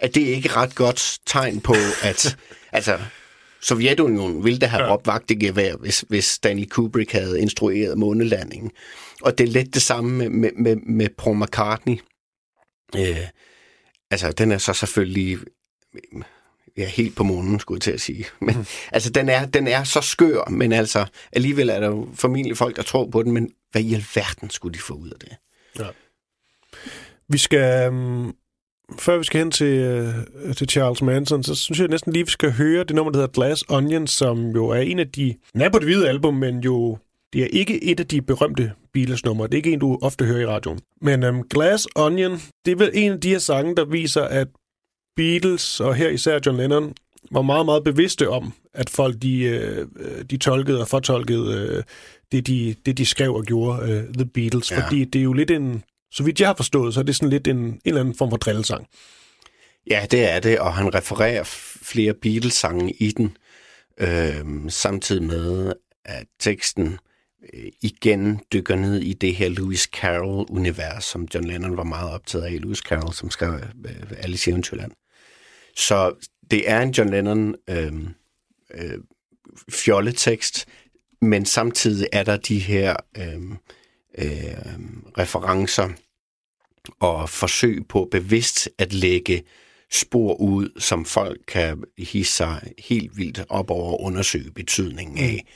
At 0.00 0.14
det 0.14 0.30
er 0.30 0.34
ikke 0.34 0.46
et 0.46 0.56
ret 0.56 0.74
godt 0.74 1.18
tegn 1.26 1.60
på, 1.60 1.74
at 2.02 2.36
altså, 2.72 2.98
Sovjetunionen 3.62 4.44
ville 4.44 4.58
da 4.58 4.66
have 4.66 4.92
råbt 4.92 5.06
vagt 5.06 5.30
i 5.30 5.34
gevær, 5.34 5.76
hvis, 5.76 6.04
hvis 6.08 6.24
Stanley 6.24 6.66
Kubrick 6.66 7.12
havde 7.12 7.40
instrueret 7.40 7.98
månelandingen. 7.98 8.70
Og 9.22 9.38
det 9.38 9.48
er 9.48 9.52
lidt 9.52 9.74
det 9.74 9.82
samme 9.82 10.10
med, 10.10 10.28
med, 10.28 10.50
med, 10.56 10.76
med 10.76 11.08
Paul 11.18 11.36
McCartney. 11.36 11.98
Øh, 12.96 13.26
altså, 14.10 14.32
den 14.32 14.52
er 14.52 14.58
så 14.58 14.72
selvfølgelig 14.72 15.38
ja, 16.76 16.86
helt 16.86 17.16
på 17.16 17.24
månen, 17.24 17.60
skulle 17.60 17.76
jeg 17.76 17.82
til 17.82 17.90
at 17.90 18.00
sige. 18.00 18.26
Men, 18.40 18.56
mm. 18.56 18.64
altså, 18.92 19.10
den 19.10 19.28
er, 19.28 19.46
den 19.46 19.66
er 19.66 19.84
så 19.84 20.00
skør, 20.00 20.50
men 20.50 20.72
altså, 20.72 21.04
alligevel 21.32 21.68
er 21.68 21.80
der 21.80 21.86
jo 21.86 22.08
formentlig 22.14 22.56
folk, 22.56 22.76
der 22.76 22.82
tror 22.82 23.10
på 23.10 23.22
den, 23.22 23.32
men 23.32 23.50
hvad 23.72 23.82
i 23.82 23.94
alverden 23.94 24.50
skulle 24.50 24.74
de 24.74 24.78
få 24.78 24.94
ud 24.94 25.10
af 25.10 25.18
det? 25.20 25.36
Vi 27.28 27.38
skal, 27.38 27.88
um, 27.88 28.34
før 28.98 29.18
vi 29.18 29.24
skal 29.24 29.38
hen 29.38 29.50
til, 29.50 30.04
uh, 30.48 30.54
til 30.54 30.68
Charles 30.68 31.02
Manson, 31.02 31.42
så 31.42 31.54
synes 31.54 31.80
jeg 31.80 31.88
næsten 31.88 32.12
lige, 32.12 32.24
vi 32.24 32.30
skal 32.30 32.52
høre 32.52 32.84
det 32.84 32.96
nummer, 32.96 33.12
der 33.12 33.18
hedder 33.18 33.32
Glass 33.32 33.64
Onion, 33.68 34.06
som 34.06 34.50
jo 34.50 34.68
er 34.68 34.80
en 34.80 34.98
af 34.98 35.08
de, 35.08 35.34
den 35.52 35.60
er 35.60 35.68
på 35.68 35.78
det 35.78 35.86
hvide 35.86 36.08
album, 36.08 36.34
men 36.34 36.60
jo, 36.60 36.98
det 37.32 37.42
er 37.42 37.46
ikke 37.46 37.84
et 37.84 38.00
af 38.00 38.06
de 38.06 38.22
berømte 38.22 38.72
Beatles-numre. 38.92 39.46
Det 39.46 39.54
er 39.54 39.56
ikke 39.56 39.72
en, 39.72 39.78
du 39.78 39.98
ofte 40.02 40.24
hører 40.24 40.40
i 40.40 40.46
radioen. 40.46 40.80
Men 41.00 41.22
um, 41.22 41.48
Glass 41.48 41.88
Onion, 41.96 42.40
det 42.64 42.72
er 42.72 42.76
vel 42.76 42.90
en 42.94 43.12
af 43.12 43.20
de 43.20 43.28
her 43.28 43.38
sange, 43.38 43.76
der 43.76 43.84
viser, 43.84 44.22
at 44.22 44.48
Beatles, 45.16 45.80
og 45.80 45.94
her 45.94 46.08
især 46.08 46.38
John 46.46 46.58
Lennon, 46.58 46.94
var 47.30 47.42
meget, 47.42 47.66
meget 47.66 47.84
bevidste 47.84 48.28
om, 48.28 48.52
at 48.74 48.90
folk 48.90 49.16
de, 49.22 49.42
øh, 49.42 49.86
de 50.30 50.36
tolkede 50.36 50.80
og 50.80 50.88
fortolkede 50.88 51.76
øh, 51.76 51.82
det, 52.32 52.46
de, 52.46 52.74
det, 52.86 52.98
de 52.98 53.06
skrev 53.06 53.34
og 53.34 53.44
gjorde, 53.44 53.92
øh, 53.92 54.14
The 54.14 54.26
Beatles. 54.26 54.70
Ja. 54.70 54.84
Fordi 54.84 55.04
det 55.04 55.18
er 55.18 55.22
jo 55.22 55.32
lidt 55.32 55.50
en, 55.50 55.82
så 56.12 56.22
vidt 56.22 56.40
jeg 56.40 56.48
har 56.48 56.54
forstået, 56.54 56.94
så 56.94 57.00
er 57.00 57.04
det 57.04 57.16
sådan 57.16 57.30
lidt 57.30 57.48
en, 57.48 57.56
en 57.56 57.80
eller 57.84 58.00
anden 58.00 58.14
form 58.14 58.30
for 58.30 58.36
drillesang. 58.36 58.86
Ja, 59.90 60.06
det 60.10 60.30
er 60.30 60.40
det, 60.40 60.58
og 60.58 60.74
han 60.74 60.94
refererer 60.94 61.42
flere 61.82 62.14
Beatles-sange 62.14 62.92
i 62.98 63.10
den, 63.10 63.36
øh, 64.00 64.70
samtidig 64.70 65.22
med, 65.22 65.72
at 66.04 66.26
teksten 66.40 66.98
Øh, 67.54 67.72
igen 67.82 68.40
dykker 68.52 68.76
ned 68.76 69.00
i 69.00 69.12
det 69.12 69.34
her 69.34 69.48
Lewis 69.48 69.82
Carroll-univers, 69.82 71.04
som 71.04 71.28
John 71.34 71.46
Lennon 71.46 71.76
var 71.76 71.84
meget 71.84 72.10
optaget 72.10 72.44
af. 72.44 72.60
Lewis 72.60 72.78
Carroll, 72.78 73.14
som 73.14 73.30
skrev 73.30 73.54
øh, 73.84 74.12
Alice 74.18 74.50
i 74.50 74.52
Eventyrland. 74.52 74.92
Så 75.76 76.28
det 76.50 76.70
er 76.70 76.80
en 76.80 76.90
John 76.90 77.10
Lennon 77.10 77.54
øh, 77.70 77.92
øh, 78.74 78.98
fjolletekst, 79.70 80.68
men 81.20 81.46
samtidig 81.46 82.08
er 82.12 82.22
der 82.22 82.36
de 82.36 82.58
her 82.58 82.96
øh, 83.16 83.42
øh, 84.18 84.78
referencer 85.18 85.88
og 87.00 87.30
forsøg 87.30 87.86
på 87.88 88.08
bevidst 88.10 88.68
at 88.78 88.92
lægge 88.92 89.42
spor 89.90 90.34
ud, 90.34 90.68
som 90.78 91.04
folk 91.04 91.40
kan 91.48 91.84
hisse 91.98 92.32
sig 92.36 92.72
helt 92.78 93.16
vildt 93.16 93.44
op 93.48 93.70
over 93.70 93.92
og 93.92 94.02
undersøge 94.02 94.50
betydningen 94.50 95.18
af. 95.18 95.44
Mm 95.44 95.50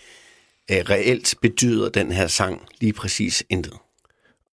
øh, 0.70 0.76
reelt 0.76 1.34
betyder 1.42 1.88
den 1.88 2.12
her 2.12 2.26
sang 2.26 2.62
lige 2.80 2.92
præcis 2.92 3.44
intet. 3.50 3.74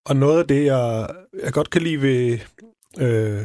Og 0.05 0.15
noget 0.15 0.39
af 0.39 0.47
det, 0.47 0.65
jeg, 0.65 1.09
jeg 1.43 1.53
godt 1.53 1.69
kan 1.69 1.81
lide 1.81 2.01
ved, 2.01 2.39
øh, 2.99 3.41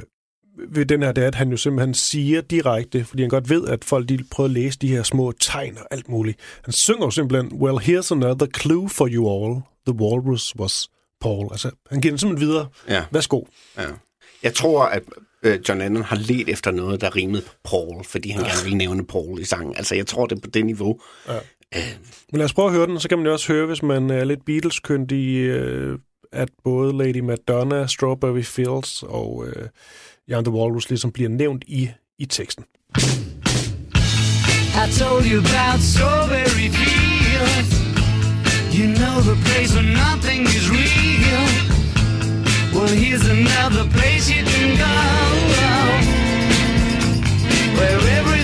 ved 0.69 0.87
den 0.87 1.03
her, 1.03 1.13
det 1.13 1.25
er, 1.25 1.29
at 1.29 1.35
han 1.35 1.51
jo 1.51 1.57
simpelthen 1.57 1.95
siger 1.95 2.41
direkte, 2.41 3.05
fordi 3.05 3.23
han 3.23 3.31
godt 3.31 3.51
ved, 3.51 3.69
at 3.69 3.85
folk 3.85 4.09
de 4.09 4.25
prøver 4.31 4.49
at 4.49 4.55
læse 4.55 4.79
de 4.79 4.89
her 4.89 5.03
små 5.03 5.33
tegn 5.33 5.79
og 5.79 5.87
alt 5.91 6.09
muligt. 6.09 6.39
Han 6.65 6.73
synger 6.73 7.07
jo 7.07 7.11
simpelthen, 7.11 7.61
well, 7.61 7.77
here's 7.77 8.13
another 8.13 8.47
clue 8.47 8.89
for 8.89 9.09
you 9.09 9.31
all. 9.31 9.61
The 9.87 9.95
walrus 9.95 10.57
was 10.57 10.89
Paul. 11.21 11.49
Altså, 11.51 11.71
han 11.91 12.01
giver 12.01 12.13
den 12.13 12.19
simpelthen 12.19 12.49
videre. 12.49 12.69
Ja. 12.89 13.05
Værsgo. 13.11 13.45
Ja. 13.79 13.87
Jeg 14.43 14.55
tror, 14.55 14.83
at 14.83 15.03
øh, 15.43 15.61
John 15.69 15.81
Lennon 15.81 16.03
har 16.03 16.17
let 16.17 16.49
efter 16.49 16.71
noget, 16.71 17.01
der 17.01 17.17
rimede 17.17 17.43
på 17.43 17.53
Paul, 17.65 18.05
fordi 18.05 18.31
han 18.31 18.45
gerne 18.45 18.63
ville 18.63 18.79
nævne 18.79 19.07
Paul 19.07 19.41
i 19.41 19.45
sangen. 19.45 19.77
Altså, 19.77 19.95
jeg 19.95 20.07
tror, 20.07 20.27
det 20.27 20.37
er 20.37 20.41
på 20.41 20.51
det 20.51 20.67
niveau. 20.67 21.01
Men 22.33 22.39
lad 22.39 22.45
os 22.45 22.55
prøve 22.55 22.69
at 22.69 22.75
høre 22.75 22.87
den, 22.87 23.01
så 23.01 23.09
kan 23.09 23.19
man 23.19 23.27
jo 23.27 23.33
også 23.33 23.53
høre, 23.53 23.67
hvis 23.67 23.83
man 23.83 24.11
er 24.11 24.25
lidt 24.25 24.45
Beatles-kyndig, 24.45 25.37
øh, 25.37 25.99
at 26.33 26.49
både 26.65 26.99
Lady 26.99 27.21
Madonna, 27.21 27.87
Strawberry 27.87 28.43
Fields 28.43 29.03
og 29.03 29.45
øh, 29.47 29.69
Jan 30.29 30.45
the 30.45 30.53
Walrus 30.53 30.89
ligesom 30.89 31.13
bliver 31.13 31.31
nævnt 31.31 31.65
i, 31.67 31.91
i 32.19 32.25
teksten. 32.25 32.65
I 34.85 34.87
told 34.99 35.25
you 35.25 35.39
about 35.39 35.81
strawberry 35.81 36.69
fields. 36.79 37.71
You 38.79 38.87
know 39.01 39.17
the 39.31 39.37
place 39.47 39.71
where 39.75 39.91
nothing 40.05 40.43
is 40.59 40.67
real. 40.71 41.45
Well, 42.75 42.93
here's 43.05 43.27
another 43.39 43.85
place 43.97 44.25
you 44.35 44.43
can 44.45 44.77
go. 44.77 44.95
Where 47.79 48.01
every 48.19 48.36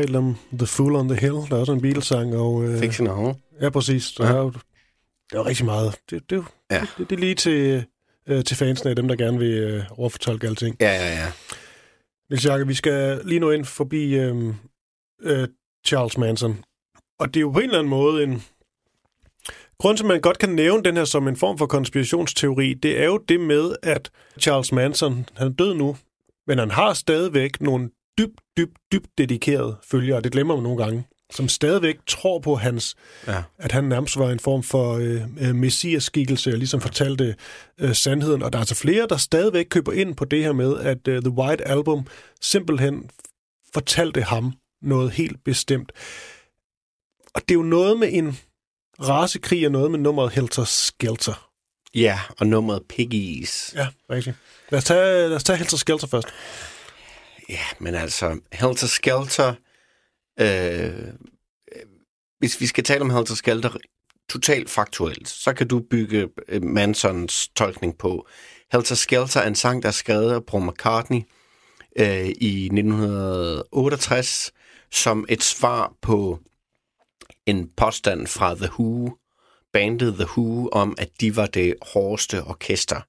talt 0.00 0.16
om 0.16 0.36
The 0.58 0.66
Fool 0.66 0.96
on 0.96 1.08
the 1.08 1.20
Hill, 1.20 1.34
der 1.34 1.56
er 1.56 1.60
også 1.60 1.72
en 1.72 1.80
Beatles-sang. 1.80 2.36
Og, 2.36 2.54
uh, 2.54 2.78
Fix 2.78 3.00
and 3.00 3.08
all. 3.08 3.34
Ja, 3.60 3.70
præcis. 3.70 4.12
Der 4.12 4.26
Ja. 4.26 4.32
er 4.32 4.38
jo, 4.38 4.50
det 5.30 5.38
er 5.38 5.46
rigtig 5.46 5.64
meget. 5.64 5.98
Det, 6.10 6.30
det, 6.30 6.38
er 6.38 6.42
Ja. 6.76 6.86
det, 6.98 7.10
det 7.10 7.16
er 7.16 7.20
lige 7.20 7.34
til, 7.34 7.84
uh, 8.30 8.40
til 8.42 8.56
fansene 8.56 8.90
af 8.90 8.96
dem, 8.96 9.08
der 9.08 9.16
gerne 9.16 9.38
vil 9.38 9.76
uh, 9.90 9.98
overfortolke 9.98 10.46
alting. 10.46 10.76
Ja, 10.80 10.90
ja, 10.92 11.10
ja. 11.16 11.32
Niels 12.30 12.44
Jakke, 12.46 12.66
vi 12.66 12.74
skal 12.74 13.20
lige 13.24 13.40
nå 13.40 13.50
ind 13.50 13.64
forbi 13.64 14.14
øhm, 14.14 14.54
øh, 15.22 15.48
Charles 15.86 16.18
Manson. 16.18 16.64
Og 17.18 17.34
det 17.34 17.36
er 17.36 17.40
jo 17.40 17.50
på 17.50 17.58
en 17.58 17.64
eller 17.64 17.78
anden 17.78 17.90
måde 17.90 18.24
en... 18.24 18.42
Grunden 19.78 19.96
til, 19.96 20.04
at 20.04 20.08
man 20.08 20.20
godt 20.20 20.38
kan 20.38 20.48
nævne 20.48 20.82
den 20.84 20.96
her 20.96 21.04
som 21.04 21.28
en 21.28 21.36
form 21.36 21.58
for 21.58 21.66
konspirationsteori, 21.66 22.74
det 22.74 23.00
er 23.00 23.04
jo 23.04 23.18
det 23.28 23.40
med, 23.40 23.76
at 23.82 24.10
Charles 24.40 24.72
Manson, 24.72 25.26
han 25.36 25.46
er 25.46 25.52
død 25.52 25.74
nu, 25.74 25.96
men 26.46 26.58
han 26.58 26.70
har 26.70 26.92
stadigvæk 26.92 27.60
nogle 27.60 27.90
dybt, 28.18 28.40
dybt, 28.56 28.76
dybt 28.92 29.18
dedikerede 29.18 29.76
følgere, 29.90 30.16
og 30.16 30.24
det 30.24 30.32
glemmer 30.32 30.54
man 30.54 30.62
nogle 30.62 30.84
gange, 30.84 31.04
som 31.30 31.48
stadigvæk 31.48 31.96
tror 32.06 32.38
på 32.38 32.54
hans, 32.56 32.94
Ja. 33.26 33.42
at 33.58 33.72
han 33.72 33.84
nærmest 33.84 34.18
var 34.18 34.30
en 34.30 34.40
form 34.40 34.62
for 34.62 34.92
øh, 34.94 35.22
øh, 35.40 35.54
messiaskikkelse, 35.54 36.50
og 36.50 36.58
ligesom 36.58 36.80
fortalte 36.80 37.36
øh, 37.80 37.94
sandheden. 37.94 38.42
Og 38.42 38.52
der 38.52 38.58
er 38.58 38.60
altså 38.62 38.74
flere, 38.74 39.06
der 39.10 39.16
stadigvæk 39.16 39.66
køber 39.70 39.92
ind 39.92 40.14
på 40.14 40.24
det 40.24 40.42
her 40.42 40.52
med, 40.52 40.78
at 40.78 41.08
øh, 41.08 41.22
The 41.22 41.30
White 41.30 41.68
Album 41.68 42.06
simpelthen 42.40 43.10
fortalte 43.74 44.22
ham 44.22 44.52
noget 44.82 45.10
helt 45.10 45.44
bestemt. 45.44 45.92
Og 47.34 47.40
det 47.42 47.50
er 47.50 47.54
jo 47.58 47.62
noget 47.62 47.98
med 47.98 48.08
en 48.12 48.38
rasekrig 49.00 49.66
og 49.66 49.72
noget 49.72 49.90
med 49.90 49.98
nummeret 49.98 50.32
Helter 50.32 50.64
Skelter. 50.64 51.48
Ja, 51.94 52.20
og 52.38 52.46
nummeret 52.46 52.82
Piggies. 52.88 53.72
Ja, 53.76 53.86
rigtigt. 54.10 54.36
Lad 54.70 54.78
os 54.78 54.84
tage, 54.84 55.28
lad 55.28 55.36
os 55.36 55.44
tage 55.44 55.56
Helter 55.56 55.76
Skelter 55.76 56.06
først. 56.06 56.26
Ja, 57.48 57.64
men 57.78 57.94
altså, 57.94 58.40
Helter 58.52 58.86
Skelter... 58.86 59.54
Øh, 60.40 61.12
hvis 62.38 62.60
vi 62.60 62.66
skal 62.66 62.84
tale 62.84 63.00
om 63.00 63.10
Helter 63.10 63.34
Skelter 63.34 63.70
totalt 64.28 64.70
faktuelt, 64.70 65.28
så 65.28 65.52
kan 65.52 65.68
du 65.68 65.80
bygge 65.90 66.28
øh, 66.48 66.62
Mansons 66.62 67.48
tolkning 67.48 67.98
på. 67.98 68.28
Helter 68.72 68.94
Skelter 68.94 69.40
er 69.40 69.48
en 69.48 69.54
sang, 69.54 69.82
der 69.82 69.88
er 69.88 69.92
skrevet 69.92 70.32
af 70.32 70.46
Paul 70.46 70.66
McCartney 70.66 71.20
øh, 71.98 72.28
i 72.28 72.64
1968 72.64 74.52
som 74.90 75.26
et 75.28 75.42
svar 75.42 75.92
på 76.02 76.38
en 77.46 77.70
påstand 77.76 78.26
fra 78.26 78.54
The 78.54 78.68
Who, 78.78 79.16
bandet 79.72 80.14
The 80.14 80.26
Who, 80.36 80.68
om 80.68 80.94
at 80.98 81.10
de 81.20 81.36
var 81.36 81.46
det 81.46 81.74
hårdeste 81.82 82.44
orkester 82.44 83.00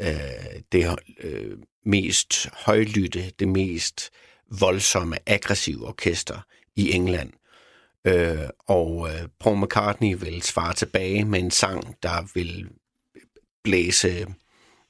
øh, 0.00 0.60
det 0.72 0.98
øh, 1.20 1.56
mest 1.86 2.48
højlytte, 2.52 3.30
det 3.38 3.48
mest 3.48 4.10
voldsomme, 4.60 5.16
aggressive 5.26 5.86
orkester 5.88 6.40
i 6.76 6.92
England. 6.92 7.32
Øh, 8.06 8.48
og 8.68 9.08
øh, 9.08 9.28
Paul 9.40 9.56
McCartney 9.62 10.16
vil 10.18 10.42
svare 10.42 10.74
tilbage 10.74 11.24
med 11.24 11.40
en 11.40 11.50
sang, 11.50 11.96
der 12.02 12.22
vil 12.34 12.68
blæse 13.64 14.26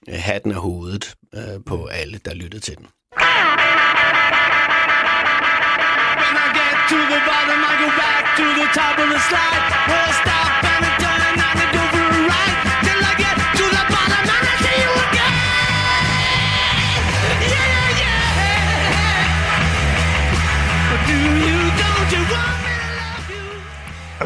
øh, 0.08 0.18
hatten 0.18 0.50
af 0.52 0.60
hovedet 0.60 1.14
øh, 1.34 1.64
på 1.66 1.86
alle, 1.86 2.18
der 2.24 2.34
lyttede 2.34 2.62
til 2.62 2.76
den. 2.76 2.86
When 6.20 6.36
I 6.44 6.48
get 6.60 6.76
to 6.90 6.98
the 7.12 7.20
bottom, 7.28 7.60
I 7.70 7.72
go 7.82 7.88
back 8.02 8.24
to 8.38 8.46
the 8.60 8.68
top 8.78 8.96
of 9.02 9.08
the 9.14 9.20
slide. 9.28 9.64
Where 9.90 10.12
stop 10.22 10.59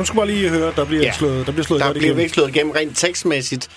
Jeg 0.05 0.07
skal 0.09 0.17
bare 0.17 0.27
lige 0.27 0.49
høre, 0.49 0.73
der 0.77 0.85
bliver 0.85 1.03
Ja. 1.03 1.13
slået, 1.13 1.47
der 1.47 1.53
bliver 1.53 1.65
slået 1.67 1.81
Der 1.81 1.87
godt 1.87 1.97
bliver 1.99 2.13
igennem. 2.15 2.29
slået 2.29 2.49
igennem 2.49 2.71
rent 2.73 2.99
tekstmæssigt, 2.99 3.69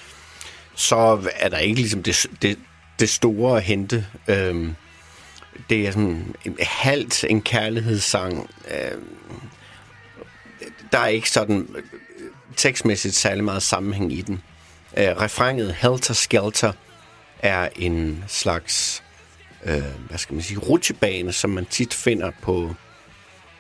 så 0.76 1.20
er 1.36 1.50
der 1.50 1.58
ikke 1.58 1.76
ligesom 1.76 2.04
det, 2.04 2.26
det, 2.42 2.60
det 3.00 3.10
store 3.10 3.58
at 3.58 3.64
hente. 3.64 4.06
Øhm, 4.28 4.76
det 5.70 5.88
er 5.88 5.92
sådan 5.92 6.36
en 6.46 6.58
halvt 6.62 7.24
en 7.30 7.42
kærlighedssang. 7.42 8.50
Øhm, 8.72 9.04
der 10.92 11.00
er 11.00 11.08
ikke 11.08 11.30
sådan 11.30 11.68
øh, 11.76 11.84
tekstmæssigt 12.56 13.16
særlig 13.16 13.44
meget 13.44 13.64
sammenhæng 13.64 14.14
i 14.14 14.22
den. 14.22 14.42
Øh, 14.98 15.06
refrenget 15.08 15.74
Helter 15.74 16.14
Skelter 16.14 16.72
er 17.40 17.70
en 17.76 18.24
slags, 18.28 19.04
øh, 19.66 19.82
hvad 20.10 20.18
skal 20.18 20.34
man 20.34 20.44
sige, 20.44 20.58
rutsjebane, 20.60 21.34
som 21.34 21.50
man 21.50 21.66
tit 21.66 21.94
finder 21.94 22.32
på 22.42 22.76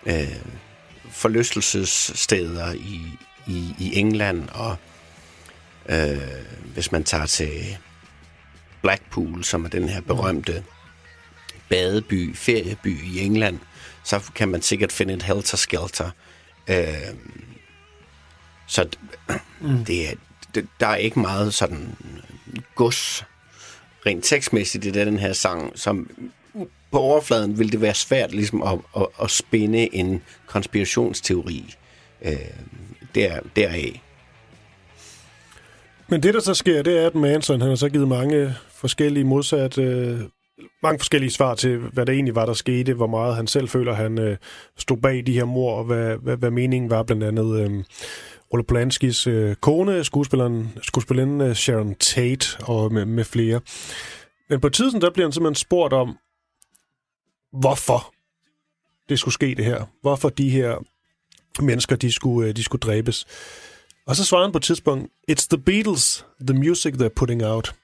øh, 0.05 0.28
forlystelsessteder 1.18 2.74
i, 2.74 3.01
i, 3.47 3.76
i 3.80 3.95
England, 3.99 4.49
og 4.49 4.76
øh, 5.89 6.18
hvis 6.74 6.91
man 6.91 7.03
tager 7.03 7.26
til 7.26 7.78
Blackpool, 8.82 9.43
som 9.43 9.65
er 9.65 9.70
den 9.70 9.89
her 9.89 10.01
berømte 10.01 10.63
badeby, 11.70 12.36
ferieby 12.36 13.03
i 13.03 13.20
England, 13.20 13.59
så 14.03 14.32
kan 14.36 14.49
man 14.49 14.61
sikkert 14.61 14.91
finde 14.91 15.13
et 15.13 15.24
helter-skelter. 15.24 16.09
Øh, 16.68 16.86
så 18.68 18.89
d- 18.95 19.34
det 19.88 20.09
er, 20.09 20.13
det, 20.55 20.68
der 20.80 20.88
er 20.88 20.95
ikke 20.95 21.20
meget 21.20 21.53
sådan 21.53 21.95
gods 22.76 23.26
rent 24.05 24.26
tekstmæssigt 24.26 24.86
i 24.86 24.91
den 24.91 25.20
her 25.20 25.34
sang, 25.34 25.80
som 25.80 26.09
på 26.92 27.00
overfladen 27.00 27.60
vil 27.60 27.72
det 27.72 27.82
være 27.82 27.94
svært 27.94 28.32
ligesom 28.32 28.64
at, 28.64 28.80
at, 28.98 29.08
at 29.22 29.32
spinde 29.32 29.96
en 29.96 30.22
konspirationsteori 30.46 31.76
øh, 32.26 32.36
der, 33.16 33.40
deraf. 33.56 34.02
Men 36.10 36.24
det, 36.24 36.34
der 36.34 36.40
så 36.40 36.54
sker, 36.54 36.82
det 36.82 36.98
er, 37.00 37.08
at 37.08 37.16
Manson 37.16 37.62
han 37.62 37.70
har 37.70 37.76
så 37.76 37.90
givet 37.90 38.08
mange 38.08 38.54
forskellige 38.72 39.24
modsat, 39.24 39.78
øh, 39.78 40.20
mange 40.84 41.00
forskellige 41.00 41.32
svar 41.32 41.56
til, 41.56 41.78
hvad 41.78 42.06
der 42.06 42.14
egentlig 42.14 42.36
var, 42.36 42.46
der 42.46 42.54
skete, 42.54 42.94
hvor 42.94 43.08
meget 43.08 43.36
han 43.36 43.48
selv 43.48 43.68
føler, 43.68 43.94
han 43.94 44.20
øh, 44.20 44.38
stod 44.78 44.98
bag 44.98 45.24
de 45.26 45.34
her 45.34 45.46
mor, 45.46 45.76
og 45.76 45.84
hvad, 45.84 46.18
hvad, 46.18 46.38
hvad 46.38 46.52
meningen 46.52 46.90
var, 46.90 47.04
blandt 47.04 47.24
andet 47.24 47.60
øh, 47.60 47.84
Rolle 48.54 48.64
Polanskis 48.64 49.28
øh, 49.28 49.56
kone, 49.56 50.04
skuespilleren, 50.04 50.74
skuespilleren 50.82 51.42
øh, 51.42 51.56
Sharon 51.56 51.96
Tate 51.96 52.48
og 52.64 52.94
med, 52.94 53.06
med 53.06 53.24
flere. 53.24 53.60
Men 54.50 54.60
på 54.60 54.70
tiden, 54.70 55.02
der 55.02 55.10
bliver 55.10 55.26
han 55.26 55.32
simpelthen 55.32 55.56
spurgt 55.56 55.94
om, 55.94 56.18
hvorfor 57.52 58.14
det 59.10 59.20
skulle 59.20 59.34
ske 59.34 59.56
det 59.56 59.66
her. 59.66 59.86
Hvorfor 60.02 60.30
de 60.30 60.50
her 60.50 60.86
mennesker, 61.62 61.95
de 61.95 62.12
skulle, 62.12 62.50
øh, 62.50 62.56
de 62.56 62.64
skulle 62.64 62.80
dræbes. 62.80 63.26
Og 64.06 64.16
så 64.16 64.26
svarer 64.26 64.43
han 64.43 64.52
på 64.52 64.58
et 64.58 64.64
tidspunkt, 64.64 65.12
It's 65.32 65.48
the 65.50 65.58
Beatles, 65.58 66.26
the 66.48 66.58
music 66.58 66.93
they're 66.93 67.14
putting 67.16 67.45
out. 67.45 67.76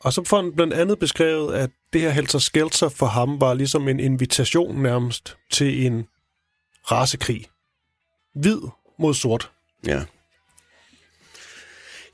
Og 0.00 0.12
så 0.12 0.24
får 0.24 0.42
han 0.42 0.52
blandt 0.52 0.72
andet 0.72 0.98
beskrevet, 0.98 1.54
at 1.54 1.70
det 1.92 2.00
her 2.00 2.10
Helter 2.10 2.38
Skelter 2.38 2.88
for 2.88 3.06
ham 3.06 3.40
var 3.40 3.54
ligesom 3.54 3.88
en 3.88 4.00
invitation 4.00 4.82
nærmest 4.82 5.36
til 5.50 5.86
en 5.86 6.06
rasekrig. 6.90 7.46
Hvid 8.34 8.58
mod 8.98 9.14
sort. 9.14 9.50
Ja. 9.86 10.04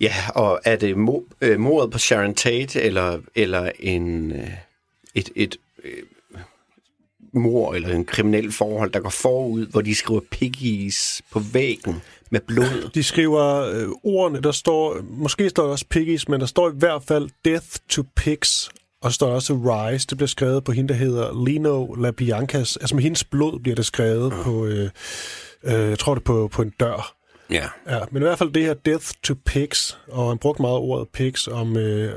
Ja, 0.01 0.15
og 0.35 0.61
er 0.65 0.77
det 0.77 0.97
øh, 1.41 1.61
mordet 1.61 1.91
på 1.91 1.99
Sharon 1.99 2.35
Tate, 2.35 2.83
eller, 2.83 3.21
eller 3.35 3.73
en, 3.79 4.33
øh, 4.33 4.51
et, 5.15 5.31
et 5.37 5.57
øh, 5.89 6.41
mor 7.33 7.75
eller 7.75 7.89
en 7.95 8.05
kriminel 8.05 8.53
forhold, 8.53 8.91
der 8.93 9.01
går 9.01 9.11
forud, 9.11 9.67
hvor 9.67 9.81
de 9.81 9.95
skriver 9.95 10.21
piggies 10.31 11.23
på 11.31 11.39
væggen 11.53 12.03
med 12.31 12.41
blod? 12.41 12.91
De 12.95 13.03
skriver 13.03 13.45
øh, 13.75 13.89
ordene, 14.03 14.41
der 14.43 14.53
står, 14.53 14.97
måske 15.11 15.51
står 15.51 15.63
der 15.63 15.71
også 15.71 15.87
piggies, 15.91 16.29
men 16.29 16.41
der 16.41 16.47
står 16.47 16.71
i 16.71 16.75
hvert 16.75 17.03
fald 17.03 17.29
Death 17.45 17.67
to 17.89 18.03
Pigs, 18.17 18.71
og 19.03 19.13
står 19.13 19.29
også 19.31 19.55
Rise. 19.55 20.07
Det 20.07 20.17
bliver 20.19 20.29
skrevet 20.29 20.65
på 20.65 20.73
hende, 20.73 20.89
der 20.89 20.95
hedder 20.95 21.45
Lino 21.47 21.95
LaBiancas. 21.95 22.77
Altså 22.77 22.95
med 22.95 23.03
hendes 23.03 23.25
blod 23.25 23.61
bliver 23.61 23.77
det 23.77 23.87
skrevet 23.87 24.33
Ah. 24.33 24.45
på, 24.45 24.67
øh, 24.67 24.91
øh, 25.65 25.73
jeg 25.73 25.99
tror 25.99 26.15
det 26.15 26.25
på, 26.25 26.49
på 26.53 26.63
en 26.63 26.73
dør. 26.81 27.15
Ja. 27.51 27.65
Ja, 27.89 27.99
men 28.11 28.23
i 28.23 28.25
hvert 28.25 28.39
fald 28.39 28.53
det 28.53 28.63
her 28.63 28.75
Death 28.75 29.07
to 29.23 29.35
Pigs, 29.47 29.99
og 30.09 30.29
han 30.29 30.39
brugte 30.39 30.63
meget 30.63 30.77
ordet 30.79 31.09
pigs 31.09 31.49
om, 31.49 31.77
øh, 31.77 32.13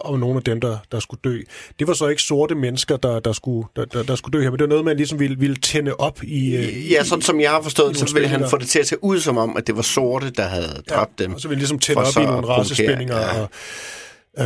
om 0.00 0.18
nogle 0.20 0.36
af 0.36 0.42
dem, 0.42 0.60
der, 0.60 0.78
der 0.92 1.00
skulle 1.00 1.20
dø. 1.24 1.40
Det 1.78 1.86
var 1.86 1.94
så 1.94 2.06
ikke 2.08 2.22
sorte 2.22 2.54
mennesker, 2.54 2.96
der, 2.96 3.20
der, 3.20 3.32
skulle, 3.32 3.68
der, 3.76 3.84
der, 3.84 4.02
der 4.02 4.14
skulle 4.14 4.38
dø 4.38 4.42
her, 4.42 4.50
men 4.50 4.58
det 4.58 4.62
var 4.64 4.68
noget, 4.68 4.84
man 4.84 4.96
ligesom 4.96 5.18
ville, 5.18 5.38
ville 5.38 5.56
tænde 5.56 5.94
op 5.94 6.22
i... 6.22 6.56
Øh, 6.56 6.92
Ja, 6.92 7.04
sådan 7.04 7.22
som 7.22 7.40
jeg 7.40 7.50
har 7.50 7.62
forstået, 7.62 7.96
så 7.96 8.14
ville 8.14 8.28
han 8.28 8.50
få 8.50 8.58
det 8.58 8.68
til 8.68 8.78
at 8.78 8.86
se 8.86 9.04
ud 9.04 9.20
som 9.20 9.38
om, 9.38 9.56
at 9.56 9.66
det 9.66 9.76
var 9.76 9.82
sorte, 9.82 10.30
der 10.30 10.42
havde 10.42 10.82
dræbt 10.90 11.18
dem. 11.18 11.34
Og 11.34 11.40
så 11.40 11.48
ville 11.48 11.58
ligesom 11.58 11.78
tænde 11.78 12.00
op 12.00 12.22
i 12.22 12.24
nogle 12.26 12.46
racespændinger. 12.48 13.16
Ja. 13.18 13.40
Og, 13.40 13.48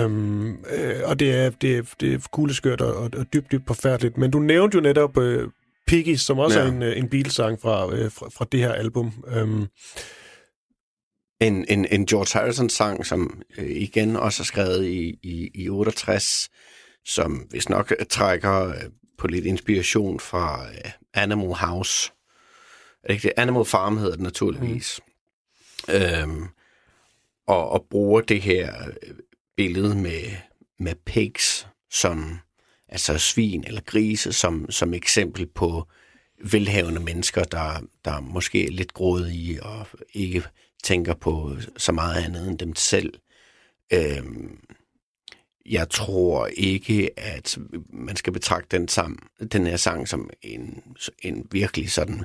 øhm, 0.00 0.50
øh, 0.50 0.94
og 1.04 1.20
det 1.20 1.30
er, 1.36 1.50
det 1.50 1.76
er, 1.76 1.82
det 2.00 2.14
er 2.14 2.18
kugleskørt 2.32 2.80
og, 2.80 2.94
og, 2.94 3.10
og 3.16 3.26
dybt, 3.32 3.52
dybt 3.52 3.66
forfærdeligt. 3.66 4.18
Men 4.18 4.30
du 4.30 4.38
nævnte 4.38 4.74
jo 4.74 4.80
netop 4.80 5.18
øh, 5.18 5.48
Piggy, 5.86 6.16
som 6.16 6.38
også 6.38 6.58
Ja. 6.58 6.64
er 6.64 6.68
en, 6.70 6.82
øh, 6.82 6.98
en 6.98 7.08
bilsang 7.08 7.60
fra, 7.62 7.94
øh, 7.94 8.10
fra, 8.12 8.26
fra 8.36 8.46
det 8.52 8.60
her 8.60 8.72
album. 8.72 9.12
Øhm, 9.36 9.66
en, 11.40 11.64
en, 11.68 11.86
en 11.90 12.06
George 12.06 12.40
Harrison-sang, 12.40 13.06
som 13.06 13.42
øh, 13.58 13.70
igen 13.70 14.16
også 14.16 14.42
er 14.42 14.44
skrevet 14.44 14.86
i, 14.86 15.18
i, 15.22 15.50
i 15.54 15.68
68, 15.68 16.50
som 17.04 17.32
hvis 17.50 17.68
nok 17.68 17.92
øh, 18.00 18.06
trækker 18.06 18.68
øh, 18.68 18.74
på 19.18 19.26
lidt 19.26 19.46
inspiration 19.46 20.20
fra 20.20 20.68
øh, 20.68 20.90
Animal 21.14 21.52
House. 21.52 22.12
Er 23.02 23.06
det 23.06 23.14
ikke 23.14 23.28
det? 23.28 23.32
Animal 23.36 23.64
Farm 23.64 23.96
hedder 23.96 24.12
det 24.12 24.20
naturligvis. 24.20 25.00
Mm. 25.88 25.94
Øhm, 25.94 26.48
og, 27.46 27.68
og 27.68 27.86
bruger 27.90 28.20
det 28.20 28.42
her 28.42 28.74
øh, 29.02 29.14
billede 29.56 29.94
med, 29.94 30.22
med 30.78 30.94
pigs, 30.94 31.68
som 31.90 32.38
altså 32.88 33.18
svin 33.18 33.64
eller 33.66 33.80
grise, 33.80 34.32
som, 34.32 34.70
som 34.70 34.94
eksempel 34.94 35.46
på 35.46 35.88
velhavende 36.44 37.00
mennesker, 37.00 37.44
der, 37.44 37.80
der 38.04 38.20
måske 38.20 38.66
er 38.66 38.70
lidt 38.70 38.94
grådige 38.94 39.62
og 39.62 39.86
ikke 40.12 40.42
tænker 40.82 41.14
på 41.14 41.56
så 41.76 41.92
meget 41.92 42.24
andet 42.24 42.48
end 42.48 42.58
dem 42.58 42.76
selv. 42.76 43.14
Øhm, 43.92 44.58
jeg 45.66 45.90
tror 45.90 46.46
ikke, 46.46 47.10
at 47.16 47.58
man 47.92 48.16
skal 48.16 48.32
betragte 48.32 48.78
den, 48.78 48.88
sam, 48.88 49.28
den 49.52 49.66
her 49.66 49.76
sang 49.76 50.08
som 50.08 50.30
en, 50.42 50.82
en 51.22 51.46
virkelig 51.50 51.90
sådan 51.90 52.24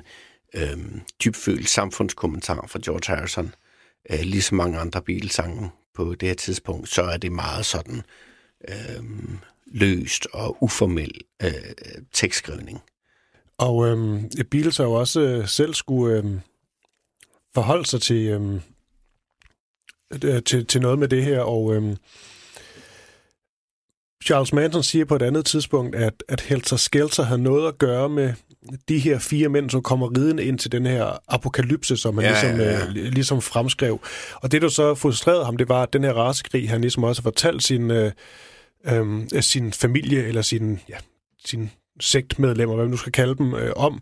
øhm, 0.54 1.00
dybfølt 1.24 1.68
samfundskommentar 1.68 2.66
fra 2.66 2.78
George 2.84 3.16
Harrison. 3.16 3.54
Øh, 4.10 4.20
ligesom 4.20 4.56
mange 4.56 4.78
andre 4.78 5.02
Beatles-sange 5.02 5.70
på 5.94 6.14
det 6.14 6.28
her 6.28 6.34
tidspunkt, 6.34 6.88
så 6.88 7.02
er 7.02 7.16
det 7.16 7.32
meget 7.32 7.66
sådan 7.66 8.02
øhm, 8.68 9.38
løst 9.66 10.26
og 10.32 10.56
uformel 10.62 11.20
øh, 11.42 11.50
tekstskrivning. 12.12 12.82
Og 13.58 13.86
øhm, 13.86 14.30
Beatles 14.50 14.76
har 14.76 14.84
jo 14.84 14.92
også 14.92 15.20
øh, 15.20 15.48
selv 15.48 15.74
skulle 15.74 16.18
Øh 16.18 16.40
forholde 17.56 17.86
sig 17.86 18.00
til, 18.00 18.26
øhm, 18.26 18.60
øh, 20.24 20.42
til, 20.42 20.66
til 20.66 20.80
noget 20.80 20.98
med 20.98 21.08
det 21.08 21.24
her, 21.24 21.40
og 21.40 21.74
øhm, 21.74 21.96
Charles 24.24 24.52
Manson 24.52 24.82
siger 24.82 25.04
på 25.04 25.16
et 25.16 25.22
andet 25.22 25.46
tidspunkt, 25.46 25.94
at, 25.94 26.14
at 26.28 26.40
Helter 26.40 26.76
Skelter 26.76 27.22
har 27.22 27.36
noget 27.36 27.68
at 27.68 27.78
gøre 27.78 28.08
med 28.08 28.32
de 28.88 28.98
her 28.98 29.18
fire 29.18 29.48
mænd, 29.48 29.70
som 29.70 29.82
kommer 29.82 30.18
ridende 30.18 30.44
ind 30.44 30.58
til 30.58 30.72
den 30.72 30.86
her 30.86 31.18
apokalypse, 31.28 31.96
som 31.96 32.18
han 32.18 32.24
Ja, 32.24 32.30
ligesom, 32.30 32.60
ja, 32.60 32.72
ja. 32.72 32.86
Øh, 32.86 32.94
ligesom 32.94 33.42
fremskrev. 33.42 34.00
Og 34.34 34.52
det, 34.52 34.62
der 34.62 34.68
så 34.68 34.94
frustrerede 34.94 35.44
ham, 35.44 35.56
det 35.56 35.68
var, 35.68 35.82
at 35.82 35.92
den 35.92 36.04
her 36.04 36.12
rasekrig, 36.12 36.70
han 36.70 36.80
ligesom 36.80 37.04
også 37.04 37.22
har 37.22 37.30
fortalt 37.30 37.62
sin, 37.62 37.90
øh, 37.90 38.12
øh, 38.84 39.22
sin 39.40 39.72
familie, 39.72 40.26
eller 40.26 40.42
sin, 40.42 40.80
ja, 40.88 40.96
sin 41.44 41.70
sektmedlemmer, 42.00 42.74
hvad 42.74 42.84
man 42.84 42.90
nu 42.90 42.96
skal 42.96 43.12
kalde 43.12 43.34
dem, 43.36 43.54
øh, 43.54 43.72
om, 43.76 44.00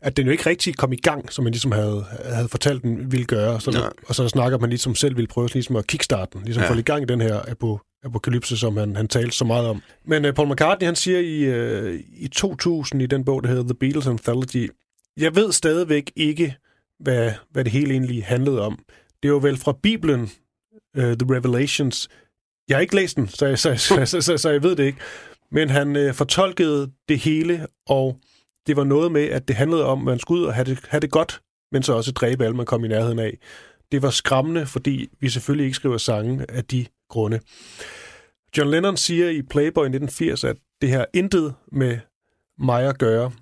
at 0.00 0.16
den 0.16 0.26
jo 0.26 0.32
ikke 0.32 0.46
rigtig 0.50 0.76
kom 0.76 0.92
i 0.92 0.96
gang, 0.96 1.32
som 1.32 1.44
man 1.44 1.52
ligesom 1.52 1.72
havde, 1.72 2.04
havde 2.24 2.48
fortalt 2.48 2.82
den 2.82 3.12
ville 3.12 3.26
gøre. 3.26 3.60
Så, 3.60 3.90
og 4.08 4.14
så 4.14 4.28
snakker 4.28 4.58
man 4.58 4.70
ligesom 4.70 4.94
selv 4.94 5.16
ville 5.16 5.28
prøve 5.28 5.48
ligesom 5.52 5.76
at 5.76 5.86
kickstarte 5.86 6.30
den, 6.32 6.44
ligesom 6.44 6.62
Ja. 6.62 6.70
få 6.70 6.74
i 6.78 6.82
gang 6.82 7.02
i 7.02 7.06
den 7.06 7.20
her 7.20 7.40
apo, 7.50 7.78
apokalypse, 8.04 8.56
som 8.56 8.76
han, 8.76 8.96
han 8.96 9.08
talte 9.08 9.36
så 9.36 9.44
meget 9.44 9.66
om. 9.68 9.82
Men 10.04 10.24
uh, 10.24 10.32
Paul 10.34 10.48
McCartney, 10.52 10.86
han 10.86 10.96
siger 10.96 11.18
i, 11.18 11.88
uh, 11.88 12.00
i 12.16 12.28
2000 12.28 13.02
i 13.02 13.06
den 13.06 13.24
bog, 13.24 13.42
der 13.42 13.48
hedder 13.48 13.62
The 13.62 13.74
Beatles 13.74 14.06
Anthology, 14.06 14.70
jeg 15.16 15.36
ved 15.36 15.52
stadigvæk 15.52 16.12
ikke, 16.16 16.56
hvad, 17.00 17.32
hvad 17.50 17.64
det 17.64 17.72
hele 17.72 17.90
egentlig 17.92 18.24
handlede 18.24 18.60
om. 18.60 18.78
Det 19.22 19.32
var 19.32 19.38
vel 19.38 19.56
fra 19.56 19.78
Bibelen, 19.82 20.20
uh, 20.98 21.02
The 21.04 21.34
Revelations. 21.36 22.08
Jeg 22.68 22.76
har 22.76 22.80
ikke 22.80 22.96
læst 22.96 23.16
den, 23.16 23.28
så 23.28 23.46
jeg, 23.46 23.58
så, 23.58 23.74
så, 23.76 24.04
så, 24.06 24.20
så, 24.20 24.36
så 24.38 24.50
jeg 24.50 24.62
ved 24.62 24.76
det 24.76 24.84
ikke. 24.84 24.98
Men 25.52 25.70
han 25.70 25.96
øh, 25.96 26.14
fortolkede 26.14 26.92
det 27.08 27.18
hele, 27.18 27.66
og 27.86 28.16
det 28.66 28.76
var 28.76 28.84
noget 28.84 29.12
med, 29.12 29.24
at 29.24 29.48
det 29.48 29.56
handlede 29.56 29.84
om, 29.84 29.98
at 29.98 30.04
man 30.04 30.18
skulle 30.18 30.40
ud 30.40 30.46
og 30.46 30.54
have 30.54 30.64
det, 30.64 30.78
have 30.88 31.00
det 31.00 31.10
godt, 31.10 31.42
men 31.72 31.82
så 31.82 31.92
også 31.92 32.12
dræbe 32.12 32.44
alle, 32.44 32.56
man 32.56 32.66
kom 32.66 32.84
i 32.84 32.88
nærheden 32.88 33.18
af. 33.18 33.38
Det 33.92 34.02
var 34.02 34.10
skræmmende, 34.10 34.66
fordi 34.66 35.08
vi 35.20 35.28
selvfølgelig 35.28 35.64
ikke 35.64 35.76
skriver 35.76 35.98
sange 35.98 36.46
af 36.48 36.64
de 36.64 36.86
grunde. 37.08 37.40
John 38.58 38.70
Lennon 38.70 38.96
siger 38.96 39.30
i 39.30 39.42
Playboy 39.42 39.82
i 39.82 39.94
1980, 39.94 40.44
at 40.44 40.56
det 40.80 40.88
her 40.88 41.04
intet 41.14 41.54
med 41.72 41.98
mig 42.58 42.88
at 42.88 42.98
gøre. 42.98 43.32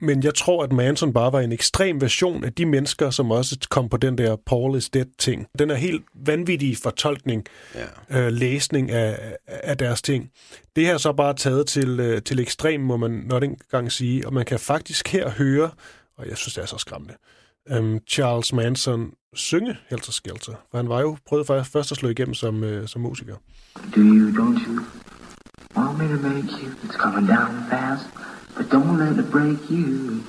Men 0.00 0.22
jeg 0.22 0.34
tror, 0.34 0.64
at 0.64 0.72
Manson 0.72 1.12
bare 1.12 1.32
var 1.32 1.40
en 1.40 1.52
ekstrem 1.52 2.00
version 2.00 2.44
af 2.44 2.52
de 2.52 2.66
mennesker, 2.66 3.10
som 3.10 3.30
også 3.30 3.56
kom 3.70 3.88
på 3.88 3.96
den 3.96 4.18
der 4.18 4.36
Paul 4.46 4.76
is 4.76 4.88
Dead-ting. 4.90 5.46
Den 5.58 5.70
er 5.70 5.74
helt 5.74 6.02
vanvittige 6.26 6.76
fortolkning, 6.82 7.44
Ja. 8.10 8.20
øh, 8.26 8.32
læsning 8.32 8.90
af, 8.90 9.36
af 9.46 9.78
deres 9.78 10.02
ting. 10.02 10.30
Det 10.76 10.86
her 10.86 10.94
er 10.94 10.98
så 10.98 11.12
bare 11.12 11.34
taget 11.34 11.66
til, 11.66 12.00
øh, 12.00 12.22
til 12.22 12.40
ekstrem, 12.40 12.80
må 12.80 12.96
man 12.96 13.10
nok 13.10 13.42
engang 13.42 13.92
sige, 13.92 14.26
og 14.26 14.34
man 14.34 14.44
kan 14.44 14.58
faktisk 14.58 15.08
her 15.08 15.30
høre, 15.30 15.70
og 16.18 16.28
jeg 16.28 16.36
synes, 16.36 16.54
det 16.54 16.62
er 16.62 16.66
så 16.66 16.78
skræmmende, 16.78 17.14
øhm, 17.70 17.98
Charles 18.08 18.52
Manson 18.52 19.10
synge 19.34 19.76
Helter 19.90 20.12
Skelter. 20.12 20.52
For 20.70 20.78
han 20.78 20.88
var 20.88 21.00
jo 21.00 21.16
prøvet 21.26 21.46
faktisk 21.46 21.72
først 21.72 21.92
at 21.92 21.98
slå 21.98 22.08
igennem 22.08 22.34
som, 22.34 22.64
øh, 22.64 22.88
som 22.88 23.02
musiker. 23.02 23.34
Do 23.94 24.00
you, 24.00 24.30
don't 24.30 24.66
you? 24.68 24.80
Want 25.76 25.98
me 25.98 26.04
to 26.16 26.22
make 26.28 26.48
you? 26.62 26.68
It's 26.84 26.96
coming 26.98 27.28
down 27.28 27.48
fast, 27.70 28.04
but 28.58 28.68
don't 28.70 28.98
let 28.98 29.16
it 29.18 29.30
break 29.30 29.70
you. 29.70 30.22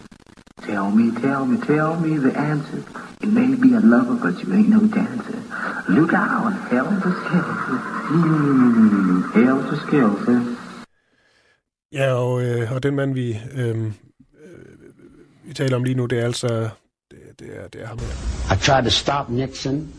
Tell 0.68 0.92
me, 0.92 1.06
tell 1.22 1.46
me, 1.46 1.58
tell 1.72 2.00
me 2.00 2.18
the 2.18 2.34
answer. 2.38 2.84
You 3.22 3.30
may 3.32 3.56
be 3.56 3.74
a 3.74 3.80
lover, 3.80 4.16
but 4.24 4.36
you 4.42 4.54
ain't 4.54 4.70
no 4.70 4.82
dancer. 5.00 5.40
Look 5.90 6.14
out, 6.14 6.54
helter 6.70 7.14
skelter. 7.22 7.78
Hmm, 8.10 9.24
helter 9.34 9.78
skelter. 9.88 10.56
Ja, 11.92 12.14
og, 12.14 12.42
øh, 12.44 12.72
og 12.72 12.84
den 12.84 12.96
mand, 12.96 13.14
vi, 13.14 13.40
øh, 13.56 13.92
vi 15.44 15.54
taler 15.54 15.76
om 15.76 15.84
lige 15.84 15.96
nu, 15.96 16.06
det 16.06 16.20
er 16.20 16.26
altså 16.26 16.70
det, 17.12 17.18
det, 17.40 17.48
er, 17.64 17.68
det 17.68 17.82
er 17.82 17.88
ham 17.88 18.00
her. 18.00 18.56
I 18.56 18.58
tried 18.58 18.84
to 18.84 18.90
stop 18.90 19.30
Nixon, 19.30 19.94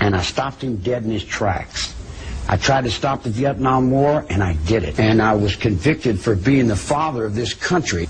and 0.00 0.14
I 0.14 0.22
stopped 0.22 0.62
him 0.62 0.76
dead 0.76 1.04
in 1.04 1.10
his 1.10 1.24
tracks. 1.24 2.01
I 2.48 2.56
tried 2.56 2.84
to 2.84 2.90
stop 2.90 3.22
the 3.22 3.30
Vietnam 3.30 3.90
War, 3.90 4.24
and 4.28 4.42
I 4.42 4.54
did 4.66 4.84
it. 4.84 4.98
And 4.98 5.22
I 5.22 5.34
was 5.34 5.56
convicted 5.56 6.20
for 6.20 6.34
being 6.34 6.68
the 6.68 6.76
father 6.76 7.24
of 7.24 7.34
this 7.34 7.54
country. 7.54 8.08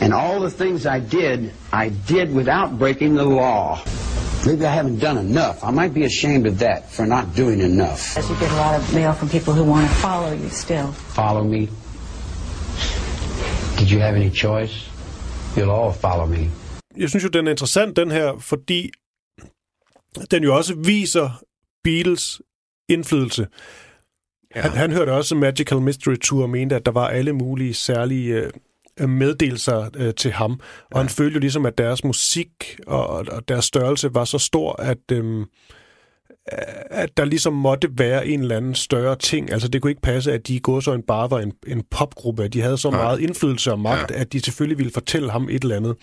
And 0.00 0.14
all 0.14 0.40
the 0.40 0.50
things 0.50 0.86
I 0.86 1.00
did, 1.00 1.52
I 1.72 1.88
did 1.88 2.34
without 2.34 2.78
breaking 2.78 3.14
the 3.14 3.24
law. 3.24 3.82
Maybe 4.46 4.64
I 4.64 4.72
haven't 4.72 5.00
done 5.00 5.18
enough. 5.18 5.62
I 5.62 5.70
might 5.70 5.92
be 5.92 6.04
ashamed 6.04 6.46
of 6.46 6.58
that 6.60 6.90
for 6.90 7.06
not 7.06 7.34
doing 7.36 7.60
enough. 7.60 8.16
As 8.16 8.30
you 8.30 8.36
get 8.36 8.50
a 8.52 8.56
lot 8.56 8.74
of 8.80 8.94
mail 8.94 9.12
from 9.12 9.28
people 9.28 9.52
who 9.52 9.64
want 9.64 9.88
to 9.88 9.94
follow 9.96 10.32
you 10.32 10.48
still. 10.48 10.92
Follow 10.92 11.44
me. 11.44 11.68
Did 13.78 13.90
you 13.90 14.00
have 14.00 14.14
any 14.16 14.30
choice? 14.30 14.86
You'll 15.56 15.70
all 15.70 15.92
follow 15.92 16.26
me. 16.26 16.50
Jeg 16.96 17.08
synes 17.08 17.24
jo, 17.24 17.28
den 17.28 17.46
er 17.46 17.50
interessant, 17.50 17.96
den 17.96 18.10
her, 18.10 18.38
fordi 18.38 18.90
den 20.30 20.42
jo 20.42 20.56
også 20.56 20.74
viser 20.74 21.42
Beatles 21.84 22.40
indflydelse. 22.90 23.46
Ja. 24.56 24.60
Han, 24.60 24.70
han 24.70 24.92
hørte 24.92 25.10
også 25.10 25.34
Magical 25.34 25.80
Mystery 25.80 26.16
Tour 26.16 26.42
og 26.42 26.50
mente, 26.50 26.76
at 26.76 26.86
der 26.86 26.92
var 26.92 27.08
alle 27.08 27.32
mulige 27.32 27.74
særlige 27.74 28.50
øh, 29.00 29.08
meddelelser 29.08 29.90
øh, 29.96 30.14
til 30.14 30.32
ham. 30.32 30.52
Og 30.52 30.94
ja. 30.94 30.98
han 30.98 31.08
følte 31.08 31.34
jo 31.34 31.40
ligesom, 31.40 31.66
at 31.66 31.78
deres 31.78 32.04
musik 32.04 32.50
og, 32.86 33.06
og 33.08 33.48
deres 33.48 33.64
størrelse 33.64 34.14
var 34.14 34.24
så 34.24 34.38
stor, 34.38 34.82
at, 34.82 35.12
øh, 35.12 35.46
at 36.90 37.16
der 37.16 37.24
ligesom 37.24 37.52
måtte 37.52 37.88
være 37.98 38.26
en 38.26 38.40
eller 38.40 38.56
anden 38.56 38.74
større 38.74 39.16
ting. 39.16 39.52
Altså 39.52 39.68
det 39.68 39.82
kunne 39.82 39.90
ikke 39.90 40.02
passe, 40.02 40.32
at 40.32 40.46
de 40.46 40.54
i 40.54 40.60
godsøjne 40.62 41.02
bare 41.02 41.30
var 41.30 41.40
en, 41.40 41.52
en 41.66 41.82
popgruppe. 41.90 42.44
At 42.44 42.52
de 42.52 42.60
havde 42.60 42.78
så 42.78 42.88
ja. 42.88 42.96
meget 42.96 43.20
indflydelse 43.20 43.72
og 43.72 43.80
magt, 43.80 44.10
ja. 44.10 44.20
at 44.20 44.32
de 44.32 44.40
selvfølgelig 44.40 44.78
ville 44.78 44.92
fortælle 44.92 45.30
ham 45.30 45.48
et 45.50 45.62
eller 45.62 45.76
andet. 45.76 45.96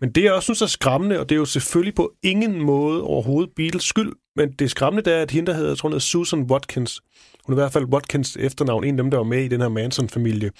Men 0.00 0.10
det 0.10 0.24
jeg 0.24 0.32
også 0.32 0.44
synes 0.44 0.62
er 0.62 0.66
skræmmende, 0.66 1.20
og 1.20 1.28
det 1.28 1.34
er 1.34 1.38
jo 1.38 1.44
selvfølgelig 1.44 1.94
på 1.94 2.12
ingen 2.22 2.62
måde 2.62 3.02
overhovedet 3.02 3.52
Beatles 3.56 3.84
skyld, 3.84 4.12
men 4.36 4.52
det 4.52 4.70
skræmmende 4.70 5.10
det 5.10 5.18
er, 5.18 5.22
at 5.22 5.30
hende, 5.30 5.46
der 5.46 5.56
hedder, 5.56 5.70
jeg 5.70 5.78
tror, 5.78 5.88
hedder 5.88 6.00
Susan 6.00 6.42
Watkins, 6.42 7.00
hun 7.44 7.52
er 7.52 7.58
i 7.58 7.60
hvert 7.60 7.72
fald 7.72 7.84
Watkins 7.84 8.36
efternavn, 8.40 8.84
en 8.84 8.98
af 8.98 9.02
dem, 9.02 9.10
der 9.10 9.18
var 9.18 9.24
med 9.24 9.44
i 9.44 9.48
den 9.48 9.60
her 9.60 9.68
Manson-familie. 9.68 10.50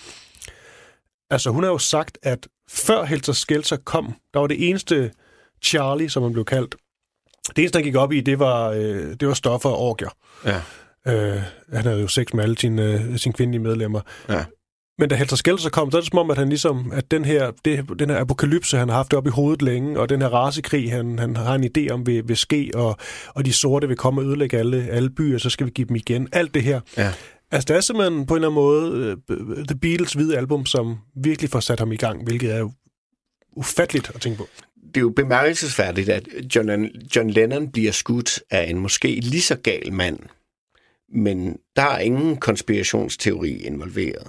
Altså, 1.30 1.51
hun 1.51 1.62
har 1.62 1.70
jo 1.70 1.78
sagt, 1.78 2.18
at 2.22 2.49
før 2.70 3.05
Helter 3.05 3.33
Skelter 3.33 3.76
kom, 3.76 4.14
der 4.35 4.41
var 4.41 4.47
det 4.47 4.68
eneste 4.68 5.11
Charlie, 5.64 6.11
som 6.11 6.22
han 6.22 6.33
blev 6.33 6.45
kaldt. 6.45 6.74
Det 7.49 7.59
eneste, 7.59 7.76
han 7.76 7.84
gik 7.84 7.97
op 7.97 8.12
i, 8.12 8.20
det 8.20 8.38
var, 8.38 8.70
øh, 8.70 9.16
det 9.20 9.28
var 9.28 9.34
stoffer 9.34 9.68
og 9.68 9.78
orgier. 9.78 10.11
Ja. 10.45 10.61
Øh, 11.07 11.43
han 11.72 11.84
havde 11.84 12.01
jo 12.01 12.09
sex 12.09 12.26
med 12.34 12.45
alle 12.45 12.59
sine, 12.59 12.82
øh, 12.82 13.18
sine 13.18 13.32
kvindelige 13.32 13.62
medlemmer. 13.62 14.01
Ja. 14.28 14.45
Men 14.99 15.09
da 15.09 15.14
Helter 15.14 15.36
Skelter 15.36 15.70
kom, 15.70 15.90
så 15.90 15.97
er 15.97 16.01
det 16.01 16.11
som 16.11 16.18
om, 16.18 16.30
at 16.30 16.38
han 16.38 16.49
ligesom, 16.49 16.93
at 16.93 17.11
den 17.11 17.24
her, 17.24 17.51
det, 17.64 17.84
den 17.99 18.11
her 18.11 18.20
apokalypse, 18.20 18.76
han 18.76 18.88
har 18.88 18.97
haft 18.97 19.14
op 19.14 19.26
i 19.26 19.30
hovedet 19.30 19.62
længe, 19.62 20.01
og 20.01 20.09
den 20.09 20.20
her 20.22 20.28
rasekrig, 20.28 20.93
han, 20.93 21.18
han 21.18 21.36
har 21.36 21.55
en 21.55 21.64
idé 21.64 21.93
om, 21.93 22.07
vil, 22.07 22.28
vil 22.28 22.36
ske, 22.36 22.70
og, 22.74 22.97
og 23.28 23.45
de 23.45 23.53
sorte 23.53 23.88
vil 23.88 23.97
komme 23.97 24.20
og 24.20 24.26
ødelægge 24.26 24.59
alle, 24.59 24.88
alle 24.90 25.11
byer, 25.11 25.38
så 25.38 25.51
skal 25.51 25.66
vi 25.66 25.70
give 25.70 25.88
dem 25.88 25.97
igen. 25.97 26.28
Alt 26.32 26.55
det 26.55 26.62
her. 26.62 26.80
Ja. 26.97 27.12
Altså, 27.51 27.66
det 27.68 27.76
er 27.76 27.80
simpelthen 27.80 28.26
på 28.26 28.34
en 28.34 28.45
eller 28.45 28.49
anden 28.49 28.62
måde 28.62 29.16
uh, 29.30 29.64
The 29.64 29.78
Beatles' 29.84 30.14
hvide 30.14 30.36
album, 30.36 30.66
som 30.66 30.99
virkelig 31.16 31.51
får 31.51 31.61
sat 31.61 31.78
ham 31.78 31.93
i 31.93 31.97
gang, 31.97 32.24
hvilket 32.24 32.55
er 32.55 32.68
ufatteligt 33.57 34.11
at 34.14 34.20
tænke 34.20 34.38
på. 34.38 34.49
Det 34.87 34.97
er 34.97 35.01
jo 35.01 35.11
bemærkelsesværdigt, 35.11 36.09
at 36.09 36.28
John, 36.57 36.85
John 37.16 37.30
Lennon 37.30 37.72
bliver 37.72 37.93
skudt 37.93 38.41
af 38.51 38.70
en 38.70 38.78
måske 38.78 39.20
lige 39.20 39.43
så 39.43 39.57
gal 39.57 39.93
mand, 39.93 40.18
men 41.09 41.59
der 41.76 41.83
er 41.83 41.99
ingen 41.99 42.37
konspirationsteori 42.37 43.51
involveret. 43.51 44.26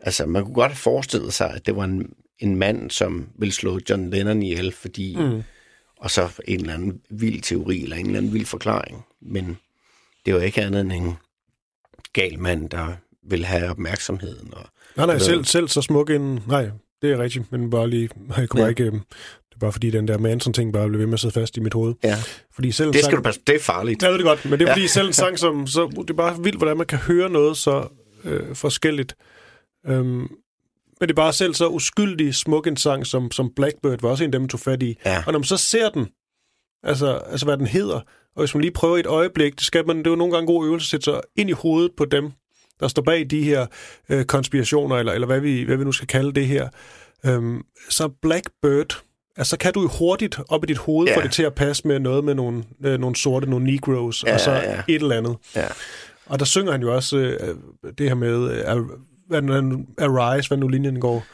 Altså, 0.00 0.26
man 0.26 0.44
kunne 0.44 0.54
godt 0.54 0.72
have 0.72 0.76
forestillet 0.76 1.32
sig, 1.34 1.50
at 1.50 1.66
det 1.66 1.76
var 1.76 1.84
en, 1.84 2.12
en 2.38 2.56
mand, 2.56 2.90
som 2.90 3.28
ville 3.38 3.52
slå 3.52 3.80
John 3.90 4.10
Lennon 4.10 4.42
ihjel, 4.42 4.72
fordi... 4.72 5.16
Mm. 5.18 5.42
Og 5.96 6.10
så 6.10 6.28
en 6.48 6.60
eller 6.60 6.74
anden 6.74 7.00
vild 7.10 7.42
teori, 7.42 7.82
eller 7.82 7.96
en 7.96 8.06
eller 8.06 8.18
anden 8.18 8.32
vild 8.32 8.46
forklaring. 8.46 9.04
Men 9.22 9.56
det 10.26 10.34
var 10.34 10.40
ikke 10.40 10.62
andet 10.62 10.80
end 10.80 10.92
en 10.92 11.14
gal 12.12 12.38
mand, 12.38 12.70
der 12.70 12.92
vil 13.22 13.44
have 13.44 13.70
opmærksomheden. 13.70 14.54
Og, 14.54 14.66
Nej, 14.96 15.06
nej, 15.06 15.18
selv, 15.18 15.44
selv 15.44 15.68
så 15.68 15.82
smuk 15.82 16.10
en... 16.10 16.40
Nej, 16.48 16.70
det 17.02 17.12
er 17.12 17.18
rigtigt, 17.18 17.52
men 17.52 17.70
bare 17.70 17.90
lige... 17.90 18.08
Jeg 18.36 18.48
kunne 18.48 18.62
Ja. 18.62 18.66
ja. 18.66 18.70
ikke... 18.70 19.00
Det 19.54 19.58
er 19.62 19.66
bare 19.66 19.72
fordi, 19.72 19.90
den 19.90 20.08
der 20.08 20.18
Manson-ting 20.18 20.72
bare 20.72 20.88
blev 20.88 20.98
ved 21.00 21.06
med 21.06 21.14
at 21.14 21.20
sidde 21.20 21.34
fast 21.34 21.56
i 21.56 21.60
mit 21.60 21.74
hoved. 21.74 21.94
Ja. 22.04 22.16
Fordi 22.54 22.70
selv 22.72 22.92
Det 22.92 22.94
skal 22.96 23.04
sang- 23.04 23.16
du 23.16 23.22
passe, 23.22 23.40
det 23.46 23.54
er 23.54 23.60
farligt. 23.60 24.02
Jeg 24.02 24.10
ved 24.10 24.18
det 24.18 24.26
godt, 24.26 24.44
men 24.44 24.52
det 24.52 24.62
er 24.62 24.68
Ja. 24.68 24.72
fordi 24.74 24.88
selv 24.88 25.06
en 25.06 25.12
sang 25.12 25.38
som... 25.38 25.66
Så, 25.66 25.86
det 26.00 26.10
er 26.10 26.14
bare 26.14 26.42
vildt, 26.42 26.58
hvordan 26.58 26.76
man 26.76 26.86
kan 26.86 26.98
høre 26.98 27.30
noget 27.30 27.56
så 27.56 27.88
øh, 28.24 28.54
forskelligt. 28.54 29.16
Øhm, 29.86 30.06
men 31.00 31.08
det 31.08 31.10
er 31.10 31.14
bare 31.14 31.32
selv 31.32 31.54
så 31.54 31.68
uskyldig 31.68 32.34
smuk 32.34 32.66
en 32.66 32.76
sang, 32.76 33.06
som, 33.06 33.30
som 33.30 33.50
Blackbird 33.56 34.00
var 34.02 34.08
også 34.08 34.24
en 34.24 34.28
af 34.28 34.32
dem, 34.32 34.40
man 34.42 34.48
tog 34.48 34.60
fat 34.60 34.82
i. 34.82 34.98
Ja. 35.04 35.22
Og 35.26 35.32
når 35.32 35.38
man 35.38 35.44
så 35.44 35.56
ser 35.56 35.88
den, 35.90 36.06
altså, 36.82 37.06
altså 37.30 37.46
hvad 37.46 37.56
den 37.56 37.66
hedder, 37.66 38.00
og 38.36 38.42
hvis 38.42 38.54
man 38.54 38.60
lige 38.60 38.72
prøver 38.72 38.98
et 38.98 39.06
øjeblik, 39.06 39.52
det, 39.54 39.62
skal 39.62 39.86
man, 39.86 39.98
det 39.98 40.06
er 40.06 40.10
jo 40.10 40.16
nogle 40.16 40.32
gange 40.32 40.42
en 40.42 40.46
god 40.54 40.66
øvelse 40.66 40.84
at 40.86 40.90
sætte 40.90 41.04
sig 41.04 41.20
ind 41.36 41.50
i 41.50 41.52
hovedet 41.52 41.92
på 41.96 42.04
dem, 42.04 42.30
der 42.80 42.88
står 42.88 43.02
bag 43.02 43.26
de 43.30 43.42
her 43.42 43.66
øh, 44.08 44.24
konspirationer, 44.24 44.96
eller, 44.96 45.12
eller 45.12 45.26
hvad, 45.26 45.40
vi, 45.40 45.62
hvad 45.62 45.76
vi 45.76 45.84
nu 45.84 45.92
skal 45.92 46.06
kalde 46.08 46.32
det 46.32 46.46
her. 46.46 46.68
Øhm, 47.26 47.62
så 47.90 48.08
Blackbird, 48.22 49.02
altså 49.36 49.50
så 49.50 49.56
kan 49.56 49.72
du 49.72 49.88
hurtigt 49.98 50.38
op 50.48 50.64
i 50.64 50.66
dit 50.66 50.78
hoved 50.78 51.08
Ja. 51.08 51.16
få 51.16 51.20
det 51.22 51.32
til 51.32 51.42
at 51.42 51.54
passe 51.54 51.88
med 51.88 51.98
noget 52.00 52.24
med 52.24 52.34
nogle, 52.34 52.64
øh, 52.84 53.00
nogle 53.00 53.16
sorte, 53.16 53.50
nogle 53.50 53.66
negroes, 53.66 54.24
Ja, 54.26 54.34
og 54.34 54.40
så 54.40 54.50
ja. 54.52 54.82
et 54.88 55.02
eller 55.02 55.16
andet. 55.16 55.36
Ja. 55.56 55.66
Og 56.26 56.38
der 56.38 56.44
synger 56.44 56.72
han 56.72 56.80
jo 56.82 56.94
også 56.94 57.16
øh, 57.16 57.56
det 57.98 58.08
her 58.08 58.14
med, 58.14 58.50
øh, 58.50 58.82
hvad 59.28 59.42
nu- 59.42 59.86
arise, 59.98 60.48
hvad 60.48 60.58
nu 60.58 60.68
linjen 60.68 61.00
går. 61.00 61.24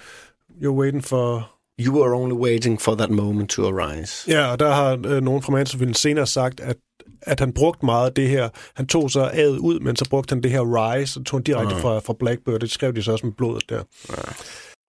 You're 0.62 0.68
waiting 0.68 1.04
for... 1.04 1.50
You 1.80 2.04
are 2.04 2.12
only 2.14 2.32
waiting 2.34 2.80
for 2.80 2.94
that 2.94 3.10
moment 3.10 3.50
to 3.50 3.62
arise. 3.78 4.30
Ja, 4.30 4.46
og 4.52 4.58
der 4.60 4.72
har 4.74 4.98
øh, 5.06 5.22
nogen 5.22 5.42
fra 5.42 5.52
Mansfield 5.52 5.94
senere 5.94 6.26
sagt, 6.26 6.60
at, 6.60 6.76
at 7.22 7.40
han 7.40 7.52
brugte 7.52 7.84
meget 7.86 8.06
af 8.06 8.12
det 8.14 8.28
her. 8.28 8.48
Han 8.74 8.86
tog 8.86 9.10
så 9.10 9.30
adet 9.32 9.58
ud, 9.58 9.80
men 9.80 9.96
så 9.96 10.06
brugte 10.10 10.32
han 10.32 10.42
det 10.42 10.50
her 10.50 10.60
rise, 10.60 11.20
og 11.20 11.26
tog 11.26 11.46
direkte 11.46 11.74
fra, 11.76 11.98
fra 11.98 12.14
Blackbird. 12.18 12.60
Det 12.60 12.70
skrev 12.70 12.94
de 12.94 13.02
så 13.02 13.12
også 13.12 13.26
med 13.26 13.32
blodet 13.34 13.70
der. 13.70 13.82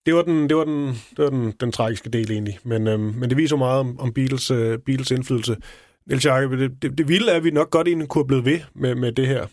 Det 0.05 0.15
var, 0.15 0.21
den, 0.21 0.49
det 0.49 0.57
var, 0.57 0.63
den, 0.63 0.87
det 0.87 1.17
var 1.17 1.29
den, 1.29 1.53
den 1.59 1.71
tragiske 1.71 2.09
del 2.09 2.31
egentlig. 2.31 2.59
Men, 2.63 2.87
øhm, 2.87 3.01
men 3.01 3.29
det 3.29 3.37
viser 3.37 3.55
meget 3.55 3.79
om, 3.79 3.99
om 3.99 4.13
Beatles, 4.13 4.51
øh, 4.51 4.79
Beatles 4.79 5.11
indflydelse. 5.11 5.57
Niels 6.05 6.25
Jacob, 6.25 6.51
det, 6.51 6.71
det, 6.81 6.97
det 6.97 7.07
vilde 7.07 7.31
er, 7.31 7.35
at 7.35 7.43
vi 7.43 7.51
nok 7.51 7.69
godt 7.69 7.87
egentlig 7.87 8.07
kunne 8.07 8.21
have 8.21 8.27
blevet 8.27 8.45
ved 8.45 8.59
med, 8.75 8.95
med 8.95 9.11
det 9.11 9.27
her. 9.27 9.47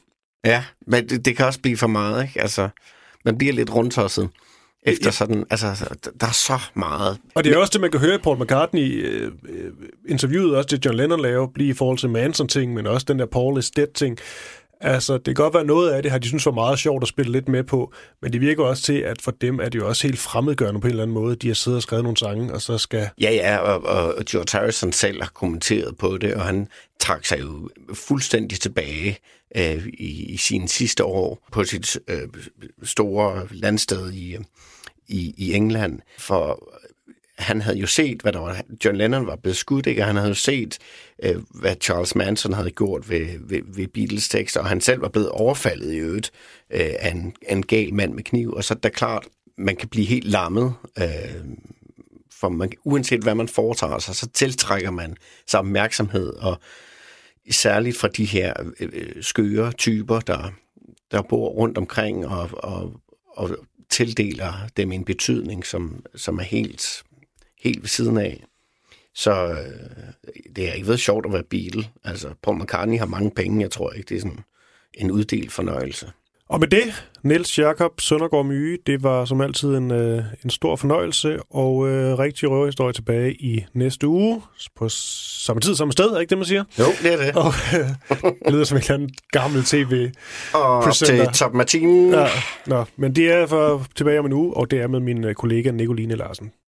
Ja, 0.44 0.64
men 0.86 1.09
det, 1.09 1.24
det 1.24 1.36
kan 1.36 1.46
også 1.46 1.61
blive 1.61 1.76
for 1.76 1.86
meget, 1.86 2.22
ikke? 2.22 2.40
Altså, 2.40 2.68
man 3.24 3.38
bliver 3.38 3.53
lidt 3.53 3.74
rundtosset 3.74 4.28
efter 4.82 5.11
sådan, 5.11 5.44
altså, 5.51 5.96
der 6.20 6.26
er 6.26 6.32
så 6.32 6.61
meget. 6.74 7.18
Og 7.34 7.44
det 7.44 7.53
er 7.53 7.59
også 7.59 7.70
det, 7.72 7.80
man 7.80 7.90
kan 7.90 8.01
høre 8.01 8.14
i 8.14 8.18
Paul 8.18 8.42
McCartney 8.42 9.07
øh, 9.07 9.32
øh, 9.49 9.72
interviewet, 10.09 10.57
også 10.57 10.76
det 10.76 10.84
John 10.84 10.96
Lennon 10.96 11.20
laver, 11.20 11.49
lige 11.57 11.70
i 11.70 11.72
forhold 11.72 11.99
til 11.99 12.11
Manson-ting, 12.11 12.74
men 12.74 12.86
også 12.86 13.05
den 13.09 13.18
der 13.18 13.26
Paul 13.26 13.59
is 13.59 13.70
Dead-ting. 13.70 14.18
Altså, 14.80 15.12
det 15.12 15.24
kan 15.24 15.34
godt 15.34 15.54
være 15.54 15.64
noget 15.64 15.90
af 15.90 16.02
det, 16.02 16.10
har 16.10 16.18
de 16.18 16.28
synes 16.28 16.46
var 16.46 16.52
meget 16.52 16.78
sjovt 16.78 17.02
at 17.02 17.08
spille 17.08 17.32
lidt 17.32 17.48
med 17.48 17.64
på, 17.64 17.92
men 18.22 18.32
det 18.32 18.40
virker 18.40 18.64
også 18.64 18.82
til, 18.82 18.98
at 18.98 19.22
for 19.22 19.30
dem 19.30 19.60
er 19.60 19.68
det 19.68 19.78
jo 19.78 19.88
også 19.88 20.06
helt 20.06 20.18
fremmedgørende 20.18 20.80
på 20.80 20.86
en 20.86 20.90
eller 20.90 21.02
anden 21.02 21.14
måde. 21.14 21.36
De 21.36 21.46
har 21.46 21.54
siddet 21.54 21.76
og 21.76 21.82
skrevet 21.82 22.02
nogle 22.04 22.16
sange, 22.16 22.54
og 22.54 22.62
så 22.62 22.78
skal... 22.78 23.08
Ja, 23.20 23.30
ja, 23.30 23.56
og, 23.56 23.84
og 23.84 24.24
George 24.24 24.58
Harrison 24.58 24.92
selv 24.92 25.22
har 25.22 25.30
kommenteret 25.34 25.96
på 25.96 26.16
det, 26.16 26.34
og 26.34 26.42
han 26.42 26.68
trak 27.00 27.24
sig 27.24 27.40
jo 27.40 27.68
fuldstændig 27.94 28.60
tilbage 28.60 29.18
øh, 29.56 29.86
i, 29.86 30.24
i 30.24 30.36
sine 30.36 30.68
sidste 30.68 31.04
år 31.04 31.48
på 31.52 31.64
sit 31.64 31.98
øh, 32.08 32.28
store 32.82 33.48
landsted 33.50 34.12
i, 34.12 34.34
øh, 34.34 34.40
i, 35.08 35.34
i 35.36 35.54
England, 35.54 36.00
for 36.18 36.72
han 37.39 37.61
havde 37.61 37.78
jo 37.78 37.86
set, 37.86 38.22
hvad 38.22 38.32
der 38.32 38.39
var, 38.39 38.62
John 38.84 38.97
Lennon 38.97 39.26
var 39.26 39.36
blevet 39.36 39.57
skudt, 39.57 39.86
ikke? 39.86 40.03
og 40.03 40.07
han 40.07 40.16
havde 40.16 40.28
jo 40.28 40.34
set, 40.34 40.78
øh, 41.22 41.36
hvad 41.51 41.76
Charles 41.80 42.14
Manson 42.14 42.53
havde 42.53 42.70
gjort 42.70 43.11
ved, 43.11 43.26
ved, 43.41 43.61
ved 43.66 43.89
Beatles 43.89 44.28
tekster, 44.28 44.61
og 44.61 44.66
han 44.66 44.80
selv 44.80 45.03
var 45.03 45.09
blevet 45.09 45.28
overfaldet 45.28 45.93
i 45.93 45.97
øvrigt 45.97 46.30
øh, 46.70 46.91
af 46.99 47.11
en, 47.11 47.34
af 47.49 47.55
en 47.55 47.66
gal 47.66 47.95
mand 47.95 48.14
med 48.14 48.22
kniv, 48.22 48.53
og 48.53 48.64
så 48.64 48.74
er 48.74 48.78
det 48.78 48.93
klart, 48.93 49.26
man 49.59 49.76
kan 49.76 49.89
blive 49.89 50.07
helt 50.07 50.24
lammet, 50.24 50.74
øh, 50.99 51.07
for 52.41 52.49
man, 52.49 52.72
uanset 52.84 53.22
hvad 53.22 53.34
man 53.34 53.49
foretager 53.49 53.99
sig, 53.99 54.14
så 54.14 54.28
tiltrækker 54.28 54.91
man 54.91 55.16
sig 55.47 55.61
opmærksomhed, 55.61 56.28
og 56.28 56.61
særligt 57.51 57.97
fra 57.97 58.09
de 58.09 58.24
her 58.24 58.53
øh, 58.80 58.89
øh, 58.93 59.22
skøre 59.22 59.72
typer, 59.72 60.20
der, 60.20 60.53
der 61.11 61.22
bor 61.22 61.49
rundt 61.49 61.78
omkring 61.78 62.26
og, 62.26 62.51
og, 62.53 63.01
og 63.36 63.51
tildeler 63.91 64.53
dem 64.76 64.93
en 64.93 65.05
betydning, 65.05 65.66
som, 65.66 66.05
som 66.14 66.39
er 66.39 66.43
helt, 66.43 67.03
helt 67.61 67.82
ved 67.82 67.88
siden 67.88 68.18
af. 68.18 68.44
Så 69.14 69.46
øh, 69.46 69.56
det 70.56 70.66
har 70.66 70.74
ikke 70.74 70.88
været 70.88 71.00
sjovt 71.00 71.26
at 71.26 71.32
være 71.32 71.42
Beatle. 71.42 71.84
Altså, 72.04 72.28
Paul 72.42 72.62
McCartney 72.62 72.98
har 72.98 73.06
mange 73.06 73.30
penge, 73.30 73.61
jeg 73.61 73.70
tror 73.70 73.90
ikke, 73.90 74.09
det 74.09 74.16
er 74.16 74.20
sådan 74.20 74.44
en 74.94 75.11
uddelt 75.11 75.52
fornøjelse. 75.52 76.12
Og 76.48 76.61
med 76.61 76.68
det, 76.68 77.04
Niels 77.22 77.59
Jakob 77.59 78.00
Søndergaard 78.00 78.46
Myge, 78.46 78.78
det 78.86 79.02
var 79.02 79.24
som 79.24 79.40
altid 79.40 79.68
en, 79.68 79.90
øh, 79.90 80.24
en 80.44 80.50
stor 80.50 80.76
fornøjelse, 80.76 81.38
og 81.50 81.88
øh, 81.88 82.18
rigtig 82.18 82.50
røverhistorie 82.50 82.92
tilbage 82.92 83.34
i 83.34 83.64
næste 83.74 84.09
uge, 84.09 84.42
på 84.76 84.88
samme 84.88 85.61
tid, 85.61 85.74
samme 85.74 85.92
sted, 85.92 86.04
er 86.04 86.20
ikke 86.20 86.30
det, 86.30 86.38
man 86.38 86.46
siger? 86.46 86.64
Jo, 86.78 86.84
det 87.02 87.12
er 87.12 87.16
det. 87.16 87.36
Og 87.36 87.52
øh, 87.78 87.88
det 88.44 88.52
lyder 88.52 88.64
som 88.64 88.76
en 88.76 88.82
eller 88.82 88.94
anden 88.94 89.11
gammel 89.30 89.64
tv 89.64 90.11
Og 90.54 90.94
til 90.94 91.26
Top 91.34 91.54
Martin. 91.54 92.11
Ja, 92.11 92.26
nå, 92.66 92.84
men 92.96 93.16
det 93.16 93.32
er 93.32 93.46
for 93.46 93.86
tilbage 93.94 94.18
om 94.18 94.26
en 94.26 94.32
uge, 94.32 94.56
og 94.56 94.70
det 94.70 94.80
er 94.80 94.86
med 94.86 95.00
min 95.00 95.24
øh, 95.24 95.34
kollega 95.34 95.70
Nicoline 95.70 96.14
Larsen. 96.16 96.52